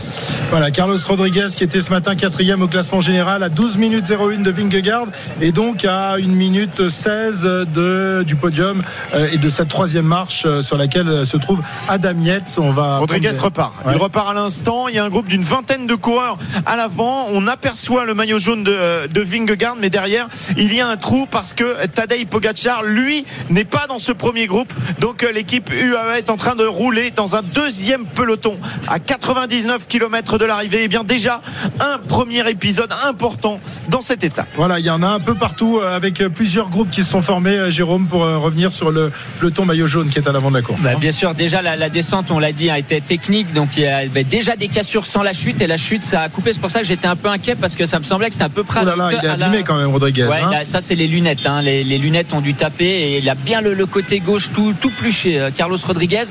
Voilà, 0.50 0.72
Carlos 0.72 0.98
Rodriguez 1.08 1.48
qui 1.56 1.64
était 1.64 1.82
ce 1.82 1.90
matin 1.90 2.16
quatrième 2.16 2.62
au 2.62 2.68
classement 2.68 3.02
général 3.02 3.44
à 3.44 3.50
12 3.50 3.78
minutes 3.78 4.10
01 4.10 4.38
de 4.42 4.52
Vingegaard 4.52 5.08
et 5.42 5.52
donc 5.52 5.84
à 5.86 6.14
1 6.14 6.18
minute 6.28 6.90
16 6.90 7.42
de, 7.44 8.24
du 8.26 8.36
podium 8.36 8.82
euh, 9.14 9.28
et 9.32 9.38
de 9.38 9.50
cette 9.50 9.68
troisième 9.70 10.06
marche 10.06 10.48
sur 10.62 10.78
laquelle 10.78 11.26
se 11.26 11.38
trouve 11.38 11.62
Adam 11.90 12.20
Yates. 12.22 12.58
On 12.62 12.72
va 12.72 13.00
Rodriguez 13.00 13.30
prendre- 13.30 13.44
repart. 13.46 13.74
Ouais. 13.86 13.94
Il 13.96 13.98
repart 14.02 14.30
à 14.30 14.34
l'instant. 14.34 14.88
Il 14.88 14.96
y 14.96 15.00
a 15.00 15.04
un 15.04 15.10
groupe 15.10 15.28
d'une 15.28 15.44
vingtaine 15.44 15.88
de 15.88 15.96
coureurs 15.96 16.38
à 16.66 16.76
l'avant. 16.78 17.28
On 17.32 17.48
aperçoit 17.48 18.06
le 18.06 18.14
maillot 18.14 18.38
jaune 18.38 18.64
de, 18.64 19.08
de 19.08 19.22
Vingegaard, 19.22 19.76
mais 19.76 19.90
derrière, 19.90 20.28
il 20.56 20.74
y 20.74 20.80
a 20.80 20.88
un 20.88 20.96
trou 20.96 21.28
parce 21.30 21.54
que 21.54 21.86
Tadej 21.88 22.26
Pogacar, 22.26 22.84
lui, 22.84 23.26
n'est 23.50 23.66
pas 23.66 23.88
dans 23.88 24.00
ce 24.00 24.14
premier 24.14 24.48
groupe. 24.48 24.74
Donc 25.00 25.24
euh, 25.24 25.32
l'équipe 25.32 25.70
UAE 25.70 26.18
est 26.18 26.30
en 26.30 26.38
train 26.38 26.56
de 26.56 26.66
rouler 26.66 27.12
dans 27.12 27.36
un 27.36 27.42
deuxième 27.42 28.06
peloton 28.06 28.58
à 28.88 29.00
99 29.00 29.88
km 29.88 30.38
de 30.38 30.46
l'arrivée. 30.46 30.84
Et 30.84 30.88
bien 30.88 31.04
déjà, 31.04 31.42
un 31.80 31.98
premier 31.98 32.50
épisode 32.50 32.94
important 33.08 33.60
dans 33.90 34.02
cette 34.02 34.24
étape. 34.24 34.48
Voilà, 34.56 34.80
il 34.80 34.86
y 34.86 34.90
en 34.90 35.04
a 35.04 35.08
un 35.08 35.20
peu 35.20 35.36
partout 35.36 35.80
euh, 35.82 35.96
avec 35.96 36.22
euh, 36.22 36.30
plusieurs 36.30 36.70
groupes 36.70 36.92
qui 36.92 37.04
se 37.04 37.10
sont 37.10 37.22
formés, 37.22 37.58
euh, 37.58 37.72
Jérôme, 37.72 38.06
pour 38.08 38.24
euh, 38.24 38.38
revenir 38.38 38.72
sur 38.72 38.92
le 38.92 39.12
peloton 39.40 39.66
maillot 39.66 39.88
jaune 39.88 40.10
qui 40.10 40.20
est 40.20 40.28
à 40.28 40.32
l'avant 40.32 40.50
de 40.50 40.56
la 40.56 40.62
course. 40.62 40.82
Bah, 40.82 40.92
hein. 40.96 41.00
bien 41.00 41.12
sûr, 41.12 41.34
déjà 41.34 41.62
la, 41.62 41.76
la 41.76 41.90
descente, 41.90 42.32
on 42.32 42.40
l'a 42.40 42.52
dit, 42.52 42.70
a 42.70 42.80
été 42.80 43.02
technique, 43.02 43.54
donc 43.54 43.78
il 43.78 43.84
y 43.84 43.88
avait 43.88 44.24
déjà 44.24 44.56
des 44.56 44.68
cassures 44.68 45.06
sans 45.06 45.24
la 45.24 45.34
chute 45.34 45.62
et 45.62 45.68
la 45.68 45.78
chute 45.78 46.04
ça 46.04 46.22
a 46.22 46.30
coupé. 46.30 46.54
C'est 46.54 46.62
pour 46.68 46.72
ça 46.74 46.80
que 46.82 46.86
j'étais 46.86 47.08
un 47.08 47.16
peu 47.16 47.30
inquiet 47.30 47.56
parce 47.56 47.76
que 47.76 47.86
ça 47.86 47.98
me 48.00 48.04
semblait 48.04 48.28
que 48.28 48.34
c'était 48.34 48.46
à 48.46 48.50
peu 48.50 48.64
près. 48.64 48.80
Oh 48.84 48.86
là 48.86 48.96
là, 48.96 49.10
il 49.12 49.18
est 49.20 49.22
la- 49.38 49.46
abîmé 49.46 49.64
quand 49.64 49.78
même, 49.78 49.88
Rodriguez. 49.90 50.26
Ouais, 50.26 50.40
hein. 50.44 50.52
là, 50.52 50.64
ça 50.66 50.82
c'est 50.82 50.96
les 50.96 51.08
lunettes. 51.08 51.46
hein. 51.46 51.62
Les, 51.62 51.84
les 51.84 51.98
lunettes 51.98 52.34
ont 52.34 52.42
dû 52.42 52.54
taper 52.54 52.86
et 52.86 53.18
il 53.18 53.30
a 53.30 53.36
bien 53.36 53.62
le, 53.62 53.74
le 53.74 53.86
côté 53.86 54.20
gauche 54.20 54.50
tout, 54.54 54.74
tout 54.80 54.90
pluché, 54.92 55.40
euh, 55.40 55.50
Carlos 55.56 55.78
Rodriguez. 55.86 56.24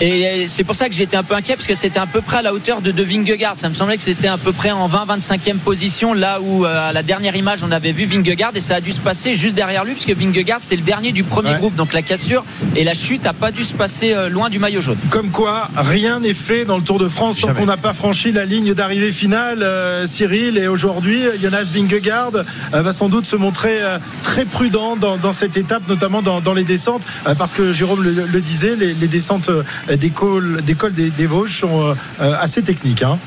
Et 0.00 0.26
euh, 0.26 0.44
c'est 0.46 0.64
pour 0.64 0.74
ça 0.74 0.88
que 0.88 0.94
j'étais 0.94 1.16
un 1.16 1.22
peu 1.22 1.34
inquiet 1.34 1.54
parce 1.56 1.66
que 1.66 1.74
c'était 1.74 1.98
à 1.98 2.06
peu 2.06 2.20
près 2.20 2.38
à 2.38 2.42
la 2.42 2.52
hauteur 2.52 2.80
de, 2.82 2.90
de 2.90 3.02
Vingegaard. 3.02 3.54
Ça 3.58 3.68
me 3.68 3.74
semblait 3.74 3.96
que 3.96 4.02
c'était 4.02 4.28
à 4.28 4.36
peu 4.38 4.52
près 4.52 4.70
en 4.70 4.88
20-25e 4.88 5.58
position, 5.58 6.12
là 6.14 6.40
où 6.40 6.64
euh, 6.66 6.90
à 6.90 6.92
la 6.92 7.02
dernière 7.02 7.36
image 7.36 7.62
on 7.62 7.70
avait 7.70 7.92
vu 7.92 8.06
Vingegaard 8.06 8.52
et 8.54 8.60
ça 8.60 8.76
a 8.76 8.80
dû 8.80 8.92
se 8.92 9.00
passer 9.00 9.34
juste 9.34 9.54
derrière 9.54 9.84
lui 9.84 9.92
puisque 9.94 10.10
Vingegaard 10.18 10.58
c'est 10.62 10.76
le 10.76 10.82
dernier 10.82 11.12
du 11.12 11.22
premier 11.24 11.46
Ouais. 11.50 11.58
groupe. 11.58 11.76
Donc 11.76 11.92
la 11.92 12.02
cassure 12.02 12.44
et 12.74 12.82
la 12.82 12.94
chute 12.94 13.24
a 13.26 13.32
pas 13.32 13.52
dû 13.52 13.62
se 13.62 13.72
passer 13.72 14.12
euh, 14.14 14.28
loin 14.28 14.50
du 14.50 14.58
maillot 14.58 14.80
jaune. 14.80 14.98
Comme 15.10 15.30
quoi, 15.30 15.68
rien 15.76 16.18
n'est 16.20 16.34
fait 16.34 16.64
dans 16.64 16.76
le 16.76 16.82
Tour 16.82 16.98
de 16.98 17.08
France 17.08 17.38
tant 17.38 17.54
qu'on 17.54 17.66
n'a 17.66 17.76
pas 17.76 17.92
franchi 17.94 18.32
la 18.32 18.44
ligne 18.44 18.74
d'arrivée 18.74 19.12
finale, 19.12 19.60
euh, 19.62 19.75
Cyril. 20.06 20.58
Et 20.58 20.68
aujourd'hui, 20.68 21.20
Jonas 21.40 21.70
Vingegaard 21.74 22.32
euh, 22.36 22.82
va 22.82 22.92
sans 22.92 23.08
doute 23.08 23.26
se 23.26 23.36
montrer 23.36 23.82
euh, 23.82 23.98
très 24.22 24.44
prudent 24.44 24.96
dans, 24.96 25.16
dans 25.16 25.32
cette 25.32 25.56
étape, 25.56 25.82
notamment 25.88 26.22
dans, 26.22 26.40
dans 26.40 26.54
les 26.54 26.64
descentes, 26.64 27.02
euh, 27.26 27.34
parce 27.34 27.52
que 27.54 27.72
Jérôme 27.72 28.02
le, 28.02 28.12
le 28.12 28.40
disait, 28.40 28.76
les, 28.76 28.94
les 28.94 29.08
descentes 29.08 29.48
euh, 29.48 29.62
des 29.96 30.10
cols 30.10 30.62
des, 30.64 30.74
cols 30.74 30.92
des, 30.94 31.10
des 31.10 31.26
Vosges 31.26 31.58
sont 31.60 31.80
euh, 31.82 31.94
euh, 32.20 32.34
assez 32.40 32.62
techniques. 32.62 33.02
hein. 33.02 33.18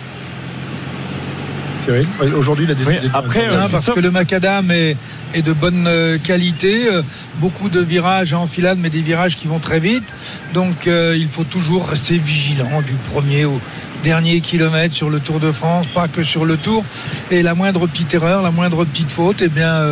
Cyril, 1.79 2.05
aujourd'hui, 2.37 2.65
la 2.67 2.73
descente 2.75 2.95
Oui, 3.01 3.09
après, 3.13 3.47
euh, 3.49 3.67
parce 3.71 3.89
que 3.89 3.99
le 3.99 4.11
macadam 4.11 4.69
est, 4.71 4.97
est 5.33 5.41
de 5.41 5.53
bonne 5.53 5.87
euh, 5.87 6.17
qualité, 6.17 6.87
euh, 6.91 7.01
beaucoup 7.35 7.69
de 7.69 7.79
virages 7.79 8.33
en 8.33 8.43
enfilade, 8.43 8.79
mais 8.79 8.89
des 8.89 9.01
virages 9.01 9.35
qui 9.35 9.47
vont 9.47 9.59
très 9.59 9.79
vite. 9.79 10.07
Donc 10.53 10.87
euh, 10.87 11.15
il 11.17 11.27
faut 11.27 11.43
toujours 11.43 11.87
rester 11.87 12.17
vigilant 12.17 12.81
du 12.81 12.93
premier 13.11 13.45
au 13.45 13.59
dernier 14.03 14.39
kilomètre 14.39 14.95
sur 14.95 15.09
le 15.09 15.19
Tour 15.19 15.39
de 15.39 15.51
France, 15.51 15.85
pas 15.93 16.07
que 16.07 16.23
sur 16.23 16.45
le 16.45 16.57
Tour. 16.57 16.83
Et 17.31 17.43
la 17.43 17.53
moindre 17.53 17.85
petite 17.87 18.13
erreur, 18.13 18.41
la 18.41 18.51
moindre 18.51 18.85
petite 18.85 19.11
faute, 19.11 19.41
eh 19.41 19.49
bien, 19.49 19.83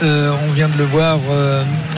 on 0.00 0.52
vient 0.52 0.68
de 0.68 0.78
le 0.78 0.84
voir 0.84 1.18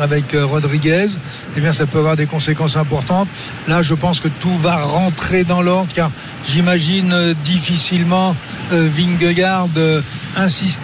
avec 0.00 0.34
Rodriguez, 0.34 1.08
eh 1.54 1.60
bien, 1.60 1.72
ça 1.72 1.84
peut 1.84 1.98
avoir 1.98 2.16
des 2.16 2.24
conséquences 2.24 2.78
importantes. 2.78 3.28
Là, 3.68 3.82
je 3.82 3.92
pense 3.92 4.20
que 4.20 4.28
tout 4.40 4.56
va 4.56 4.76
rentrer 4.76 5.44
dans 5.44 5.60
l'ordre, 5.60 5.92
car 5.94 6.10
j'imagine 6.48 7.34
difficilement 7.44 8.34
Vingegaard 8.70 9.68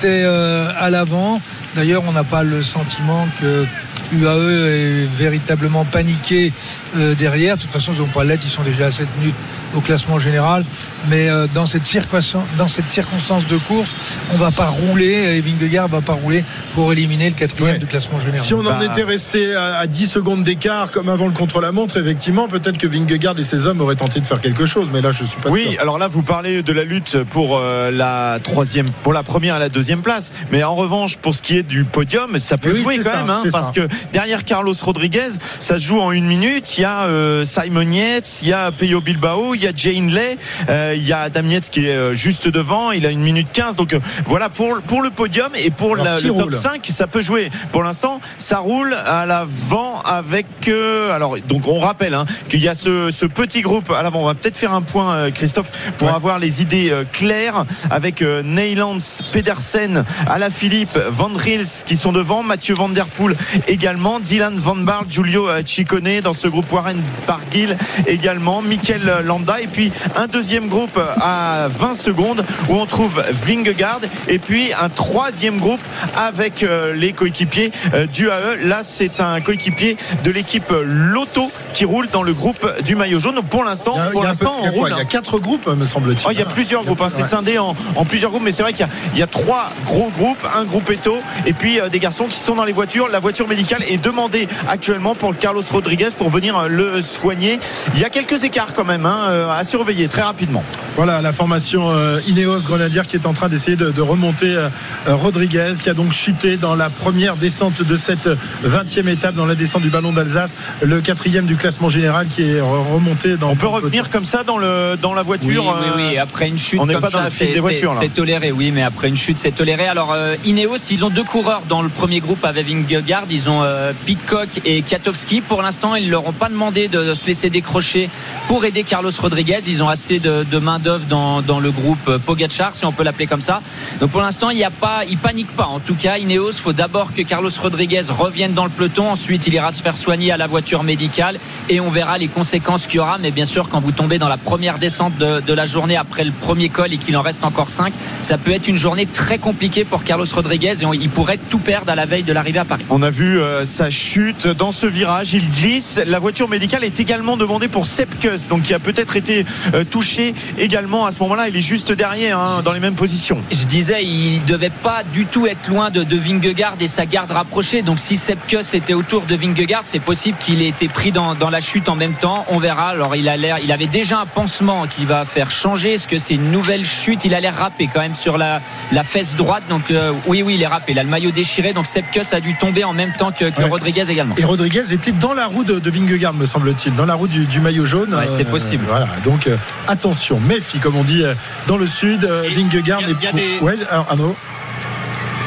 euh, 0.05 0.73
à 0.79 0.91
l'avant. 0.91 1.41
D'ailleurs, 1.75 2.03
on 2.07 2.13
n'a 2.13 2.25
pas 2.25 2.43
le 2.43 2.63
sentiment 2.63 3.29
que 3.41 3.65
UAE 4.13 4.69
est 4.69 5.07
véritablement 5.17 5.85
paniqué 5.85 6.53
euh, 6.97 7.15
derrière. 7.15 7.57
De 7.57 7.63
toute 7.63 7.71
façon, 7.71 7.93
ils 7.95 8.01
n'ont 8.01 8.07
pas 8.07 8.25
l'être, 8.25 8.45
ils 8.45 8.51
sont 8.51 8.63
déjà 8.63 8.87
à 8.87 8.91
7 8.91 9.07
minutes 9.19 9.37
au 9.75 9.81
classement 9.81 10.19
général. 10.19 10.65
Mais 11.09 11.29
euh, 11.31 11.47
dans, 11.55 11.67
cette 11.67 11.87
circonstance, 11.87 12.45
dans 12.59 12.69
cette 12.69 12.89
circonstance 12.91 13.47
de 13.47 13.57
course, 13.57 13.91
on 14.31 14.35
ne 14.35 14.39
va 14.41 14.51
pas 14.51 14.67
rouler, 14.67 15.37
et 15.37 15.41
Vingegaard 15.41 15.87
ne 15.89 15.93
va 15.93 16.01
pas 16.01 16.13
rouler 16.13 16.45
pour 16.75 16.93
éliminer 16.93 17.31
le 17.31 17.35
quatrième 17.35 17.73
Ouais. 17.75 17.79
du 17.79 17.87
classement 17.87 18.21
général. 18.21 18.41
Si 18.47 18.55
on 18.55 18.61
en 18.61 18.79
Bah. 18.79 18.81
était 18.85 19.03
resté 19.05 19.55
à, 19.55 19.77
à 19.79 19.87
10 19.87 20.07
secondes 20.07 20.45
d'écart, 20.45 20.91
comme 20.91 21.09
avant 21.09 21.27
le 21.27 21.33
contre-la-montre, 21.33 21.97
effectivement, 21.99 22.49
peut-être 22.49 22.79
que 22.79 22.87
Vingegaard 22.87 23.39
et 23.39 23.43
ses 23.45 23.67
hommes 23.67 23.81
auraient 23.81 23.97
tenté 23.97 24.21
de 24.21 24.27
faire 24.27 24.41
quelque 24.41 24.67
chose. 24.67 24.89
Mais 24.93 25.01
là, 25.01 25.11
je 25.13 25.25
suis 25.25 25.41
pas 25.41 25.51
Oui, 25.51 25.73
sûr. 25.73 25.81
alors 25.81 25.99
là, 25.99 26.09
vous 26.09 26.23
parlez 26.23 26.63
de 26.63 26.73
la 26.73 26.85
lutte 26.85 27.23
pour 27.31 27.59
euh, 27.59 27.91
la 27.91 28.39
troisième, 28.43 28.87
pour 29.03 29.13
la 29.13 29.23
première 29.23 29.57
et 29.57 29.59
la 29.61 29.69
deuxième 29.69 30.03
place. 30.03 30.33
Mais 30.53 30.63
en 30.65 30.75
revanche, 30.75 31.17
pour 31.17 31.35
ce 31.35 31.43
qui 31.43 31.57
est 31.57 31.63
du 31.63 31.85
podium, 31.85 32.39
ça 32.39 32.57
peut 32.59 32.73
Oui, 32.73 32.83
jouer 32.83 32.97
quand 32.99 33.03
ça, 33.05 33.17
même, 33.19 33.31
hein, 33.31 33.43
parce 33.53 33.69
ça. 33.69 33.73
que 33.73 33.89
derrière 34.13 34.45
Carlos 34.45 34.75
Rodriguez, 34.83 35.31
ça 35.61 35.79
se 35.79 35.85
joue 35.85 36.01
en 36.01 36.13
une 36.13 36.27
minute. 36.27 36.77
Il 36.79 36.83
y 36.83 36.85
a 36.85 37.05
euh, 37.05 37.45
Simon 37.45 37.83
Yates, 37.91 38.41
il 38.43 38.49
y 38.49 38.53
a 38.53 38.71
Peyo 38.73 39.01
Bilbao, 39.01 39.55
il 39.61 39.65
y 39.65 39.69
a 39.69 39.73
Jane 39.75 40.11
Lay, 40.11 40.39
euh, 40.71 40.95
il 40.97 41.07
y 41.07 41.13
a 41.13 41.21
Adam 41.21 41.43
Yates 41.45 41.69
qui 41.71 41.87
est 41.87 41.95
euh, 41.95 42.15
juste 42.15 42.49
devant. 42.49 42.93
Il 42.93 43.05
a 43.05 43.11
une 43.11 43.21
minute 43.21 43.49
15. 43.53 43.77
Donc 43.77 43.93
euh, 43.93 44.01
voilà 44.27 44.49
pour 44.49 44.81
pour 44.87 45.03
le 45.03 45.11
podium 45.11 45.51
et 45.55 45.71
pour 45.71 45.93
Alors, 45.93 46.05
la- 46.05 46.21
le 46.21 46.29
top 46.29 46.43
roule 46.43 46.57
5, 46.59 46.87
ça 46.91 47.07
peut 47.07 47.21
jouer. 47.21 47.51
Pour 47.73 47.83
l'instant, 47.83 48.21
ça 48.39 48.59
roule 48.59 48.95
à 48.95 49.27
l'avant 49.27 50.01
avec. 50.01 50.47
euh, 50.69 51.13
alors 51.15 51.37
donc 51.47 51.67
on 51.69 51.79
rappelle 51.81 52.15
hein, 52.15 52.25
qu'il 52.49 52.61
y 52.61 52.69
a 52.69 52.75
ce, 52.75 53.11
ce 53.11 53.27
petit 53.27 53.61
groupe 53.61 53.91
à 53.91 54.03
l'avant. 54.03 54.23
On 54.23 54.27
va 54.27 54.35
peut-être 54.35 54.57
faire 54.57 54.73
un 54.73 54.83
point, 54.83 55.31
Christophe, 55.31 55.71
pour 55.99 56.09
Ouais. 56.09 56.15
avoir 56.15 56.39
les 56.39 56.63
idées 56.63 56.93
claires 57.13 57.65
avec 57.91 58.23
Neylands, 58.23 58.99
Pedersen, 59.33 60.05
Alaphilippe, 60.27 60.99
Van 61.11 61.31
Rils 61.37 61.85
qui 61.87 61.97
sont 61.97 62.13
devant, 62.13 62.43
Mathieu 62.43 62.75
Van 62.75 62.89
Der 62.89 63.07
Poel 63.07 63.37
également, 63.69 64.21
Dylan 64.21 64.59
Van 64.59 64.77
Baarle, 64.77 65.07
Giulio 65.09 65.47
Ciccone 65.67 66.21
dans 66.23 66.33
ce 66.33 66.49
groupe 66.49 66.71
Warren 66.73 67.01
Barguil 67.27 67.77
également, 68.07 68.63
Mikel 68.63 69.03
Landa 69.25 69.50
et 69.59 69.67
puis 69.67 69.91
un 70.17 70.27
deuxième 70.27 70.69
groupe 70.69 70.99
à 71.21 71.69
20 71.69 71.97
secondes 71.97 72.45
où 72.69 72.75
on 72.77 72.87
trouve 72.87 73.23
Vingegaard 73.47 74.01
et 74.29 74.39
puis 74.39 74.71
un 74.81 74.89
troisième 74.89 75.59
groupe 75.59 75.81
avec 76.17 76.63
euh, 76.63 76.95
les 76.95 77.13
coéquipiers 77.13 77.73
euh, 77.95 78.07
du 78.07 78.29
AE. 78.29 78.65
Là, 78.65 78.81
c'est 78.85 79.21
un 79.21 79.41
coéquipier 79.41 79.97
de 80.25 80.31
l'équipe 80.31 80.73
Lotto 80.85 81.51
qui 81.73 81.85
roule 81.85 82.09
dans 82.09 82.23
le 82.23 82.35
groupe 82.35 82.67
du 82.85 82.95
maillot 82.97 83.19
jaune. 83.19 83.41
Pour 83.49 83.65
l'instant, 83.65 83.97
pour 84.13 84.23
l'instant, 84.23 84.55
il 84.61 84.65
y 84.65 84.69
a 84.69 84.71
on 84.71 84.75
roule. 84.75 84.91
Il 84.93 84.99
y 84.99 85.01
a 85.01 85.05
quatre 85.05 85.39
groupes, 85.39 85.67
me 85.67 85.85
semble-t-il. 85.85 86.27
Oh, 86.27 86.31
il 86.33 86.39
y 86.39 86.43
a 86.43 86.47
plusieurs 86.47 86.85
groupes, 86.85 87.01
hein. 87.01 87.09
c'est 87.09 87.23
Ouais. 87.23 87.29
scindé 87.29 87.59
en, 87.59 87.75
en 87.97 88.05
plusieurs 88.05 88.31
groupes, 88.31 88.43
mais 88.43 88.53
c'est 88.53 88.63
vrai 88.63 88.73
qu'il 88.73 88.81
y 88.87 88.89
a, 88.89 88.93
il 89.15 89.19
y 89.19 89.23
a 89.23 89.27
trois 89.27 89.71
gros 89.87 90.11
groupes, 90.11 90.45
un 90.57 90.65
groupe 90.65 90.91
Eto 90.91 91.19
et 91.47 91.53
puis 91.53 91.81
euh, 91.81 91.89
des 91.89 91.99
garçons 91.99 92.27
qui 92.27 92.39
sont 92.39 92.55
dans 92.55 92.65
les 92.65 92.73
voitures. 92.73 93.09
La 93.09 93.21
voiture 93.21 93.47
médicale 93.49 93.83
est 93.89 93.99
demandée 94.03 94.49
actuellement 94.69 95.15
pour 95.15 95.37
Carlos 95.37 95.63
Rodriguez 95.71 96.09
pour 96.17 96.29
venir 96.31 96.59
euh, 96.59 96.69
le 96.69 97.03
soigner. 97.03 97.61
Il 97.95 98.01
y 98.01 98.05
a 98.05 98.11
quelques 98.11 98.45
écarts 98.45 98.73
quand 98.75 98.85
même 98.85 99.07
hein, 99.07 99.29
à 99.49 99.65
surveiller 99.65 100.09
très 100.09 100.23
rapidement. 100.23 100.63
Voilà 100.97 101.23
la 101.23 101.33
formation 101.33 101.91
euh, 101.91 102.21
Ineos 102.27 102.61
Grenadier 102.67 103.03
qui 103.07 103.17
est 103.17 103.27
en 103.27 103.33
train 103.33 103.49
d'essayer 103.49 103.77
de, 103.77 103.91
de 103.91 104.01
remonter 104.03 104.55
euh, 104.57 104.69
Rodriguez 105.07 105.73
qui 105.83 105.89
a 105.89 105.95
donc 105.95 106.13
chuté 106.13 106.57
dans 106.57 106.75
la 106.75 106.91
première 106.91 107.37
descente 107.37 107.83
de 107.83 107.97
cette 107.97 108.29
20e 108.65 109.09
étape 109.09 109.35
dans 109.35 109.47
la 109.47 109.55
descente 109.55 109.83
du 109.83 109.89
ballon 109.91 110.13
d'Alsace, 110.13 110.55
le 110.83 111.01
quatrième 111.01 111.47
du 111.47 111.57
classement 111.57 111.89
général 111.89 112.27
qui 112.27 112.43
est 112.43 112.61
re- 112.61 112.93
remonté 112.95 113.37
dans. 113.37 113.51
On 113.51 113.57
peut 113.57 113.67
revenir 113.69 114.11
comme 114.11 114.25
ça 114.25 114.43
dans, 114.45 114.59
le, 114.59 114.97
dans 115.01 115.15
la 115.15 115.23
Oui, 115.23 115.27
voiture 115.27 115.65
oui, 115.81 116.03
euh, 116.03 116.09
oui. 116.11 116.19
Après 116.19 116.49
une 116.49 116.59
chute 116.59 116.81
on 116.81 116.87
n'est 116.87 116.95
comme 116.95 117.03
pas 117.03 117.11
dans 117.11 117.19
ça, 117.19 117.25
la 117.25 117.31
file 117.31 117.47
c'est- 117.49 117.55
des 117.55 117.61
voitures, 117.61 117.95
c'est 117.99 118.13
toléré. 118.13 118.53
Oui, 118.53 118.73
mais 118.73 118.83
après 118.83 119.09
une 119.09 119.17
chute, 119.17 119.39
c'est 119.39 119.53
toléré. 119.55 119.87
Alors 119.87 120.13
euh, 120.13 120.35
Ineos, 120.45 120.77
ils 120.91 121.05
ont 121.05 121.11
deux 121.11 121.25
coureurs 121.25 121.63
dans 121.69 121.83
le 121.83 121.89
premier 121.89 122.21
groupe 122.21 122.45
avec 122.45 122.67
Vingegaard. 122.67 123.25
Ils 123.31 123.49
ont 123.49 123.63
euh, 123.63 123.93
Pitcock 124.07 124.49
et 124.65 124.83
Katowski. 124.83 125.41
Pour 125.41 125.63
l'instant, 125.63 125.95
ils 125.95 126.11
leur 126.11 126.27
ont 126.27 126.33
pas 126.33 126.49
demandé 126.49 126.89
de 126.89 127.15
se 127.15 127.27
laisser 127.27 127.49
décrocher 127.51 128.11
pour 128.49 128.65
aider 128.65 128.83
Carlos 128.83 129.11
Rodriguez. 129.19 129.30
Ils 129.39 129.83
ont 129.83 129.89
assez 129.89 130.19
de, 130.19 130.45
de 130.45 130.59
main 130.59 130.79
d'œuvre 130.79 131.05
dans, 131.09 131.61
le 131.61 131.71
groupe 131.71 131.99
euh, 132.09 132.19
Pogacar, 132.19 132.75
si 132.75 132.85
on 132.85 132.93
peut 132.93 133.03
l'appeler 133.05 133.27
comme 133.27 133.41
ça. 133.41 133.63
Donc 134.01 134.11
pour 134.11 134.21
l'instant, 134.21 134.51
il 134.51 134.59
y 134.59 134.65
a 134.65 134.71
pas, 134.71 135.05
ils 135.09 135.19
paniquent 135.19 135.55
pas. 135.55 135.67
En 135.67 135.79
tout 135.79 135.95
cas, 135.95 136.19
Ineos, 136.19 136.53
faut 136.53 136.73
d'abord 136.73 137.15
que 137.15 137.23
Carlos 137.23 137.51
Rodriguez 137.61 138.03
revienne 138.11 138.55
dans 138.55 138.65
le 138.65 138.71
peloton. 138.71 139.11
Ensuite, 139.11 139.47
il 139.47 139.55
ira 139.55 139.71
se 139.71 139.83
faire 139.83 139.97
soigner 139.97 140.33
à 140.33 140.37
la 140.37 140.47
voiture 140.47 140.83
médicale 140.83 141.39
et 141.69 141.81
on 141.81 141.91
verra 141.91 142.19
les 142.19 142.29
conséquences 142.29 142.87
qu'il 142.87 142.97
y 142.97 142.99
aura. 143.01 143.19
Mais 143.19 143.31
bien 143.31 143.45
sûr, 143.45 143.69
quand 143.69 143.81
vous 143.81 143.93
tombez 143.93 144.19
dans 144.19 144.29
la 144.29 144.37
première 144.37 144.79
descente 144.79 145.17
de, 145.19 145.53
la 145.53 145.67
journée 145.67 145.97
après 145.97 146.25
le 146.25 146.33
premier 146.33 146.69
col 146.69 146.93
et 146.93 146.97
qu'il 146.97 147.17
en 147.17 147.23
reste 147.23 147.45
encore 147.45 147.71
5, 147.71 147.93
ça 148.23 148.39
peut 148.39 148.53
être 148.53 148.69
une 148.69 148.77
journée 148.77 149.07
très 149.07 149.39
compliquée 149.39 149.85
pour 149.85 150.05
Carlos 150.05 150.27
Rodriguez 150.33 150.83
et 150.83 150.87
on- 150.87 150.93
il 150.95 151.11
pourrait 151.11 151.39
tout 151.51 151.59
perdre 151.59 151.91
à 151.91 151.95
la 151.95 152.07
veille 152.07 152.23
de 152.23 152.33
l'arrivée 152.33 152.61
à 152.61 152.65
Paris. 152.65 152.85
On 152.91 153.03
a 153.03 153.11
vu 153.11 153.39
euh, 153.41 153.65
sa 153.65 153.91
chute 153.91 154.47
dans 154.47 154.73
ce 154.73 154.87
virage, 154.87 155.35
il 155.35 155.49
glisse. 155.51 156.01
La 156.07 156.19
voiture 156.19 156.49
médicale 156.49 156.85
est 156.85 157.01
également 157.01 157.37
demandée 157.37 157.69
pour 157.69 157.87
Sepkus, 157.87 158.49
donc 158.49 158.63
qui 158.63 158.75
a 158.75 158.79
peut-être 158.79 159.10
été 159.17 159.45
euh, 159.75 159.85
touché 159.85 160.35
également 160.59 161.07
à 161.07 161.13
ce 161.13 161.19
moment-là. 161.21 161.49
Il 161.49 161.57
est 161.57 161.61
juste 161.63 161.93
derrière, 161.93 162.39
hein, 162.39 162.63
dans 162.65 162.73
les 162.73 162.81
mêmes 162.81 162.95
positions. 162.95 163.43
Je 163.51 163.65
disais, 163.65 164.03
il 164.05 164.45
devait 164.45 164.71
pas 164.71 165.03
du 165.03 165.27
tout 165.27 165.47
être 165.47 165.69
loin 165.69 165.91
de, 165.91 166.03
de 166.03 166.17
Vingegaard 166.17 166.75
et 166.81 166.87
sa 166.87 167.07
garde 167.07 167.31
rapprochée. 167.31 167.83
Donc 167.83 167.99
si 167.99 168.17
Sepkus 168.17 168.75
était 168.75 168.95
autour 168.95 169.25
de 169.27 169.35
Vingegaard, 169.37 169.83
c'est 169.85 169.99
possible 170.01 170.37
qu'il 170.41 170.63
ait 170.63 170.69
été 170.69 170.89
pris 170.89 171.13
dans, 171.13 171.35
dans 171.35 171.51
la 171.51 171.61
chute 171.61 171.89
en 171.89 171.97
même 171.97 172.15
temps. 172.15 172.45
On 172.49 172.59
verra. 172.59 172.89
Alors 172.89 173.17
il 173.17 173.29
a 173.29 173.37
l'air, 173.37 173.59
il 173.63 173.73
avait 173.73 173.87
déjà 173.87 174.21
un 174.21 174.27
pansement 174.27 174.87
qui 174.87 175.05
va 175.05 175.25
faire 175.25 175.51
changer. 175.51 175.95
Est-ce 175.95 176.09
que 176.09 176.19
c'est 176.19 176.35
une 176.35 176.51
nouvelle 176.51 176.85
chute? 176.85 177.25
Il 177.25 177.35
a 177.35 177.41
l'air 177.41 177.57
râpé 177.57 177.89
quand 177.93 178.01
même 178.01 178.15
sur 178.15 178.39
la, 178.39 178.61
la 178.93 179.03
fesse 179.03 179.37
droite. 179.37 179.65
Donc 179.69 179.91
euh, 179.91 180.13
oui, 180.27 180.43
oui, 180.43 180.55
il 180.57 180.63
est 180.63 180.67
râpé. 180.67 180.93
Il 180.93 180.99
a 180.99 181.03
le 181.03 181.09
maillot 181.09 181.31
déchiré. 181.31 181.73
Donc 181.73 181.87
Sepkus 181.87 182.33
a 182.33 182.41
dû 182.41 182.55
tomber 182.57 182.85
en 182.85 182.93
même 182.93 183.13
temps 183.17 183.33
que, 183.33 183.45
que 183.47 183.61
Ouais. 183.61 183.69
Rodriguez 183.69 184.11
également. 184.11 184.35
Et 184.39 184.45
Rodriguez 184.45 184.93
était 184.93 185.13
dans 185.13 185.35
la 185.35 185.47
roue 185.47 185.65
de, 185.65 185.79
de 185.79 185.91
Vingegaard, 185.91 186.33
me 186.33 186.47
semble-t-il, 186.47 186.95
dans 186.97 187.05
la 187.05 187.15
roue 187.15 187.29
du, 187.29 187.45
du 187.47 187.61
maillot 187.61 187.85
jaune. 187.85 188.15
Ouais, 188.15 188.27
c'est 188.27 188.45
possible. 188.45 188.85
voilà, 188.89 189.00
donc 189.25 189.47
euh, 189.47 189.57
attention, 189.87 190.41
méfie, 190.41 190.79
comme 190.79 190.97
on 190.97 191.05
dit 191.05 191.23
euh, 191.25 191.35
dans 191.67 191.77
le 191.77 191.87
sud. 191.87 192.25
euh, 192.25 192.43
Vingegaard 192.55 193.01
il 193.03 193.09
y 193.09 193.13
a- 193.13 193.17
il 193.21 193.25
y 193.25 193.27
a 193.27 193.31
est- 193.31 193.59
des- 193.59 193.65
Ouais, 193.65 193.77
alors, 193.91 194.07
Arnaud. 194.09 194.35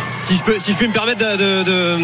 Si 0.04 0.36
je 0.36 0.44
peux, 0.44 0.60
si 0.60 0.74
je 0.74 0.78
peux 0.78 0.88
me 0.88 0.92
permettre 0.94 1.20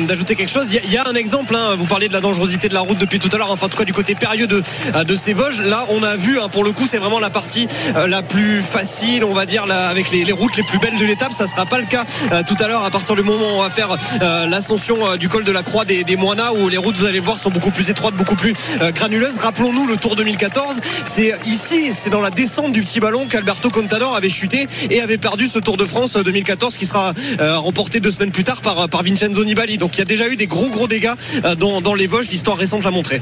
d'ajouter 0.06 0.36
quelque 0.36 0.52
chose, 0.52 0.68
il 0.74 0.90
y, 0.90 0.94
y 0.94 0.98
a 0.98 1.08
un 1.08 1.16
exemple. 1.16 1.56
hein, 1.56 1.76
vous 1.78 1.86
parlez 1.86 2.08
de 2.08 2.14
la 2.14 2.22
dangerosité 2.22 2.70
de 2.70 2.74
la 2.74 2.80
route 2.82 2.98
depuis 2.98 3.20
tout 3.20 3.30
à 3.34 3.38
l'heure. 3.38 3.52
Enfin, 3.52 3.66
en 3.66 3.70
tout 3.70 3.78
cas 3.78 3.84
du 3.84 3.94
côté 3.94 4.16
périlleux 4.16 4.48
de 4.48 4.62
euh, 4.96 5.04
de 5.04 5.16
ces 5.16 5.34
Vosges. 5.34 5.60
Là, 5.62 5.86
on 5.90 6.02
a 6.04 6.16
vu. 6.16 6.40
hein, 6.40 6.48
pour 6.50 6.64
le 6.64 6.72
coup, 6.72 6.86
c'est 6.88 6.98
vraiment 6.98 7.20
la 7.20 7.30
partie 7.30 7.68
euh, 7.96 8.08
la 8.08 8.22
plus 8.22 8.62
facile, 8.62 9.24
on 9.26 9.34
va 9.34 9.46
dire, 9.46 9.66
là, 9.66 9.88
avec 9.90 10.12
les, 10.12 10.24
les 10.24 10.32
routes 10.32 10.56
les 10.58 10.64
plus 10.64 10.80
belles 10.80 10.98
de 10.98 11.06
l'étape. 11.06 11.32
Ça 11.34 11.48
sera 11.48 11.66
pas 11.66 11.80
le 11.80 11.86
cas 11.86 12.06
euh, 12.32 12.42
tout 12.48 12.56
à 12.60 12.68
l'heure. 12.68 12.84
À 12.84 12.92
partir 12.92 13.16
du 13.16 13.22
moment 13.24 13.44
où 13.44 13.60
on 13.60 13.62
va 13.64 13.70
faire 13.70 13.90
euh, 14.22 14.46
l'ascension 14.46 14.98
euh, 15.06 15.18
du 15.18 15.28
col 15.28 15.44
de 15.44 15.52
la 15.52 15.64
Croix 15.64 15.84
des, 15.86 16.04
des 16.04 16.16
Moinas, 16.16 16.52
où 16.54 16.70
les 16.70 16.78
routes, 16.78 16.96
vous 16.98 17.06
allez 17.06 17.20
le 17.20 17.26
voir, 17.26 17.38
sont 17.38 17.50
beaucoup 17.52 17.72
plus 17.72 17.90
étroites, 17.90 18.16
beaucoup 18.16 18.36
plus 18.36 18.54
euh, 18.82 18.92
granuleuses. 18.92 19.38
Rappelons-nous 19.38 19.88
le 19.88 19.98
Tour 19.98 20.16
2014. 20.16 20.80
C'est 21.06 21.34
ici, 21.46 21.92
c'est 21.94 22.10
dans 22.10 22.22
la 22.22 22.30
descente 22.30 22.72
du 22.72 22.82
petit 22.82 23.00
ballon 23.00 23.28
qu'Alberto 23.28 23.70
Contador 23.70 24.16
avait 24.16 24.30
chuté 24.30 24.68
et 24.90 25.02
avait 25.02 25.18
perdu 25.18 25.48
ce 25.48 25.60
Tour 25.60 25.76
de 25.78 25.86
France 25.86 26.14
2014 26.16 26.78
qui 26.78 26.86
sera 26.86 27.14
euh, 27.40 27.56
deux 27.98 28.12
semaines 28.12 28.32
plus 28.32 28.44
tard 28.44 28.62
par, 28.62 28.88
par 28.90 29.02
Vincenzo 29.02 29.44
Nibali. 29.44 29.80
Donc 29.80 29.96
il 29.96 30.00
y 30.00 30.02
a 30.04 30.06
déjà 30.06 30.28
eu 30.28 30.36
des 30.36 30.46
gros 30.46 30.70
gros 30.70 30.88
dégâts 30.88 31.14
euh, 31.46 31.56
dans, 31.56 31.82
dans 31.82 31.96
les 31.96 32.06
Vosges. 32.06 32.30
L'histoire 32.30 32.58
récente 32.58 32.84
l'a 32.84 32.92
montré. 32.92 33.22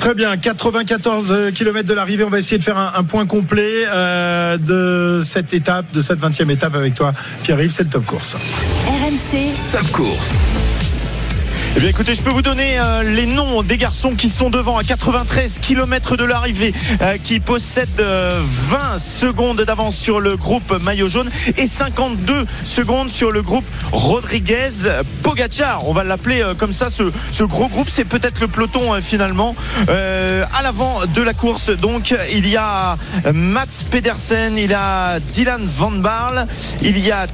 Très 0.00 0.14
bien, 0.14 0.36
94 0.36 1.52
km 1.54 1.88
de 1.88 1.94
l'arrivée. 1.94 2.24
On 2.24 2.30
va 2.30 2.40
essayer 2.40 2.58
de 2.58 2.64
faire 2.64 2.78
un, 2.78 2.92
un 2.96 3.04
point 3.04 3.26
complet 3.26 3.84
euh, 3.86 4.58
de 4.58 5.22
cette 5.24 5.54
étape, 5.54 5.92
de 5.92 6.00
cette 6.00 6.18
20e 6.20 6.50
étape 6.50 6.74
avec 6.74 6.94
toi, 6.94 7.14
Pierre-Yves. 7.44 7.70
C'est 7.70 7.84
le 7.84 7.90
top 7.90 8.04
course. 8.06 8.34
RMC, 8.86 9.52
Top 9.72 9.90
course. 9.92 10.30
Eh 11.76 11.80
bien 11.80 11.88
écoutez, 11.88 12.14
je 12.14 12.22
peux 12.22 12.30
vous 12.30 12.40
donner 12.40 12.78
euh, 12.78 13.02
les 13.02 13.26
noms 13.26 13.64
des 13.64 13.76
garçons 13.76 14.14
qui 14.14 14.28
sont 14.28 14.48
devant 14.48 14.78
à 14.78 14.84
93 14.84 15.58
km 15.58 16.16
de 16.16 16.22
l'arrivée, 16.22 16.72
euh, 17.02 17.16
qui 17.22 17.40
possèdent 17.40 17.98
euh, 17.98 18.40
20 18.44 19.00
secondes 19.00 19.60
d'avance 19.60 19.96
sur 19.96 20.20
le 20.20 20.36
groupe 20.36 20.80
maillot 20.84 21.08
jaune 21.08 21.28
et 21.58 21.66
52 21.66 22.46
secondes 22.62 23.10
sur 23.10 23.32
le 23.32 23.42
groupe 23.42 23.64
Rodriguez 23.90 24.70
Pogachar. 25.24 25.88
On 25.88 25.92
va 25.92 26.04
l'appeler 26.04 26.42
euh, 26.42 26.54
comme 26.54 26.72
ça, 26.72 26.90
ce, 26.90 27.10
ce 27.32 27.42
gros 27.42 27.68
groupe, 27.68 27.88
c'est 27.90 28.04
peut-être 28.04 28.40
le 28.40 28.46
peloton 28.46 28.94
euh, 28.94 29.00
finalement. 29.00 29.56
Euh, 29.88 30.44
à 30.54 30.62
l'avant 30.62 31.00
de 31.12 31.22
la 31.22 31.34
course, 31.34 31.70
donc 31.70 32.14
il 32.32 32.48
y 32.48 32.56
a 32.56 32.96
Mats 33.32 33.66
Pedersen, 33.90 34.56
il 34.56 34.70
y 34.70 34.74
a 34.74 35.18
Dylan 35.18 35.66
Van 35.66 35.90
Barle, 35.90 36.46
il 36.82 37.00
y 37.00 37.10
a 37.10 37.26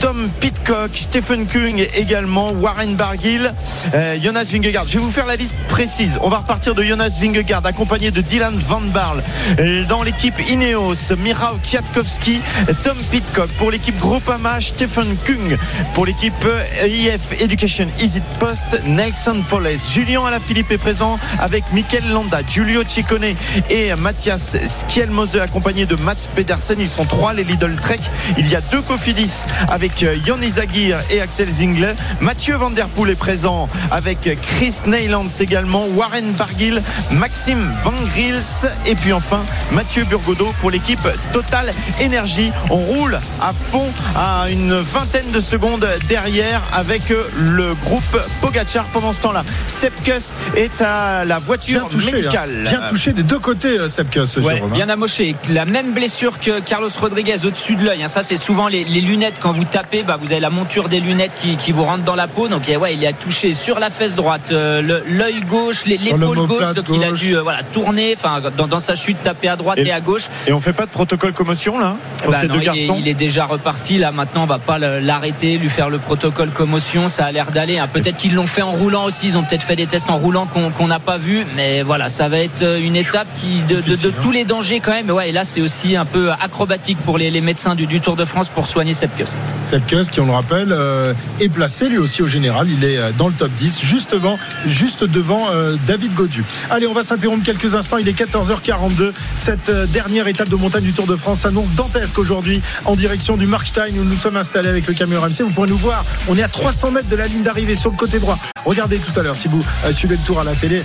Tom 0.00 0.28
Pitcock, 0.40 0.90
Stephen 0.94 1.46
Kung 1.46 1.86
également, 1.96 2.50
Warren 2.52 2.94
Barguil, 2.96 3.52
euh, 3.94 4.16
Jonas 4.22 4.48
Vingegaard. 4.52 4.86
Je 4.86 4.94
vais 4.94 5.04
vous 5.04 5.10
faire 5.10 5.26
la 5.26 5.36
liste 5.36 5.54
précise. 5.68 6.18
On 6.22 6.28
va 6.28 6.38
repartir 6.38 6.74
de 6.74 6.82
Jonas 6.82 7.16
Vingegaard 7.20 7.64
accompagné 7.64 8.10
de 8.10 8.20
Dylan 8.20 8.56
Van 8.58 8.80
Barle. 8.80 9.22
Euh, 9.58 9.84
Dans 9.84 10.02
l'équipe 10.02 10.38
Ineos, 10.48 11.14
Mirao 11.18 11.56
Kwiatkowski, 11.68 12.40
Tom 12.82 12.96
Pitcock. 13.10 13.48
Pour 13.58 13.70
l'équipe 13.70 13.98
Groupama, 13.98 14.60
Stephen 14.60 15.16
Kung. 15.26 15.58
Pour 15.94 16.06
l'équipe 16.06 16.32
euh, 16.44 16.86
IF 16.86 17.40
Education 17.40 17.88
Easy 18.00 18.22
Post, 18.38 18.80
Nelson 18.86 19.42
Poles. 19.48 19.78
Julien 19.92 20.24
Alaphilippe 20.26 20.70
est 20.72 20.78
présent 20.78 21.18
avec 21.38 21.64
Mikel 21.72 22.08
Landa, 22.10 22.40
Giulio 22.46 22.82
Ciccone 22.86 23.34
et 23.70 23.94
Mathias 23.98 24.56
Skielmose 24.88 25.36
accompagné 25.36 25.86
de 25.86 25.96
Mats 25.96 26.28
Pedersen. 26.34 26.78
Ils 26.80 26.88
sont 26.88 27.04
trois 27.04 27.32
les 27.32 27.44
Lidl 27.44 27.74
Trek. 27.80 27.98
Il 28.38 28.48
y 28.48 28.56
a 28.56 28.60
deux 28.60 28.82
Cofidis 28.82 29.30
avec 29.68 29.83
euh, 30.02 30.16
Yannis 30.26 30.52
Zagir 30.52 30.98
et 31.10 31.20
Axel 31.20 31.48
Zingler. 31.50 31.92
Mathieu 32.20 32.54
Van 32.56 32.70
Der 32.70 32.86
Poel 32.88 33.10
est 33.10 33.14
présent 33.16 33.68
avec 33.90 34.18
Chris 34.42 34.74
Neylands 34.86 35.26
également, 35.40 35.86
Warren 35.94 36.32
Barguil, 36.32 36.82
Maxime 37.10 37.70
Van 37.84 37.92
Gils 38.14 38.68
et 38.86 38.94
puis 38.94 39.12
enfin 39.12 39.44
Mathieu 39.72 40.04
Burgodeau 40.04 40.52
pour 40.60 40.70
l'équipe 40.70 41.06
Total 41.32 41.72
Énergie. 42.00 42.50
On 42.70 42.76
roule 42.76 43.18
à 43.40 43.52
fond 43.52 43.86
à 44.16 44.46
une 44.50 44.74
vingtaine 44.74 45.30
de 45.32 45.40
secondes 45.40 45.86
derrière 46.08 46.62
avec 46.72 47.10
euh, 47.10 47.28
le 47.36 47.74
groupe 47.74 48.20
Pogachar 48.40 48.86
pendant 48.86 49.12
ce 49.12 49.22
temps-là. 49.22 49.44
Sepkus 49.68 50.34
est 50.56 50.80
à 50.82 51.24
la 51.24 51.38
voiture 51.38 51.80
Bien 51.80 51.88
touché, 51.90 52.08
hein. 52.12 52.16
médicale. 52.16 52.50
bien 52.68 52.80
touché 52.90 53.12
des 53.12 53.22
deux 53.22 53.38
côtés, 53.38 53.78
euh, 53.78 53.88
Sepkus, 53.88 54.36
Ouais, 54.38 54.54
Jérôme. 54.54 54.70
hein. 54.72 54.74
bien 54.74 54.88
amoché. 54.88 55.36
La 55.50 55.64
même 55.64 55.92
blessure 55.92 56.38
que 56.40 56.60
Carlos 56.60 56.88
Rodriguez 57.00 57.44
au-dessus 57.44 57.76
de 57.76 57.84
l'œil. 57.84 58.02
hein. 58.02 58.08
Ça, 58.08 58.22
c'est 58.22 58.36
souvent 58.36 58.68
les, 58.68 58.84
les 58.84 59.00
lunettes. 59.00 59.34
Quand 59.40 59.52
vous 59.52 59.64
tapez, 59.74 60.04
bah, 60.04 60.16
vous 60.20 60.30
avez 60.32 60.40
la 60.40 60.50
monture 60.50 60.88
des 60.88 61.00
lunettes 61.00 61.32
qui, 61.34 61.56
qui 61.56 61.72
vous 61.72 61.84
rentre 61.84 62.04
dans 62.04 62.14
la 62.14 62.28
peau. 62.28 62.46
Donc, 62.48 62.62
ouais, 62.80 62.94
il 62.94 63.04
a 63.06 63.12
touché 63.12 63.52
sur 63.52 63.80
la 63.80 63.90
fesse 63.90 64.14
droite, 64.14 64.52
euh, 64.52 65.00
l'œil 65.06 65.40
gauche, 65.40 65.84
l'épaule 65.86 66.46
gauche. 66.46 66.74
Donc, 66.74 66.86
il 66.94 67.02
a 67.02 67.10
dû 67.10 67.36
euh, 67.36 67.42
voilà, 67.42 67.62
tourner, 67.72 68.14
enfin, 68.16 68.40
dans, 68.56 68.68
dans 68.68 68.78
sa 68.78 68.94
chute, 68.94 69.20
taper 69.22 69.48
à 69.48 69.56
droite 69.56 69.78
et, 69.78 69.86
Et- 69.88 69.92
à 69.92 70.00
gauche. 70.00 70.26
Et 70.46 70.52
on 70.52 70.60
fait 70.60 70.72
pas 70.72 70.86
de 70.86 70.90
protocole 70.90 71.32
commotion 71.32 71.76
là 71.78 71.96
pour 72.22 72.30
Bah 72.30 72.38
ces 72.42 72.46
non, 72.48 72.54
deux 72.54 72.60
il, 72.62 72.68
est, 72.78 72.98
il 73.00 73.08
est 73.08 73.14
déjà 73.14 73.44
reparti. 73.46 73.98
Là, 73.98 74.12
maintenant, 74.12 74.44
on 74.44 74.46
va 74.46 74.58
pas 74.58 74.78
l'arrêter, 74.78 75.58
lui 75.58 75.68
faire 75.68 75.90
le 75.90 75.98
protocole 75.98 76.50
commotion. 76.50 77.08
Ça 77.08 77.24
a 77.26 77.32
l'air 77.32 77.50
d'aller. 77.50 77.78
hein. 77.78 77.88
Peut-être 77.92 78.16
qu'ils 78.16 78.34
l'ont 78.34 78.46
fait 78.46 78.62
en 78.62 78.70
roulant 78.70 79.04
aussi. 79.04 79.26
Ils 79.28 79.36
ont 79.36 79.42
peut-être 79.42 79.64
fait 79.64 79.76
des 79.76 79.86
tests 79.88 80.08
en 80.08 80.16
roulant 80.18 80.46
qu'on 80.46 80.86
n'a 80.86 81.00
pas 81.00 81.18
vu. 81.18 81.44
Mais 81.56 81.82
voilà, 81.82 82.08
ça 82.08 82.28
va 82.28 82.38
être 82.38 82.62
euh, 82.62 82.78
une 82.80 82.94
étape 82.96 83.26
qui 83.36 83.60
de, 83.68 83.74
de- 83.76 83.80
de 83.80 83.80
Difficile, 83.82 84.12
hein. 84.16 84.20
tous 84.22 84.30
les 84.30 84.44
dangers 84.44 84.80
quand 84.80 84.92
même. 84.92 85.10
Ouais, 85.10 85.30
et 85.30 85.32
là, 85.32 85.42
c'est 85.44 85.60
aussi 85.60 85.96
un 85.96 86.04
peu 86.04 86.30
acrobatique 86.30 86.98
pour 87.04 87.18
les, 87.18 87.30
les 87.30 87.40
médecins 87.40 87.74
du, 87.74 87.86
du 87.86 88.00
Tour 88.00 88.14
de 88.16 88.24
France 88.24 88.48
pour 88.48 88.66
soigner 88.66 88.92
Sepkus. 88.92 89.24
Sepkus, 89.64 90.10
qui 90.10 90.20
on 90.20 90.26
le 90.26 90.32
rappelle, 90.32 90.72
euh, 90.72 91.14
est 91.40 91.48
placé 91.48 91.88
lui 91.88 91.98
aussi 91.98 92.22
au 92.22 92.26
général. 92.26 92.68
Il 92.68 92.84
est 92.84 92.98
euh, 92.98 93.12
dans 93.16 93.28
le 93.28 93.34
top 93.34 93.50
10, 93.52 93.80
juste 93.80 94.12
devant, 94.12 94.38
juste 94.66 95.04
devant 95.04 95.48
euh, 95.50 95.76
David 95.86 96.14
Godu. 96.14 96.44
Allez, 96.70 96.86
on 96.86 96.92
va 96.92 97.02
s'interrompre 97.02 97.44
quelques 97.44 97.74
instants. 97.74 97.96
Il 97.96 98.08
est 98.08 98.18
14h42. 98.18 99.12
Cette 99.36 99.70
dernière 99.90 100.28
étape 100.28 100.48
de 100.48 100.56
montagne 100.56 100.84
du 100.84 100.92
Tour 100.92 101.06
de 101.06 101.16
France 101.16 101.40
s'annonce 101.40 101.70
dantesque 101.70 102.18
aujourd'hui 102.18 102.60
en 102.84 102.94
direction 102.94 103.36
du 103.36 103.46
Markstein 103.46 103.96
où 103.98 104.04
nous 104.04 104.16
sommes 104.16 104.36
installés 104.36 104.68
avec 104.68 104.86
le 104.86 104.92
camion 104.92 105.20
RMC. 105.20 105.42
Vous 105.42 105.50
pourrez 105.50 105.68
nous 105.68 105.78
voir. 105.78 106.04
On 106.28 106.36
est 106.36 106.42
à 106.42 106.48
300 106.48 106.90
mètres 106.90 107.08
de 107.08 107.16
la 107.16 107.26
ligne 107.26 107.42
d'arrivée 107.42 107.74
sur 107.74 107.90
le 107.90 107.96
côté 107.96 108.18
droit. 108.18 108.38
Regardez 108.66 108.98
tout 108.98 109.18
à 109.18 109.22
l'heure 109.22 109.36
si 109.36 109.48
vous 109.48 109.60
suivez 109.92 110.16
le 110.16 110.22
tour 110.22 110.40
à 110.40 110.44
la 110.44 110.54
télé 110.54 110.82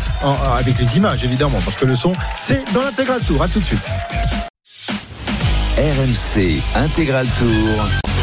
avec 0.57 0.77
les 0.77 0.97
images 0.97 1.23
évidemment 1.23 1.59
parce 1.63 1.77
que 1.77 1.85
le 1.85 1.95
son 1.95 2.13
c'est 2.35 2.63
dans 2.73 2.81
l'intégral 2.81 3.21
tour. 3.21 3.41
À 3.41 3.47
tout 3.47 3.59
de 3.59 3.65
suite. 3.65 3.79
RMC 5.77 6.61
Intégral 6.75 7.25
Tour. 7.37 8.18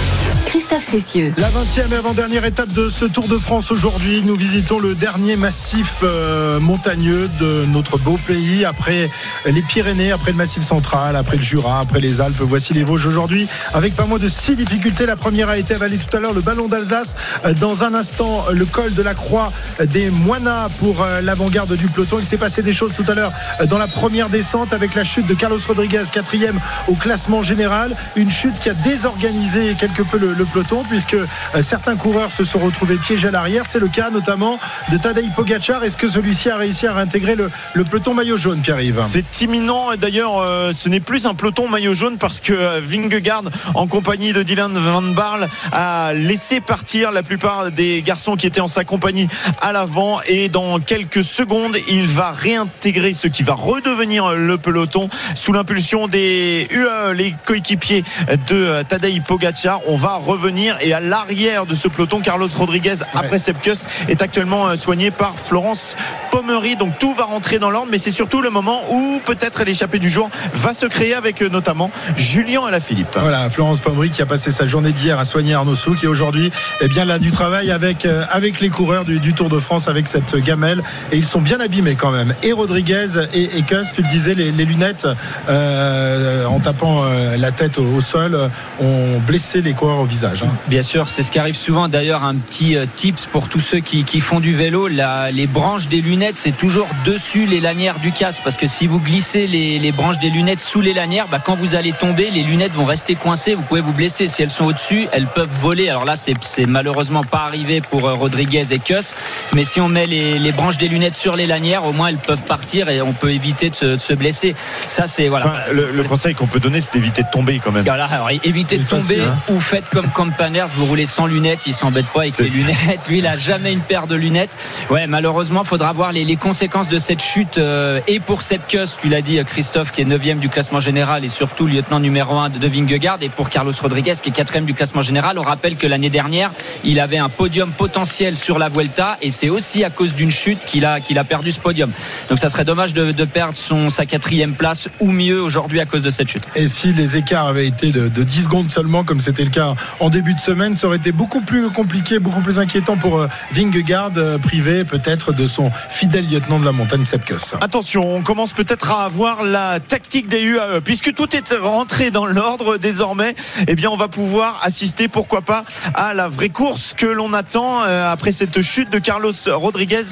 La 1.39 1.49
20e 1.49 1.93
et 1.93 1.97
avant-dernière 1.97 2.45
étape 2.45 2.73
de 2.73 2.89
ce 2.89 3.05
Tour 3.05 3.29
de 3.29 3.39
France 3.39 3.71
aujourd'hui. 3.71 4.23
Nous 4.25 4.35
visitons 4.35 4.81
le 4.81 4.97
dernier 4.97 5.37
massif 5.37 5.99
euh, 6.03 6.59
montagneux 6.59 7.29
de 7.39 7.65
notre 7.67 7.99
beau 7.99 8.17
pays 8.27 8.65
après 8.65 9.09
les 9.47 9.63
Pyrénées, 9.63 10.11
après 10.11 10.33
le 10.33 10.37
massif 10.37 10.65
central, 10.65 11.15
après 11.15 11.37
le 11.37 11.43
Jura, 11.43 11.79
après 11.81 12.01
les 12.01 12.21
Alpes. 12.21 12.41
Voici 12.41 12.75
les 12.75 12.83
Vosges 12.83 13.07
aujourd'hui 13.07 13.47
avec 13.75 13.95
pas 13.95 14.07
moins 14.07 14.19
de 14.19 14.29
six 14.29 14.57
difficultés. 14.57 15.07
La 15.07 15.15
première 15.15 15.51
a 15.51 15.57
été 15.57 15.75
avalée 15.75 15.99
tout 15.99 16.15
à 16.17 16.21
l'heure, 16.21 16.33
le 16.33 16.41
ballon 16.41 16.67
d'Alsace. 16.67 17.15
Euh, 17.45 17.55
Dans 17.55 17.85
un 17.85 17.95
instant, 17.95 18.47
le 18.53 18.65
col 18.65 18.93
de 18.93 19.03
la 19.03 19.15
Croix 19.15 19.53
des 19.81 20.11
Moinas 20.11 20.69
pour 20.81 21.03
euh, 21.03 21.21
l'avant-garde 21.21 21.77
du 21.77 21.87
peloton. 21.87 22.17
Il 22.19 22.27
s'est 22.27 22.39
passé 22.39 22.63
des 22.63 22.73
choses 22.73 22.93
tout 22.97 23.05
à 23.09 23.15
l'heure 23.15 23.33
dans 23.69 23.79
la 23.79 23.87
première 23.87 24.29
descente 24.31 24.73
avec 24.73 24.97
la 24.97 25.05
chute 25.05 25.27
de 25.27 25.35
Carlos 25.35 25.61
Rodriguez, 25.67 26.03
quatrième 26.11 26.59
au 26.89 26.95
classement 26.95 27.43
général. 27.43 27.95
Une 28.17 28.31
chute 28.31 28.59
qui 28.59 28.69
a 28.69 28.75
désorganisé 28.75 29.77
quelque 29.79 30.03
peu 30.03 30.19
le, 30.19 30.33
le 30.33 30.45
puisque 30.89 31.15
euh, 31.15 31.27
certains 31.61 31.97
coureurs 31.97 32.33
se 32.33 32.45
sont 32.45 32.59
retrouvés 32.59 32.97
piégés 32.97 33.29
à 33.29 33.31
l'arrière. 33.31 33.65
C'est 33.67 33.79
le 33.79 33.89
cas 33.89 34.11
notamment 34.11 34.59
de 34.91 34.97
Tadej 34.97 35.27
Pogacar. 35.35 35.85
Est-ce 35.85 35.97
que 35.97 36.09
celui-ci 36.09 36.49
a 36.49 36.57
réussi 36.57 36.87
à 36.87 36.95
réintégrer 36.95 37.37
le, 37.37 37.85
peloton 37.85 38.15
maillot 38.15 38.37
jaune, 38.37 38.61
Pierre-Yves? 38.61 39.03
C'est 39.11 39.43
imminent. 39.43 39.95
D'ailleurs, 39.97 40.39
euh, 40.41 40.73
ce 40.73 40.89
n'est 40.89 41.01
plus 41.01 41.27
un 41.27 41.35
peloton 41.35 41.69
maillot 41.69 41.95
jaune 41.95 42.17
parce 42.17 42.41
que 42.41 42.53
euh, 42.53 42.81
Vingegaard, 42.83 43.45
en 43.75 43.87
compagnie 43.87 44.33
de 44.33 44.43
Dylan 44.43 44.73
Van 44.73 45.03
Barle, 45.03 45.49
a 45.73 46.15
laissé 46.15 46.61
partir 46.61 47.11
la 47.11 47.23
plupart 47.23 47.71
des 47.71 48.03
garçons 48.03 48.37
qui 48.37 48.47
étaient 48.47 48.61
en 48.61 48.69
sa 48.69 48.85
compagnie 48.85 49.29
à 49.61 49.73
l'avant. 49.73 50.21
Et 50.27 50.49
dans 50.49 50.79
quelques 50.79 51.25
secondes, 51.25 51.77
il 51.89 52.07
va 52.07 52.31
réintégrer 52.31 53.13
ce 53.13 53.29
qui 53.29 53.43
va 53.43 53.55
redevenir 53.55 54.33
le 54.33 54.57
peloton 54.57 55.09
sous 55.35 55.53
l'impulsion 55.53 56.09
des 56.09 56.67
UAE, 56.71 57.13
les 57.13 57.35
coéquipiers 57.45 58.05
de 58.49 58.83
Tadej 58.85 59.23
Pogacar. 59.23 59.81
On 59.87 59.97
va 59.97 60.15
revenir 60.15 60.46
et 60.47 60.93
à 60.93 61.01
l'arrière 61.01 61.67
de 61.67 61.75
ce 61.75 61.89
peloton, 61.89 62.21
Carlos 62.21 62.49
Rodriguez, 62.57 62.97
après 63.15 63.39
Sepkus, 63.39 63.87
est 64.09 64.23
actuellement 64.23 64.69
euh, 64.69 64.77
soigné 64.77 65.11
par 65.11 65.35
Florence 65.37 65.97
Pommery. 66.31 66.77
Donc 66.77 66.99
tout 66.99 67.13
va 67.15 67.25
rentrer 67.25 67.59
dans 67.59 67.71
l'ordre, 67.71 67.89
mais 67.91 67.99
c'est 67.99 68.13
surtout 68.13 68.41
le 68.43 68.51
moment 68.51 68.83
où 68.91 69.21
peut-être 69.25 69.65
l'échappée 69.65 69.99
du 69.99 70.09
jour 70.09 70.31
va 70.55 70.73
se 70.73 70.87
créer 70.87 71.15
avec 71.15 71.43
euh, 71.43 71.49
notamment 71.49 71.91
Julien 72.17 72.63
Alaphilippe. 72.65 73.19
Voilà, 73.21 73.51
Florence 73.51 73.81
Pommery 73.81 74.11
qui 74.11 74.23
a 74.23 74.27
passé 74.27 74.53
sa 74.53 74.67
journée 74.67 74.93
d'hier 74.93 75.19
à 75.19 75.25
soigner 75.25 75.55
Arnaud 75.55 75.75
Souk 75.75 76.05
et 76.05 76.07
aujourd'hui, 76.07 76.53
eh 76.81 76.87
bien, 76.87 77.05
là, 77.05 77.19
du 77.19 77.33
travail 77.33 77.73
avec, 77.73 78.07
euh, 78.07 78.25
avec 78.31 78.61
les 78.61 78.69
coureurs 78.69 79.05
du, 79.05 79.19
du 79.19 79.35
Tour 79.35 79.49
de 79.49 79.59
France 79.59 79.89
avec 79.89 80.07
cette 80.07 80.37
gamelle. 80.37 80.83
Et 81.11 81.17
ils 81.17 81.27
sont 81.27 81.41
bien 81.41 81.59
abîmés 81.59 81.97
quand 81.97 82.13
même. 82.13 82.35
Et 82.45 82.53
Rodriguez 82.53 83.07
et, 83.33 83.59
et 83.59 83.63
Kuss, 83.63 83.89
tu 83.95 84.03
le 84.03 84.09
disais, 84.09 84.35
les, 84.35 84.53
les 84.53 84.65
lunettes, 84.65 85.09
euh, 85.49 86.47
en 86.47 86.61
tapant 86.61 87.03
la 87.37 87.51
tête 87.51 87.79
au, 87.79 87.97
au 87.97 88.01
sol, 88.01 88.51
ont 88.81 89.19
blessé 89.27 89.61
les 89.61 89.73
coureurs 89.73 89.99
au 89.99 90.05
visage. 90.05 90.36
Hein. 90.45 90.51
Bien 90.69 90.83
sûr, 90.83 91.09
c'est 91.09 91.23
ce 91.23 91.31
qui 91.31 91.39
arrive 91.39 91.55
souvent. 91.57 91.89
D'ailleurs, 91.89 92.25
un 92.25 92.35
petit 92.35 92.77
euh, 92.77 92.87
tips 92.97 93.27
pour 93.27 93.49
tous 93.49 93.61
ceux 93.61 93.81
qui, 93.81 94.05
qui 94.05 94.21
font 94.21 94.41
du 94.41 94.55
vélo 94.55 94.89
la- 94.89 95.31
les 95.31 95.47
branches 95.47 95.89
des 95.89 96.01
lunettes, 96.01 96.37
c'est 96.39 96.57
toujours 96.57 96.89
dessus 97.05 97.47
les 97.47 97.61
lanières 97.61 97.99
du 97.99 98.13
casque. 98.13 98.43
Parce 98.45 98.57
que 98.57 98.67
si 98.67 98.87
vous 98.87 99.01
glissez 99.01 99.47
les, 99.47 99.79
les 99.79 99.93
branches 99.93 100.19
des 100.19 100.31
lunettes 100.31 100.61
sous 100.61 100.81
les 100.81 100.93
lanières, 100.95 101.29
bah, 101.29 101.41
quand 101.45 101.57
vous 101.57 101.75
allez 101.75 101.93
tomber, 101.93 102.31
les 102.31 102.43
lunettes 102.43 102.73
vont 102.73 102.85
rester 102.85 103.15
coincées. 103.15 103.55
Vous 103.55 103.63
pouvez 103.63 103.81
vous 103.81 103.93
blesser. 103.93 104.27
Si 104.27 104.43
elles 104.43 104.51
sont 104.51 104.67
au-dessus, 104.67 105.07
elles 105.13 105.27
peuvent 105.27 105.49
voler. 105.61 105.89
Alors 105.89 106.05
là, 106.05 106.15
c'est 106.17 106.67
malheureusement 106.67 107.25
pas 107.25 107.45
arrivé 107.45 107.81
pour 107.81 108.09
euh, 108.09 108.15
Rodriguez 108.15 108.73
et 108.73 108.79
Kuss. 108.79 109.15
Mais 109.53 109.65
si 109.65 109.81
on 109.81 109.89
met 109.89 110.07
les, 110.07 110.39
les 110.39 110.53
branches 110.53 110.79
des 110.79 110.89
lunettes 110.89 111.17
sur 111.17 111.37
les 111.37 111.47
lanières, 111.47 111.85
au 111.85 111.93
moins 111.93 112.09
elles 112.09 112.17
peuvent 112.19 112.43
partir 112.43 112.89
et 112.89 113.01
on 113.03 113.13
peut 113.13 113.31
éviter 113.33 113.71
de 113.71 113.75
se, 113.75 113.85
de 113.87 113.99
se 113.99 114.15
blesser. 114.15 114.55
Ça, 114.89 115.07
c'est 115.07 115.29
voilà. 115.29 115.47
Enfin, 115.47 115.75
le, 115.75 115.91
le 115.93 116.03
conseil 116.05 116.35
qu'on 116.35 116.47
peut 116.47 116.61
donner, 116.61 116.81
c'est 116.81 116.93
d'éviter 116.93 117.23
de 117.23 117.29
tomber 117.33 117.61
quand 117.63 117.73
même. 117.73 117.85
Voilà, 117.85 118.07
alors 118.07 118.31
évitez 118.31 118.79
de 118.79 118.83
facile, 118.85 119.17
tomber 119.19 119.29
hein. 119.29 119.39
ou 119.53 119.61
faites 119.61 119.89
comme 119.89 120.09
Campanners, 120.27 120.67
vous 120.75 120.87
roulez 120.87 121.07
sans 121.07 121.27
lunettes, 121.27 121.67
il 121.67 121.73
s'embête 121.73 122.07
pas 122.07 122.23
avec 122.23 122.37
les 122.39 122.47
ça. 122.49 122.57
lunettes. 122.57 123.09
Lui, 123.09 123.19
il 123.19 123.27
a 123.27 123.37
jamais 123.37 123.73
une 123.73 123.81
paire 123.81 124.07
de 124.09 124.17
lunettes. 124.17 124.51
Ouais, 124.91 125.07
malheureusement, 125.07 125.63
faudra 125.63 125.93
voir 125.93 126.11
les, 126.11 126.25
les 126.25 126.35
conséquences 126.37 126.89
de 126.89 126.99
cette 126.99 127.23
chute 127.23 127.59
euh, 127.59 128.01
et 128.09 128.19
pour 128.19 128.43
Sepkus, 128.43 128.97
tu 128.99 129.09
l'as 129.09 129.23
dit, 129.23 129.39
Christophe, 129.47 129.93
qui 129.93 130.01
est 130.01 130.05
9 130.05 130.41
du 130.41 130.49
classement 130.49 130.81
général 130.81 131.25
et 131.25 131.29
surtout 131.29 131.67
lieutenant 131.67 132.01
numéro 132.01 132.37
1 132.37 132.51
de, 132.51 132.59
de 132.59 132.67
Vingegaard 132.67 133.19
et 133.21 133.29
pour 133.29 133.51
Carlos 133.51 133.73
Rodriguez, 133.81 134.15
qui 134.21 134.31
est 134.31 134.33
4 134.33 134.65
du 134.65 134.75
classement 134.75 135.03
général. 135.03 135.39
On 135.39 135.43
rappelle 135.43 135.77
que 135.77 135.87
l'année 135.87 136.11
dernière, 136.11 136.51
il 136.83 136.99
avait 136.99 137.19
un 137.19 137.29
podium 137.29 137.71
potentiel 137.71 138.37
sur 138.37 138.59
la 138.59 138.69
Vuelta 138.69 139.19
et 139.23 139.31
c'est 139.31 139.49
aussi 139.49 139.85
à 139.85 139.91
cause 139.91 140.15
d'une 140.15 140.33
chute 140.33 140.65
qu'il 140.65 140.85
a, 140.85 140.99
qu'il 140.99 141.19
a 141.19 141.25
perdu 141.25 141.53
ce 141.53 141.61
podium. 141.61 141.93
Donc 142.29 142.39
ça 142.41 142.49
serait 142.49 142.65
dommage 142.65 142.95
de, 142.95 143.13
de 143.13 143.25
perdre 143.25 143.57
son, 143.57 143.91
sa 143.91 144.07
quatrième 144.07 144.55
place 144.55 144.89
ou 144.99 145.13
mieux 145.13 145.41
aujourd'hui 145.41 145.79
à 145.79 145.85
cause 145.87 146.03
de 146.03 146.11
cette 146.11 146.29
chute. 146.29 146.45
Et 146.57 146.67
si 146.67 146.93
les 146.93 147.17
écarts 147.17 147.47
avaient 147.47 147.67
été 147.67 147.93
de, 147.93 148.09
de 148.09 148.23
10 148.25 148.45
secondes 148.45 148.71
seulement, 148.71 149.05
comme 149.05 149.21
c'était 149.21 149.45
le 149.45 149.51
cas 149.51 149.75
en 150.01 150.11
début 150.17 150.33
de 150.33 150.41
semaine, 150.41 150.77
ça 150.77 150.87
aurait 150.87 150.97
été 150.97 151.13
beaucoup 151.13 151.43
plus 151.43 151.69
compliqué, 151.69 152.19
beaucoup 152.19 152.41
plus 152.41 152.59
inquiétant 152.59 152.97
pour 152.97 153.21
euh, 153.21 153.29
Vingegaard, 153.53 154.13
euh, 154.17 154.39
privé 154.39 154.83
peut-être 154.83 155.35
de 155.35 155.45
son 155.45 155.71
fidèle 155.91 156.27
lieutenant 156.27 156.59
de 156.59 156.65
la 156.65 156.73
montagne, 156.73 157.05
Sepkus. 157.05 157.55
Attention, 157.61 158.15
on 158.15 158.23
commence 158.23 158.55
peut-être 158.55 158.91
à 158.91 159.05
avoir 159.05 159.45
la 159.45 159.79
tactique 159.79 160.27
des 160.27 160.43
UAE. 160.43 160.81
Puisque 160.83 161.13
tout 161.13 161.37
est 161.37 161.53
rentré 161.53 162.11
dans 162.11 162.25
l'ordre 162.25 162.79
désormais, 162.79 163.35
eh 163.69 163.75
bien, 163.75 163.91
on 163.91 163.99
va 163.99 164.09
pouvoir 164.09 164.59
assister, 164.63 165.07
pourquoi 165.07 165.43
pas, 165.43 165.65
à 165.93 166.15
la 166.15 166.31
vraie 166.31 166.49
course 166.49 166.95
que 166.97 167.05
l'on 167.05 167.35
attend 167.35 167.85
euh, 167.85 168.11
après 168.11 168.33
cette 168.33 168.63
chute 168.63 168.89
de 168.89 168.99
Carlos 168.99 169.33
Rodriguez. 169.49 170.05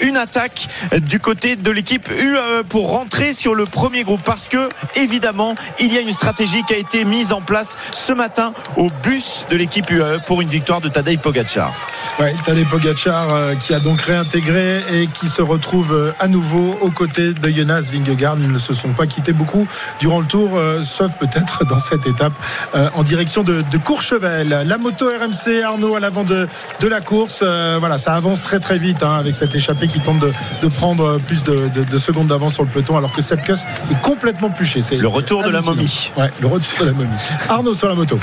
Une 0.00 0.16
attaque 0.16 0.68
du 1.02 1.20
côté 1.20 1.56
de 1.56 1.70
l'équipe 1.70 2.08
UAE 2.08 2.64
pour 2.66 2.88
rentrer 2.88 3.34
sur 3.34 3.54
le 3.54 3.66
premier 3.66 4.04
groupe. 4.04 4.22
Parce 4.24 4.48
que, 4.48 4.70
évidemment, 4.96 5.54
il 5.78 5.92
y 5.92 5.98
a 5.98 6.00
une 6.00 6.12
stratégie 6.12 6.62
qui 6.62 6.72
a 6.72 6.78
été 6.78 7.04
mise 7.04 7.34
en 7.34 7.42
place 7.42 7.76
ce 7.92 8.14
matin 8.14 8.54
au 8.78 8.88
bus 9.02 9.44
de 9.50 9.56
l'équipe 9.56 9.90
UAE 9.90 10.20
pour 10.26 10.40
une 10.40 10.48
victoire 10.48 10.80
de 10.80 10.88
Tadej 10.88 11.18
Pogacar. 11.18 11.72
Ouais, 12.20 12.34
Tadej 12.44 12.66
Pogacar 12.68 13.34
euh, 13.34 13.54
qui 13.56 13.74
a 13.74 13.80
donc 13.80 14.00
réintégré 14.00 14.80
et 14.92 15.08
qui 15.08 15.28
se 15.28 15.42
retrouve 15.42 15.92
euh, 15.92 16.12
à 16.20 16.28
nouveau 16.28 16.78
aux 16.80 16.90
côtés 16.90 17.32
de 17.34 17.48
Jonas 17.50 17.90
Vingegaard. 17.92 18.36
Ils 18.38 18.50
ne 18.52 18.58
se 18.58 18.72
sont 18.74 18.90
pas 18.90 19.06
quittés 19.06 19.32
beaucoup 19.32 19.66
durant 19.98 20.20
le 20.20 20.26
tour, 20.26 20.50
euh, 20.56 20.82
sauf 20.84 21.12
peut-être 21.18 21.64
dans 21.68 21.78
cette 21.78 22.06
étape 22.06 22.32
euh, 22.76 22.88
en 22.94 23.02
direction 23.02 23.42
de, 23.42 23.62
de 23.62 23.78
Courchevel. 23.78 24.62
La 24.66 24.78
moto 24.78 25.06
RMC 25.08 25.62
Arnaud 25.64 25.96
à 25.96 26.00
l'avant 26.00 26.22
de, 26.24 26.46
de 26.80 26.86
la 26.88 27.00
course. 27.00 27.40
Euh, 27.42 27.76
voilà, 27.80 27.98
ça 27.98 28.14
avance 28.14 28.42
très 28.42 28.60
très 28.60 28.78
vite 28.78 29.02
hein, 29.02 29.16
avec 29.18 29.34
cette 29.34 29.54
échappée 29.54 29.88
qui 29.88 29.98
tente 30.00 30.20
de, 30.20 30.32
de 30.62 30.68
prendre 30.68 31.18
plus 31.18 31.42
de, 31.42 31.68
de- 31.74 31.82
de 31.82 31.98
secondes 31.98 32.28
d'avance 32.28 32.54
sur 32.54 32.62
le 32.62 32.68
peloton 32.68 32.96
alors 32.96 33.10
que 33.10 33.20
Sepkus 33.20 33.64
est 33.90 34.00
complètement 34.02 34.50
pluché. 34.50 34.80
C'est 34.80 34.94
Le 34.96 35.08
retour 35.08 35.42
de 35.42 35.48
la 35.50 35.60
momie. 35.60 36.12
Ouais, 36.16 36.30
le 36.40 36.46
retour 36.46 36.78
de 36.80 36.84
la 36.86 36.92
momie. 36.92 37.08
Arnaud 37.48 37.74
sur 37.74 37.88
la 37.88 37.94
moto. 37.96 38.16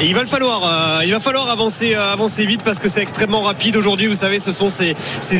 Et 0.00 0.06
il 0.06 0.14
va 0.14 0.22
le 0.22 0.26
euh, 0.42 1.00
il 1.04 1.12
va 1.12 1.20
falloir 1.20 1.48
avancer, 1.48 1.94
euh, 1.94 2.12
avancer 2.12 2.44
vite 2.44 2.62
parce 2.64 2.80
que 2.80 2.88
c'est 2.88 3.00
extrêmement 3.00 3.42
rapide 3.42 3.76
aujourd'hui. 3.76 4.08
Vous 4.08 4.16
savez, 4.16 4.40
ce 4.40 4.50
sont 4.50 4.68
ces, 4.68 4.94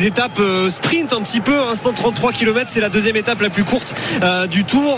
étapes 0.05 0.39
euh, 0.39 0.69
sprint 0.69 1.11
un 1.11 1.21
petit 1.21 1.41
peu, 1.41 1.53
hein, 1.53 1.75
133 1.75 2.31
km, 2.31 2.69
c'est 2.71 2.79
la 2.79 2.89
deuxième 2.89 3.17
étape 3.17 3.41
la 3.41 3.49
plus 3.49 3.63
courte 3.63 3.93
du 4.49 4.63
Tour. 4.63 4.97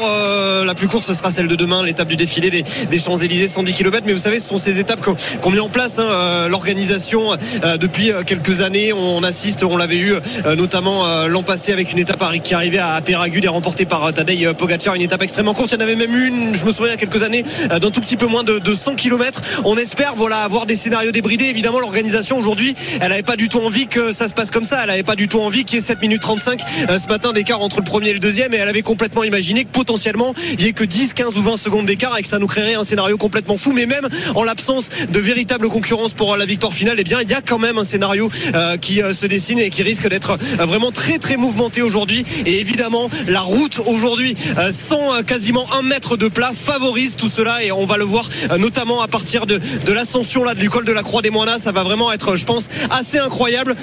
La 0.65 0.75
plus 0.75 0.87
courte, 0.87 1.05
ce 1.05 1.13
sera 1.13 1.31
celle 1.31 1.47
de 1.47 1.55
demain, 1.55 1.83
l'étape 1.83 2.07
du 2.07 2.15
défilé 2.15 2.49
des, 2.49 2.63
des 2.89 2.99
Champs 2.99 3.17
Élysées, 3.17 3.47
110 3.47 3.73
km. 3.73 4.03
Mais 4.05 4.13
vous 4.13 4.19
savez, 4.19 4.39
ce 4.39 4.47
sont 4.47 4.57
ces 4.57 4.79
étapes 4.79 5.01
qu'ont 5.01 5.51
mis 5.51 5.59
en 5.59 5.69
place 5.69 5.99
hein, 5.99 6.47
l'organisation 6.47 7.37
depuis 7.79 8.11
quelques 8.25 8.61
années. 8.61 8.93
On 8.93 9.23
assiste, 9.23 9.63
on 9.63 9.77
l'avait 9.77 9.97
eu 9.97 10.13
notamment 10.57 11.27
l'an 11.27 11.43
passé 11.43 11.71
avec 11.71 11.91
une 11.91 11.99
étape 11.99 12.23
qui 12.43 12.53
arrivait 12.53 12.79
à 12.79 13.01
Péragude 13.01 13.45
et 13.45 13.49
remportée 13.49 13.85
par 13.85 14.13
Tadej 14.13 14.53
Pogacar, 14.53 14.95
une 14.95 15.01
étape 15.01 15.21
extrêmement 15.21 15.53
courte. 15.53 15.71
Il 15.71 15.75
y 15.75 15.77
en 15.77 15.81
avait 15.81 15.95
même 15.95 16.15
une, 16.15 16.55
je 16.55 16.65
me 16.65 16.71
souviens, 16.71 16.87
il 16.87 16.91
y 16.91 16.93
a 16.93 16.97
quelques 16.97 17.23
années, 17.23 17.43
d'un 17.69 17.91
tout 17.91 18.01
petit 18.01 18.17
peu 18.17 18.27
moins 18.27 18.43
de, 18.43 18.59
de 18.59 18.73
100 18.73 18.95
km. 18.95 19.41
Espère, 19.77 20.15
voilà, 20.15 20.39
avoir 20.39 20.65
des 20.65 20.75
scénarios 20.75 21.11
débridés. 21.11 21.45
Évidemment, 21.45 21.79
l'organisation 21.79 22.37
aujourd'hui, 22.37 22.73
elle 23.01 23.09
n'avait 23.09 23.23
pas 23.23 23.35
du 23.35 23.49
tout 23.49 23.59
envie 23.59 23.87
que 23.87 24.11
ça 24.11 24.27
se 24.27 24.33
passe 24.33 24.51
comme 24.51 24.63
ça. 24.63 24.79
Elle 24.81 24.87
n'avait 24.87 25.03
pas 25.03 25.15
du 25.15 25.27
tout 25.27 25.39
envie 25.39 25.65
qu'il 25.65 25.79
y 25.79 25.81
ait 25.81 25.85
7 25.85 26.01
minutes 26.01 26.21
35 26.21 26.61
euh, 26.89 26.99
ce 26.99 27.07
matin 27.07 27.33
d'écart 27.33 27.61
entre 27.61 27.77
le 27.77 27.83
premier 27.83 28.09
et 28.09 28.13
le 28.13 28.19
deuxième. 28.19 28.53
Et 28.53 28.57
elle 28.57 28.67
avait 28.67 28.81
complètement 28.81 29.23
imaginé 29.23 29.63
que 29.63 29.69
potentiellement, 29.69 30.33
il 30.53 30.61
y 30.61 30.67
ait 30.67 30.73
que 30.73 30.83
10, 30.83 31.13
15 31.13 31.37
ou 31.37 31.43
20 31.43 31.57
secondes 31.57 31.85
d'écart 31.85 32.17
et 32.17 32.21
que 32.21 32.27
ça 32.27 32.39
nous 32.39 32.47
créerait 32.47 32.75
un 32.75 32.83
scénario 32.83 33.17
complètement 33.17 33.57
fou. 33.57 33.71
Mais 33.73 33.85
même 33.85 34.07
en 34.35 34.43
l'absence 34.43 34.89
de 35.09 35.19
véritable 35.19 35.69
concurrence 35.69 36.13
pour 36.13 36.33
euh, 36.33 36.37
la 36.37 36.45
victoire 36.45 36.73
finale, 36.73 36.97
eh 36.99 37.03
bien, 37.03 37.21
il 37.21 37.29
y 37.29 37.33
a 37.33 37.41
quand 37.41 37.59
même 37.59 37.77
un 37.77 37.85
scénario 37.85 38.29
euh, 38.55 38.77
qui 38.77 39.01
se 39.13 39.25
dessine 39.25 39.59
et 39.59 39.69
qui 39.69 39.83
risque 39.83 40.07
d'être 40.07 40.37
vraiment 40.59 40.91
très, 40.91 41.17
très 41.17 41.37
mouvementé 41.37 41.81
aujourd'hui. 41.81 42.23
Et 42.45 42.59
évidemment, 42.59 43.09
la 43.27 43.41
route 43.41 43.81
aujourd'hui, 43.85 44.35
sans 44.71 45.23
quasiment 45.23 45.71
un 45.73 45.81
mètre 45.81 46.17
de 46.17 46.27
plat, 46.27 46.51
favorise 46.53 47.15
tout 47.15 47.29
cela. 47.29 47.63
Et 47.63 47.71
on 47.71 47.85
va 47.85 47.97
le 47.97 48.03
voir 48.03 48.29
notamment 48.57 49.01
à 49.01 49.07
partir 49.07 49.45
de, 49.45 49.59
de 49.85 49.93
l'ascension 49.93 50.43
là 50.43 50.53
du 50.53 50.69
col 50.69 50.85
de 50.85 50.91
la 50.91 51.03
Croix 51.03 51.21
des 51.21 51.29
Moinas. 51.29 51.59
Ça 51.59 51.71
va 51.71 51.83
vraiment 51.83 52.11
être, 52.11 52.35
je 52.35 52.45
pense, 52.45 52.69
assez 52.89 53.17
incroyable. 53.17 53.75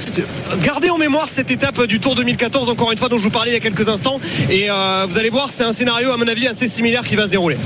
Gardez 0.62 0.90
en 0.90 0.98
mémoire 0.98 1.28
cette 1.28 1.50
étape 1.50 1.82
du 1.86 2.00
Tour 2.00 2.14
2014, 2.14 2.70
encore 2.70 2.92
une 2.92 2.98
fois, 2.98 3.08
dont 3.08 3.18
je 3.18 3.22
vous 3.22 3.30
parlais 3.30 3.50
il 3.50 3.54
y 3.54 3.56
a 3.56 3.60
quelques 3.60 3.88
instants. 3.88 4.18
Et 4.50 4.70
euh, 4.70 5.06
vous 5.08 5.18
allez 5.18 5.30
voir, 5.30 5.48
c'est 5.50 5.64
un 5.64 5.72
scénario, 5.72 6.10
à 6.12 6.16
mon 6.16 6.28
avis, 6.28 6.46
assez 6.46 6.68
similaire 6.68 7.04
qui 7.04 7.16
va 7.16 7.24
se 7.24 7.30
dérouler. 7.30 7.56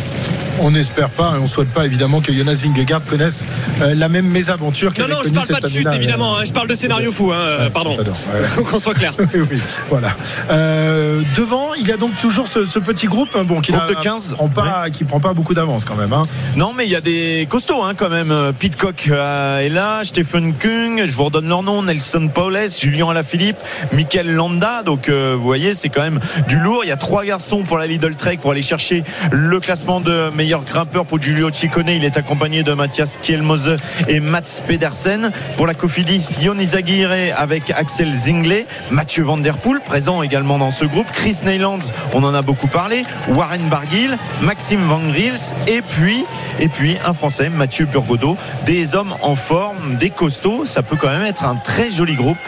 On 0.61 0.71
n'espère 0.71 1.11
pas 1.11 1.35
et 1.37 1.39
on 1.39 1.47
souhaite 1.47 1.69
pas 1.73 1.87
évidemment 1.87 2.21
que 2.21 2.33
Jonas 2.33 2.61
Vingegaard 2.65 3.03
connaisse 3.05 3.47
euh, 3.81 3.95
la 3.95 4.09
même 4.09 4.27
mésaventure 4.27 4.93
qu'elle 4.93 5.09
Non, 5.09 5.17
non, 5.17 5.23
je 5.25 5.31
parle 5.31 5.47
pas 5.49 5.61
de 5.61 5.69
chute, 5.69 5.89
évidemment. 5.93 6.37
hein, 6.37 6.43
je 6.45 6.53
parle 6.53 6.69
de 6.69 6.75
scénario 6.75 7.13
fou, 7.13 7.33
hein, 7.33 7.37
euh, 7.39 7.71
pardon. 7.71 7.97
Pardon, 7.97 8.13
ouais. 8.13 8.63
Qu'on 8.71 8.79
soit 8.79 8.95
clair. 8.95 9.13
oui, 9.19 9.41
oui, 9.51 9.61
voilà. 9.89 10.17
Euh, 10.51 11.23
devant, 11.37 11.75
il 11.75 11.87
y 11.87 11.93
a 11.93 11.97
donc 11.97 12.17
toujours 12.21 12.49
ce, 12.49 12.65
ce 12.65 12.79
petit 12.79 13.07
groupe, 13.07 13.31
hein, 13.35 13.43
bon, 13.45 13.61
qui 13.61 13.73
Groupe 13.73 13.89
de 13.89 13.95
15, 13.95 14.35
prend 14.35 14.49
pas, 14.49 14.91
qui 14.91 15.05
prend 15.05 15.21
pas 15.21 15.33
beaucoup 15.33 15.55
d'avance 15.55 15.85
quand 15.85 15.95
même. 15.97 16.13
Hein. 16.13 16.23
Non, 16.57 16.73
mais 16.77 16.87
il 16.87 16.91
y 16.91 16.97
a 16.97 17.01
des 17.01 17.47
costauds 17.49 17.83
hein, 17.83 17.93
quand 17.97 18.09
même. 18.09 18.31
Euh, 18.33 18.53
Pitcock 18.53 19.09
euh, 19.11 19.59
est 19.61 19.69
là, 19.69 20.01
Stephen 20.03 20.55
Kung, 20.55 21.05
je 21.05 21.13
vous 21.13 21.25
redonne 21.25 21.49
leur 21.49 21.63
nom, 21.63 21.83
Nelson 21.83 22.29
Paulès, 22.33 22.81
Julien 22.81 23.11
Alaphilippe, 23.11 23.59
Michael 23.93 24.33
Landa. 24.35 24.83
Donc 24.83 25.09
euh, 25.09 25.35
vous 25.37 25.45
voyez, 25.45 25.75
c'est 25.75 25.89
quand 25.89 26.03
même 26.03 26.19
du 26.49 26.59
lourd. 26.59 26.81
Il 26.85 26.89
y 26.89 26.93
a 26.93 26.97
trois 26.97 27.25
garçons 27.25 27.63
pour 27.63 27.79
la 27.79 27.87
Lidl 27.87 28.15
Trek 28.17 28.39
pour 28.41 28.51
aller 28.51 28.63
chercher 28.63 29.05
le 29.31 29.61
classement 29.61 30.01
de 30.01 30.31
meilleur 30.35 30.48
grimpeur 30.57 31.05
pour 31.05 31.21
Giulio 31.21 31.51
Ciccone. 31.53 31.89
Il 31.89 32.05
est 32.05 32.17
accompagné 32.17 32.63
de 32.63 32.73
Mathias 32.73 33.19
Kielmose 33.23 33.77
et 34.09 34.21
Mats 34.21 34.63
Pedersen. 34.67 35.31
Pour 35.57 35.67
la 35.67 35.75
Cofidis, 35.75 36.25
Yon 36.41 36.59
Izagirre 36.59 37.35
avec 37.37 37.71
Axel 37.71 38.15
Zingley, 38.15 38.67
Mathieu 38.91 39.25
Van 39.25 39.37
Der 39.37 39.59
Poel 39.59 39.81
présent 39.81 40.23
également 40.23 40.59
dans 40.59 40.71
ce 40.71 40.85
groupe, 40.85 41.07
Chris 41.13 41.37
Neylands, 41.45 41.79
on 42.15 42.25
en 42.25 42.35
a 42.35 42.43
beaucoup 42.43 42.67
parlé, 42.67 43.05
Warren 43.29 43.69
Barguil, 43.69 44.17
Maxime 44.41 44.81
Van 44.81 45.13
Gils 45.13 45.55
et 45.67 45.83
puis 45.83 46.25
et 46.61 46.69
puis 46.69 46.97
un 47.05 47.13
Français, 47.13 47.51
Mathieu 47.51 47.87
Burgodeau, 47.87 48.37
des 48.67 48.95
hommes 48.95 49.15
en 49.23 49.37
forme, 49.37 49.97
des 49.97 50.11
costauds. 50.11 50.65
Ça 50.65 50.83
peut 50.83 50.97
quand 50.97 51.09
même 51.09 51.23
être 51.23 51.45
un 51.45 51.57
très 51.57 51.91
joli 51.91 52.15
groupe 52.15 52.39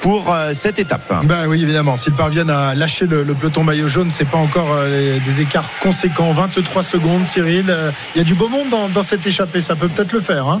pour 0.00 0.32
euh, 0.32 0.52
cette 0.54 0.78
étape. 0.78 1.02
Ben 1.24 1.46
oui, 1.46 1.62
évidemment. 1.62 1.96
S'ils 1.96 2.14
parviennent 2.14 2.50
à 2.50 2.74
lâcher 2.74 3.06
le, 3.06 3.24
peloton 3.34 3.64
maillot 3.64 3.88
jaune, 3.88 4.10
c'est 4.10 4.24
pas 4.24 4.38
encore 4.38 4.68
euh, 4.72 5.18
des 5.26 5.40
écarts 5.42 5.70
conséquents. 5.80 6.32
23 6.32 6.82
secondes, 6.82 7.26
Euh, 7.40 7.90
Il 8.14 8.18
y 8.18 8.20
a 8.20 8.24
du 8.24 8.34
beau 8.34 8.48
monde 8.48 8.68
dans, 8.92 9.02
cette 9.02 9.26
échappée. 9.26 9.60
Ça 9.60 9.76
peut 9.76 9.88
peut-être 9.88 10.12
le 10.12 10.20
faire. 10.20 10.46
Hein. 10.48 10.60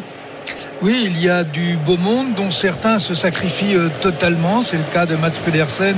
Oui, 0.82 1.02
il 1.06 1.20
y 1.20 1.28
a 1.28 1.44
du 1.44 1.76
beau 1.76 1.96
monde 1.96 2.34
dont 2.34 2.50
certains 2.50 2.98
se 2.98 3.14
sacrifient 3.14 3.76
euh, 3.76 3.88
totalement. 4.00 4.62
C'est 4.62 4.78
le 4.78 4.84
cas 4.92 5.06
de 5.06 5.14
Mats 5.16 5.30
Pedersen 5.44 5.96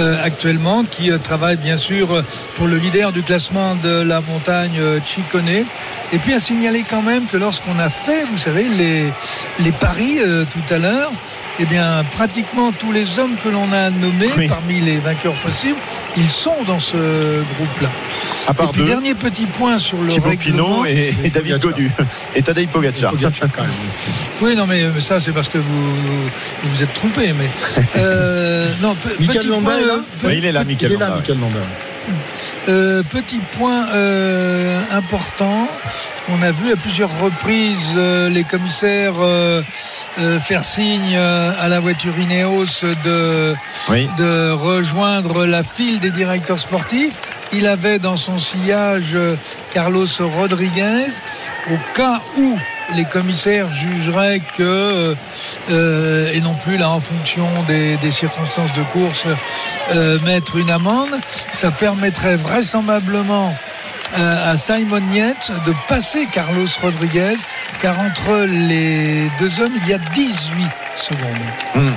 euh, 0.00 0.16
actuellement, 0.22 0.84
qui 0.84 1.10
travaille 1.18 1.56
bien 1.56 1.76
sûr 1.76 2.22
pour 2.56 2.66
le 2.66 2.76
leader 2.76 3.12
du 3.12 3.22
classement 3.22 3.74
de 3.76 4.02
la 4.02 4.20
montagne 4.20 4.80
Ciccone. 5.04 5.66
Et 6.12 6.18
puis 6.18 6.34
à 6.34 6.40
signaler 6.40 6.84
quand 6.88 7.02
même 7.02 7.26
que 7.26 7.36
lorsqu'on 7.36 7.78
a 7.78 7.90
fait, 7.90 8.24
vous 8.30 8.38
savez, 8.38 8.66
les, 8.68 9.72
paris 9.72 10.18
tout 10.50 10.74
à 10.74 10.78
l'heure, 10.78 11.10
eh 11.58 11.64
bien, 11.66 12.04
pratiquement 12.12 12.72
tous 12.72 12.92
les 12.92 13.18
hommes 13.18 13.36
que 13.42 13.48
l'on 13.48 13.72
a 13.72 13.90
nommés 13.90 14.30
Oui. 14.36 14.48
parmi 14.48 14.80
les 14.80 14.98
vainqueurs 14.98 15.34
possibles, 15.34 15.78
ils 16.16 16.30
sont 16.30 16.62
dans 16.66 16.80
ce 16.80 16.96
groupe-là. 16.96 17.88
À 18.46 18.52
Et 18.52 18.66
puis 18.72 18.80
deux, 18.80 18.86
dernier 18.86 19.14
petit 19.14 19.46
point 19.46 19.78
sur 19.78 19.98
le 19.98 20.08
Thibaut 20.08 20.30
règlement. 20.30 20.82
Pinot 20.82 20.86
et, 20.86 21.14
et 21.24 21.30
David. 21.30 21.58
Godu 21.58 21.90
et 22.34 22.42
Tadej 22.42 22.68
Pogacar. 22.68 23.12
Pogacar, 23.12 23.48
quand 23.54 23.62
même. 23.62 23.70
Oui, 24.40 24.56
non, 24.56 24.66
mais 24.66 25.00
ça, 25.00 25.20
c'est 25.20 25.32
parce 25.32 25.48
que 25.48 25.58
vous 25.58 25.96
vous, 26.64 26.82
êtes 26.82 26.92
trompé. 26.94 27.32
Mais 27.32 27.50
euh, 27.96 28.66
non, 28.80 28.96
Michael 29.20 29.48
là 29.48 29.56
euh, 29.56 29.98
Oui, 30.24 30.38
il 30.38 30.44
est 30.44 30.52
là, 30.52 30.64
Michael 30.64 30.92
est 30.92 31.91
euh, 32.68 33.02
petit 33.02 33.40
point 33.58 33.88
euh, 33.94 34.80
important. 34.92 35.68
On 36.28 36.42
a 36.42 36.50
vu 36.50 36.72
à 36.72 36.76
plusieurs 36.76 37.10
reprises 37.20 37.94
euh, 37.96 38.28
les 38.28 38.44
commissaires 38.44 39.14
faire 40.40 40.64
signe 40.64 41.16
à 41.16 41.68
la 41.68 41.80
voiture 41.80 42.18
Ineos 42.18 42.84
de 43.04 43.54
Oui. 43.90 44.08
de 44.18 44.50
rejoindre 44.50 45.46
la 45.46 45.62
file 45.62 46.00
des 46.00 46.10
directeurs 46.10 46.58
sportifs. 46.58 47.20
Il 47.52 47.66
avait 47.66 47.98
dans 47.98 48.16
son 48.16 48.38
sillage 48.38 49.16
Carlos 49.70 50.06
Rodriguez. 50.20 51.08
Au 51.70 51.76
cas 51.94 52.20
où 52.36 52.58
les 52.96 53.04
commissaires 53.04 53.72
jugeraient 53.72 54.40
que, 54.56 55.14
euh, 55.70 56.32
et 56.32 56.40
non 56.40 56.54
plus 56.54 56.76
là 56.76 56.90
en 56.90 57.00
fonction 57.00 57.46
des, 57.66 57.98
circonstances 58.10 58.72
de 58.74 58.82
course, 58.92 59.24
euh, 59.94 60.18
mettre 60.20 60.56
une 60.56 60.70
amende, 60.70 61.10
ça 61.50 61.70
permettrait 61.70 62.36
vraisemblablement 62.36 63.48
euh, 63.48 63.91
à 64.14 64.56
Simon 64.58 65.00
Yates 65.12 65.52
de 65.66 65.72
passer 65.88 66.26
Carlos 66.30 66.66
Rodriguez, 66.82 67.36
car 67.80 67.98
entre 68.00 68.44
les 68.46 69.30
deux 69.38 69.60
hommes, 69.60 69.72
il 69.82 69.88
y 69.88 69.94
a 69.94 69.98
18 69.98 70.66
secondes. 70.96 71.20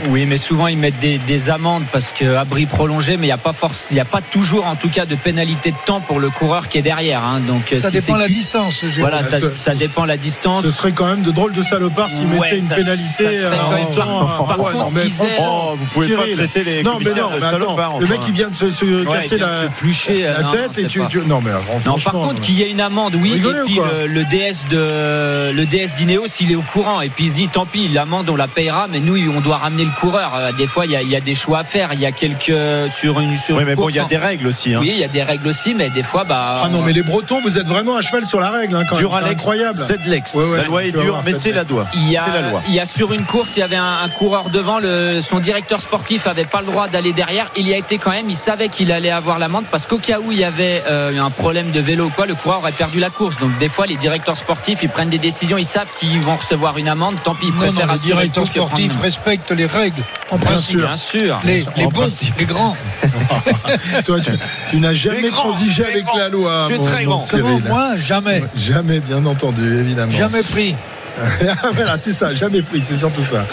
Oui, 0.10 0.26
mais 0.26 0.38
souvent 0.38 0.68
ils 0.68 0.78
mettent 0.78 1.00
des, 1.00 1.18
des 1.18 1.50
amendes 1.50 1.84
parce 1.92 2.14
que 2.14 2.36
abri 2.36 2.66
prolongé, 2.66 3.18
mais 3.18 3.24
il 3.24 3.30
n'y 3.30 3.34
a 3.34 3.38
pas 3.38 3.52
force, 3.52 3.88
il 3.92 3.98
y 3.98 4.00
a 4.00 4.06
pas 4.06 4.22
toujours 4.22 4.66
en 4.66 4.76
tout 4.78 4.88
cas 4.90 5.06
de 5.06 5.16
pénalité 5.16 5.72
de 5.72 5.76
temps 5.86 6.00
pour 6.00 6.20
le 6.22 6.30
coureur 6.30 6.70
qui 6.70 6.78
est 6.78 6.82
derrière. 6.82 7.22
hein. 7.24 7.42
Donc 7.46 7.64
Ça 7.74 7.90
si 7.90 7.96
dépend 8.00 8.16
la 8.16 8.30
distance. 8.30 8.86
Voilà, 8.98 9.22
ça, 9.22 9.40
Ce- 9.40 9.52
ça 9.54 9.74
dépend 9.76 10.06
la 10.06 10.16
distance. 10.16 10.64
Ce 10.64 10.72
serait 10.72 10.94
quand 10.94 11.08
même 11.08 11.24
de 11.24 11.32
drôles 11.32 11.52
de 11.52 11.62
salopards 11.62 12.10
s'ils 12.10 12.26
Ouais, 12.28 12.40
mettaient 12.40 12.60
une 12.60 12.68
ça- 12.68 12.76
pénalité. 12.76 13.14
ça 13.42 13.48
euh, 13.48 13.54
en- 14.02 14.46
franchement, 14.46 14.92
Oh, 15.40 15.74
vous 15.78 15.86
pouvez 15.88 16.08
Cyril. 16.08 16.38
pas 16.38 16.48
traiter 16.48 16.64
les 16.64 16.84
Non, 16.84 16.98
mais 17.00 17.10
non, 17.14 17.30
de 17.32 17.40
mais 17.40 17.44
attends, 17.46 18.00
le 18.00 18.08
mec 18.08 18.20
il 18.28 18.34
vient 18.34 18.50
de 18.50 18.56
se, 18.56 18.70
se 18.70 18.86
Ouais, 18.86 19.06
casser 19.18 19.38
la, 19.38 19.64
se 19.64 19.68
plucher, 19.68 20.22
la 20.24 20.30
euh, 20.40 20.42
non, 20.44 20.52
tête 20.52 20.78
non, 20.78 20.84
et 20.84 20.88
tu, 20.88 21.00
non 21.26 21.42
mais 21.42 21.52
Non, 21.52 21.60
franchement, 21.62 21.92
par 22.06 22.14
contre, 22.22 22.42
qu'il 22.42 22.56
y 22.56 22.64
ait 22.64 22.70
une 22.72 22.82
amende, 22.82 23.16
oui. 23.16 23.34
Rigolez 23.34 23.60
et 23.60 23.64
puis 23.64 23.76
le, 24.00 24.08
le 24.08 24.24
DS 24.26 24.68
de 24.70 25.52
le 25.52 25.66
DS 25.66 25.94
d'Ineos, 25.96 26.28
il 26.42 26.52
est 26.52 26.56
au 26.56 26.62
courant 26.62 27.02
et 27.02 27.10
puis 27.10 27.26
il 27.26 27.30
se 27.30 27.36
dit 27.36 27.48
tant 27.48 27.66
pis, 27.66 27.88
l'amende 27.88 28.30
on 28.30 28.36
la 28.36 28.48
payera, 28.48 28.88
mais 28.90 29.00
nous 29.00 29.18
on 29.36 29.42
doit 29.42 29.58
ramener 29.58 29.84
le 29.86 29.92
coureur. 30.00 30.34
Euh, 30.36 30.52
Des 30.52 30.68
fois, 30.68 30.86
il 30.86 30.92
y 30.92 30.96
a, 30.96 31.02
il 31.02 31.10
y 31.10 31.16
a 31.16 31.20
des 31.22 31.36
choix 31.36 31.60
à 31.60 31.64
faire. 31.64 31.90
Il 31.94 32.00
y 32.00 32.06
a 32.06 32.12
quelques 32.12 32.54
sur 32.92 33.20
une 33.20 33.36
sur 33.38 33.58
Oui, 33.58 33.64
mais 33.66 33.76
bon, 33.76 33.90
il 33.90 33.96
y 33.96 34.00
a 34.00 34.06
en- 34.06 34.08
des 34.08 34.18
règles 34.18 34.48
aussi. 34.48 34.74
hein. 34.74 34.80
Oui, 34.82 34.92
il 34.94 35.00
y 35.00 35.04
a 35.04 35.08
des 35.08 35.24
règles 35.24 35.48
aussi, 35.48 35.74
mais 35.74 35.90
des 35.90 36.04
fois, 36.04 36.24
bah. 36.24 36.62
Ah 36.64 36.70
non, 36.70 36.82
mais 36.82 36.94
les 36.94 37.04
Bretons, 37.04 37.40
vous 37.42 37.58
êtes 37.58 37.68
vraiment 37.68 37.96
à 37.98 38.02
cheval 38.02 38.26
sur 38.26 38.40
la 38.40 38.50
règle, 38.50 38.76
hein, 38.76 38.84
quand. 38.90 38.96
C'est 38.96 39.06
incroyable. 39.30 39.78
Sedlex. 39.78 40.34
Ouais, 40.34 40.44
ouais, 40.46 40.58
la 40.58 40.64
loi 40.64 40.84
est 40.84 40.92
dure, 40.92 41.20
mais 41.26 41.34
c'est 41.34 41.52
la 41.52 41.64
loi. 41.64 41.88
Il 41.94 42.10
y, 42.12 42.18
a, 42.18 42.26
C'est 42.26 42.42
la 42.42 42.50
loi. 42.50 42.62
il 42.68 42.74
y 42.74 42.80
a 42.80 42.86
sur 42.86 43.14
une 43.14 43.24
course, 43.26 43.56
il 43.58 43.60
y 43.62 43.64
avait 43.64 43.76
un, 43.76 44.00
un 44.04 44.10
coureur 44.10 44.50
devant, 44.50 44.80
le, 44.80 45.22
son 45.22 45.40
directeur 45.40 45.80
sportif 45.82 46.28
avait 46.28 46.46
pas 46.46 46.60
le 46.62 46.68
droit 46.68 46.88
d'aller 46.88 47.14
derrière. 47.14 47.50
Il 47.56 47.68
y 47.68 47.74
a 47.74 47.78
été 47.78 47.98
quand 47.98 48.12
même, 48.12 48.30
il 48.30 48.36
savait 48.36 48.70
qu'il 48.70 48.92
allait 48.92 49.10
avoir 49.12 49.40
l'amende 49.40 49.66
parce 49.72 49.86
qu'au 49.88 49.98
cas 49.98 50.20
où 50.20 50.32
il 50.32 50.40
y 50.40 50.44
avait 50.44 50.84
euh, 50.90 51.18
un 51.20 51.30
problème 51.32 51.72
de 51.72 51.80
vélo 51.80 51.95
ou 52.04 52.10
quoi, 52.10 52.26
le 52.26 52.36
coureur 52.36 52.60
aurait 52.60 52.72
perdu 52.72 53.00
la 53.00 53.10
course? 53.10 53.38
Donc 53.38 53.58
des 53.58 53.70
fois, 53.70 53.86
les 53.86 53.96
directeurs 53.96 54.38
sportifs, 54.38 54.80
ils 54.84 54.90
prennent 54.90 55.10
des 55.10 55.18
décisions, 55.18 55.58
ils 55.58 55.66
savent 55.66 55.92
qu'ils 55.98 56.20
vont 56.22 56.36
recevoir 56.36 56.78
une 56.78 56.88
amende. 56.88 57.16
Tant 57.24 57.36
pis, 57.36 57.48
ils 57.48 57.52
Non, 57.54 57.58
préfèrent 57.72 57.88
non, 57.88 57.94
les 57.94 58.00
directeurs 58.00 58.48
sportifs 58.48 59.00
respectent 59.02 59.52
les 59.52 59.66
règles 59.66 60.04
en 60.32 60.38
principe. 60.38 60.78
Bien 60.78 60.96
sûr. 60.96 61.40
Les, 61.46 61.66
les 61.78 61.86
En 61.86 61.90
bons, 61.90 62.08
les 62.40 62.46
grands. 62.46 62.76
Toi, 64.06 64.20
tu, 64.20 64.32
tu 64.72 64.78
n'as 64.80 64.94
jamais 64.94 65.30
transigé 65.30 65.86
avec 65.86 66.06
la 66.16 66.30
loi. 66.30 66.66
Tu 66.68 66.76
es 66.76 66.78
mon- 66.78 66.84
très 66.84 67.06
mon 67.06 67.16
grand. 67.18 67.28
Comment? 67.30 67.60
Moi 67.68 67.96
Jamais. 67.98 68.44
Jamais, 68.56 69.00
bien 69.00 69.26
entendu, 69.26 69.80
évidemment. 69.80 70.12
Jamais 70.12 70.42
pris. 70.44 70.76
voilà, 71.74 71.98
c'est 71.98 72.12
ça, 72.12 72.34
jamais 72.34 72.62
pris, 72.62 72.82
c'est 72.82 72.96
surtout 72.98 73.24
ça. 73.24 73.46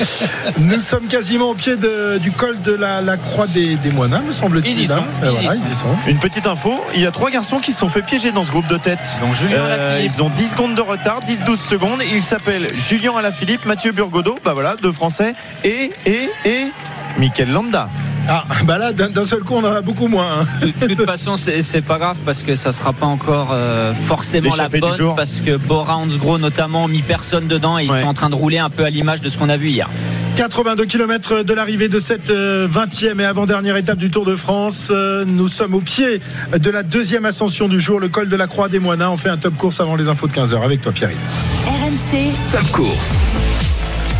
Nous 0.58 0.80
sommes 0.80 1.06
quasiment 1.06 1.50
au 1.50 1.54
pied 1.54 1.76
de- 1.76 2.18
du 2.18 2.30
col 2.32 2.60
de 2.62 2.72
la, 2.72 3.00
la 3.00 3.16
croix 3.16 3.46
des, 3.46 3.76
des 3.76 3.90
Moines, 3.90 4.20
me 4.26 4.32
semble-t-il. 4.32 4.72
Ils 4.78 4.82
y 4.84 4.86
sont, 4.86 4.94
hein. 4.94 5.04
ils 5.22 5.28
y 5.28 5.30
voilà, 5.30 5.48
sont. 5.54 5.60
ils 5.66 5.72
y 5.72 5.74
sont. 5.74 5.96
Une 6.08 6.18
petite 6.18 6.46
info, 6.46 6.80
il 6.94 7.00
y 7.00 7.06
a 7.06 7.10
trois 7.10 7.30
garçons 7.30 7.58
qui 7.58 7.72
se 7.72 7.78
sont 7.80 7.88
fait 7.88 8.02
piéger 8.02 8.32
dans 8.32 8.44
ce 8.44 8.50
groupe 8.50 8.68
de 8.68 8.76
tête. 8.76 9.18
Donc 9.20 9.32
Julien 9.32 9.56
Euh, 9.60 10.00
ils 10.04 10.22
ont 10.22 10.28
10 10.30 10.50
secondes 10.50 10.74
de 10.74 10.80
retard, 10.80 11.20
10-12 11.20 11.56
secondes. 11.56 12.00
Ils 12.12 12.22
s'appellent 12.22 12.68
Julien 12.76 13.12
Alaphilippe, 13.16 13.64
Mathieu 13.66 13.92
Burgodeau, 13.92 14.38
bah 14.44 14.54
voilà, 14.54 14.76
deux 14.82 14.92
Français, 14.92 15.34
et, 15.64 15.90
et, 16.06 16.28
et 16.44 16.66
Michael 17.18 17.50
Landa. 17.50 17.88
Ah, 18.28 18.44
bah 18.64 18.78
là, 18.78 18.92
d'un 18.92 19.24
seul 19.24 19.40
coup, 19.40 19.54
on 19.54 19.64
en 19.64 19.72
a 19.72 19.80
beaucoup 19.80 20.06
moins. 20.06 20.40
hein. 20.40 20.44
De, 20.80 20.86
de 20.88 20.94
toute 20.94 21.06
façon, 21.06 21.36
c'est 21.36 21.60
c'est 21.62 21.82
pas 21.82 21.98
grave 21.98 22.16
parce 22.24 22.42
que 22.42 22.54
ça 22.54 22.70
sera 22.72 22.92
pas 22.92 23.06
encore 23.06 23.50
euh, 23.52 23.92
forcément 24.06 24.54
la 24.56 24.68
bonne 24.68 24.94
jour. 24.96 25.14
parce 25.16 25.40
que 25.40 25.56
Bora 25.56 25.96
Hansgrohe 25.96 26.38
notamment 26.38 26.84
ont 26.84 26.88
mis 26.88 27.02
personne 27.02 27.46
dedans 27.48 27.78
et 27.78 27.84
ils 27.84 27.90
Ouais. 27.90 28.02
sont 28.02 28.08
en 28.08 28.14
train 28.14 28.30
de 28.30 28.34
rouler 28.34 28.58
un 28.58 28.70
peu 28.70 28.84
à 28.84 28.90
l'image 28.90 29.20
de 29.20 29.28
ce 29.28 29.36
qu'on 29.38 29.48
a 29.48 29.56
vu 29.56 29.70
hier. 29.70 29.88
82 30.36 30.86
km 30.86 31.42
de 31.42 31.52
l'arrivée 31.54 31.88
de 31.88 31.98
cette 31.98 32.30
euh, 32.30 32.66
20e 32.68 33.20
et 33.20 33.24
avant-dernière 33.24 33.76
étape 33.76 33.98
du 33.98 34.10
Tour 34.10 34.24
de 34.24 34.34
France. 34.36 34.88
Euh, 34.90 35.24
Nous 35.26 35.48
sommes 35.48 35.74
au 35.74 35.80
pied 35.80 36.20
de 36.56 36.70
la 36.70 36.82
deuxième 36.82 37.26
ascension 37.26 37.68
du 37.68 37.80
jour, 37.80 38.00
le 38.00 38.08
col 38.08 38.28
de 38.28 38.36
la 38.36 38.46
Croix 38.46 38.68
des 38.68 38.78
Moines. 38.78 39.02
On 39.02 39.16
fait 39.18 39.28
un 39.30 39.36
top 39.36 39.56
course 39.56 39.80
avant 39.80 39.94
les 39.96 40.08
infos 40.08 40.28
de 40.28 40.32
15h 40.32 40.62
avec 40.64 40.80
toi, 40.80 40.92
Pierre. 40.92 41.10
RMC, 41.66 42.32
Top 42.52 42.70
course. 42.70 43.10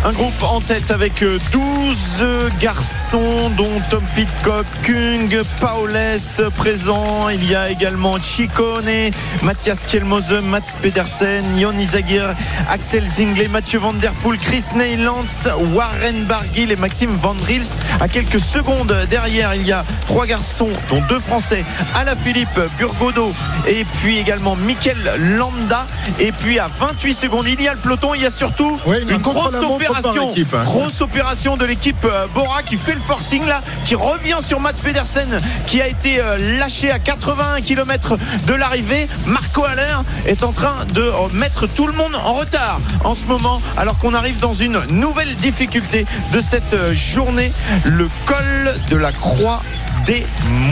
Un 0.04 0.10
groupe 0.10 0.42
en 0.42 0.60
tête 0.60 0.90
avec 0.90 1.22
euh, 1.22 1.38
12 1.52 2.24
garçons, 2.58 3.50
dont 3.56 3.70
Tom 3.88 4.02
Pitcock, 4.16 4.66
Kung, 4.82 5.42
Paulès 5.60 6.40
présent. 6.56 7.28
Il 7.28 7.48
y 7.48 7.54
a 7.54 7.70
également 7.70 8.20
Ciccone, 8.20 9.12
Mathias 9.42 9.84
Kielmose, 9.86 10.32
Mats 10.42 10.74
Pedersen, 10.82 11.44
Jon 11.56 11.78
Izagir, 11.78 12.34
Axel 12.68 13.08
Zingley, 13.08 13.46
Mathieu 13.46 13.78
Van 13.78 13.92
Der 13.92 14.10
Poel, 14.24 14.40
Chris 14.40 14.64
Neylands, 14.74 15.46
Warren 15.72 16.24
Barguil 16.24 16.72
et 16.72 16.76
Maxime 16.76 17.16
Van 17.22 17.34
Drils. 17.34 17.68
À 18.00 18.08
quelques 18.08 18.40
secondes 18.40 18.92
derrière, 19.08 19.54
il 19.54 19.64
y 19.64 19.72
a 19.72 19.84
trois 20.08 20.26
garçons, 20.26 20.70
dont 20.88 21.00
deux 21.08 21.20
Français, 21.20 21.64
Alaphilippe, 21.94 22.60
Burgodo 22.76 23.32
et 23.68 23.84
puis 24.00 24.18
également 24.18 24.56
Mikel 24.56 24.98
Landa. 25.16 25.86
Et 26.18 26.32
puis 26.32 26.58
à 26.58 26.68
28 26.68 27.14
secondes, 27.14 27.46
il 27.46 27.62
y 27.62 27.68
a 27.68 27.74
le 27.74 27.78
peloton. 27.78 28.14
Il 28.14 28.22
y 28.22 28.26
a 28.26 28.32
surtout 28.32 28.80
une 28.86 29.18
grosse 29.18 29.54
contre-la-montre 29.54 29.91
opération, 29.98 30.34
hein. 30.36 30.62
grosse 30.64 31.00
opération 31.00 31.56
de 31.56 31.64
l'équipe 31.64 32.04
euh, 32.04 32.26
Bora 32.34 32.62
qui 32.62 32.76
fait 32.76 32.94
le 32.94 33.00
forcing 33.00 33.44
là, 33.46 33.62
qui 33.84 33.94
revient 33.94 34.38
sur 34.40 34.60
Matt 34.60 34.76
Pedersen 34.76 35.40
qui 35.66 35.80
a 35.80 35.88
été 35.88 36.20
euh, 36.20 36.58
lâché 36.58 36.90
à 36.90 36.98
81 36.98 37.60
km 37.60 38.16
de 38.46 38.54
l'arrivée. 38.54 39.08
Marco 39.26 39.64
Haller 39.64 39.96
est 40.26 40.44
en 40.44 40.52
train 40.52 40.84
de 40.94 41.02
euh, 41.02 41.28
mettre 41.34 41.66
tout 41.66 41.86
le 41.86 41.92
monde 41.92 42.14
en 42.14 42.34
retard 42.34 42.80
en 43.04 43.14
ce 43.14 43.24
moment, 43.26 43.60
alors 43.76 43.98
qu'on 43.98 44.14
arrive 44.14 44.38
dans 44.38 44.54
une 44.54 44.80
nouvelle 44.90 45.34
difficulté 45.36 46.06
de 46.32 46.40
cette 46.40 46.76
journée, 46.92 47.52
le 47.84 48.08
col 48.26 48.74
de 48.90 48.96
la 48.96 49.12
Croix 49.12 49.62
des 50.06 50.24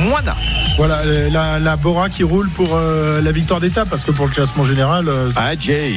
Moines. 0.08 0.34
Voilà, 0.76 0.98
euh, 1.04 1.28
la, 1.30 1.58
la 1.58 1.76
Bora 1.76 2.08
qui 2.08 2.22
roule 2.22 2.48
pour 2.48 2.70
euh, 2.74 3.20
la 3.20 3.32
victoire 3.32 3.60
d'étape, 3.60 3.88
parce 3.88 4.04
que 4.04 4.10
pour 4.12 4.26
le 4.26 4.32
classement 4.32 4.64
général, 4.64 5.08
euh, 5.08 5.30
Ah 5.36 5.52
Jay. 5.58 5.94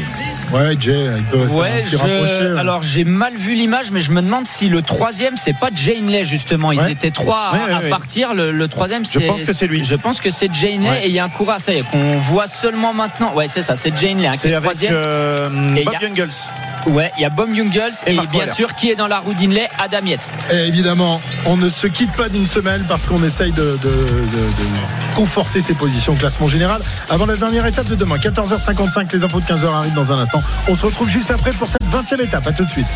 ouais, 0.51 0.75
Jay, 0.79 1.07
il 1.17 1.23
peut 1.25 1.47
faire 1.47 1.55
un 1.57 1.59
Ouais, 1.59 1.81
petit 1.81 1.91
je- 1.91 1.97
rapproché. 1.97 2.31
euh. 2.41 2.57
alors 2.57 2.81
j'ai 2.83 3.03
mal 3.05 3.33
vu 3.37 3.53
l'image, 3.53 3.91
mais 3.91 3.99
je 4.01 4.11
me 4.11 4.21
demande 4.21 4.45
si 4.45 4.67
le 4.67 4.81
troisième 4.81 5.37
c'est 5.37 5.53
pas 5.57 5.69
Jane 5.73 6.07
Lay 6.07 6.23
justement. 6.25 6.71
Ils 6.71 6.79
Ouais. 6.79 6.91
étaient 6.91 7.11
trois 7.11 7.51
à, 7.51 7.53
Ouais, 7.53 7.59
ouais, 7.65 7.71
à 7.73 7.79
ouais. 7.79 7.89
partir. 7.89 8.33
Le, 8.33 8.51
le 8.51 8.67
troisième, 8.67 9.05
c'est. 9.05 9.21
pense 9.25 9.43
que 9.43 9.53
c'est 9.53 9.67
lui. 9.67 9.83
Je 9.83 9.95
pense 9.95 10.19
que 10.19 10.29
c'est 10.29 10.53
Jane 10.53 10.81
Lay 10.81 10.89
Ouais. 10.89 11.05
et 11.05 11.09
il 11.09 11.13
y 11.13 11.19
a 11.19 11.23
un 11.23 11.29
coureur, 11.29 11.59
ça 11.59 11.73
y 11.73 11.77
est, 11.77 11.83
qu'on 11.83 12.19
voit 12.19 12.47
seulement 12.47 12.93
maintenant. 12.93 13.33
Ouais, 13.35 13.47
c'est 13.47 13.61
ça, 13.61 13.75
c'est 13.75 13.93
Jane 13.97 14.17
Lay. 14.17 14.27
hein, 14.27 14.33
C'est 14.37 14.53
avec 14.53 14.63
troisième. 14.63 14.93
euh, 14.95 15.75
Et 15.75 15.83
Bob 15.85 15.93
y 15.93 15.97
a- 15.97 15.99
Jungles. 15.99 16.29
Ouais, 16.87 17.11
il 17.17 17.21
y 17.21 17.25
a 17.25 17.29
Bom 17.29 17.47
Jungels 17.55 17.93
Et 18.07 18.13
bien 18.27 18.45
sûr 18.53 18.75
qui 18.75 18.89
est 18.91 18.95
dans 18.95 19.07
la 19.07 19.19
roue 19.19 19.33
d'Inlay, 19.33 19.69
Adam 19.79 20.05
Yates. 20.05 20.33
Et 20.51 20.67
évidemment, 20.67 21.21
on 21.45 21.55
ne 21.57 21.69
se 21.69 21.87
quitte 21.87 22.11
pas 22.13 22.29
d'une 22.29 22.47
semaine 22.47 22.83
parce 22.87 23.05
qu'on 23.05 23.23
essaye 23.23 23.51
de, 23.51 23.77
de- 23.81 23.87
de- 23.87 24.39
de 24.39 25.15
conforter 25.15 25.61
ses 25.61 25.73
positions 25.75 26.13
au 26.13 26.15
classement 26.17 26.47
général 26.47 26.81
avant 27.09 27.25
la 27.25 27.35
dernière 27.37 27.65
étape 27.65 27.87
de 27.87 27.95
demain. 27.95 28.17
14h55, 28.17 29.11
les 29.13 29.23
infos 29.23 29.39
de 29.39 29.45
15h 29.45 29.67
arrivent 29.73 29.93
dans 29.93 30.11
un 30.11 30.19
instant. 30.19 30.41
On 30.67 30.75
se 30.75 30.85
retrouve 30.85 31.07
juste 31.09 31.31
après 31.31 31.51
pour 31.51 31.67
cette 31.67 31.83
20e 31.91 32.21
étape. 32.21 32.45
À 32.47 32.51
tout 32.51 32.65
de 32.65 32.69
suite. 32.71 32.87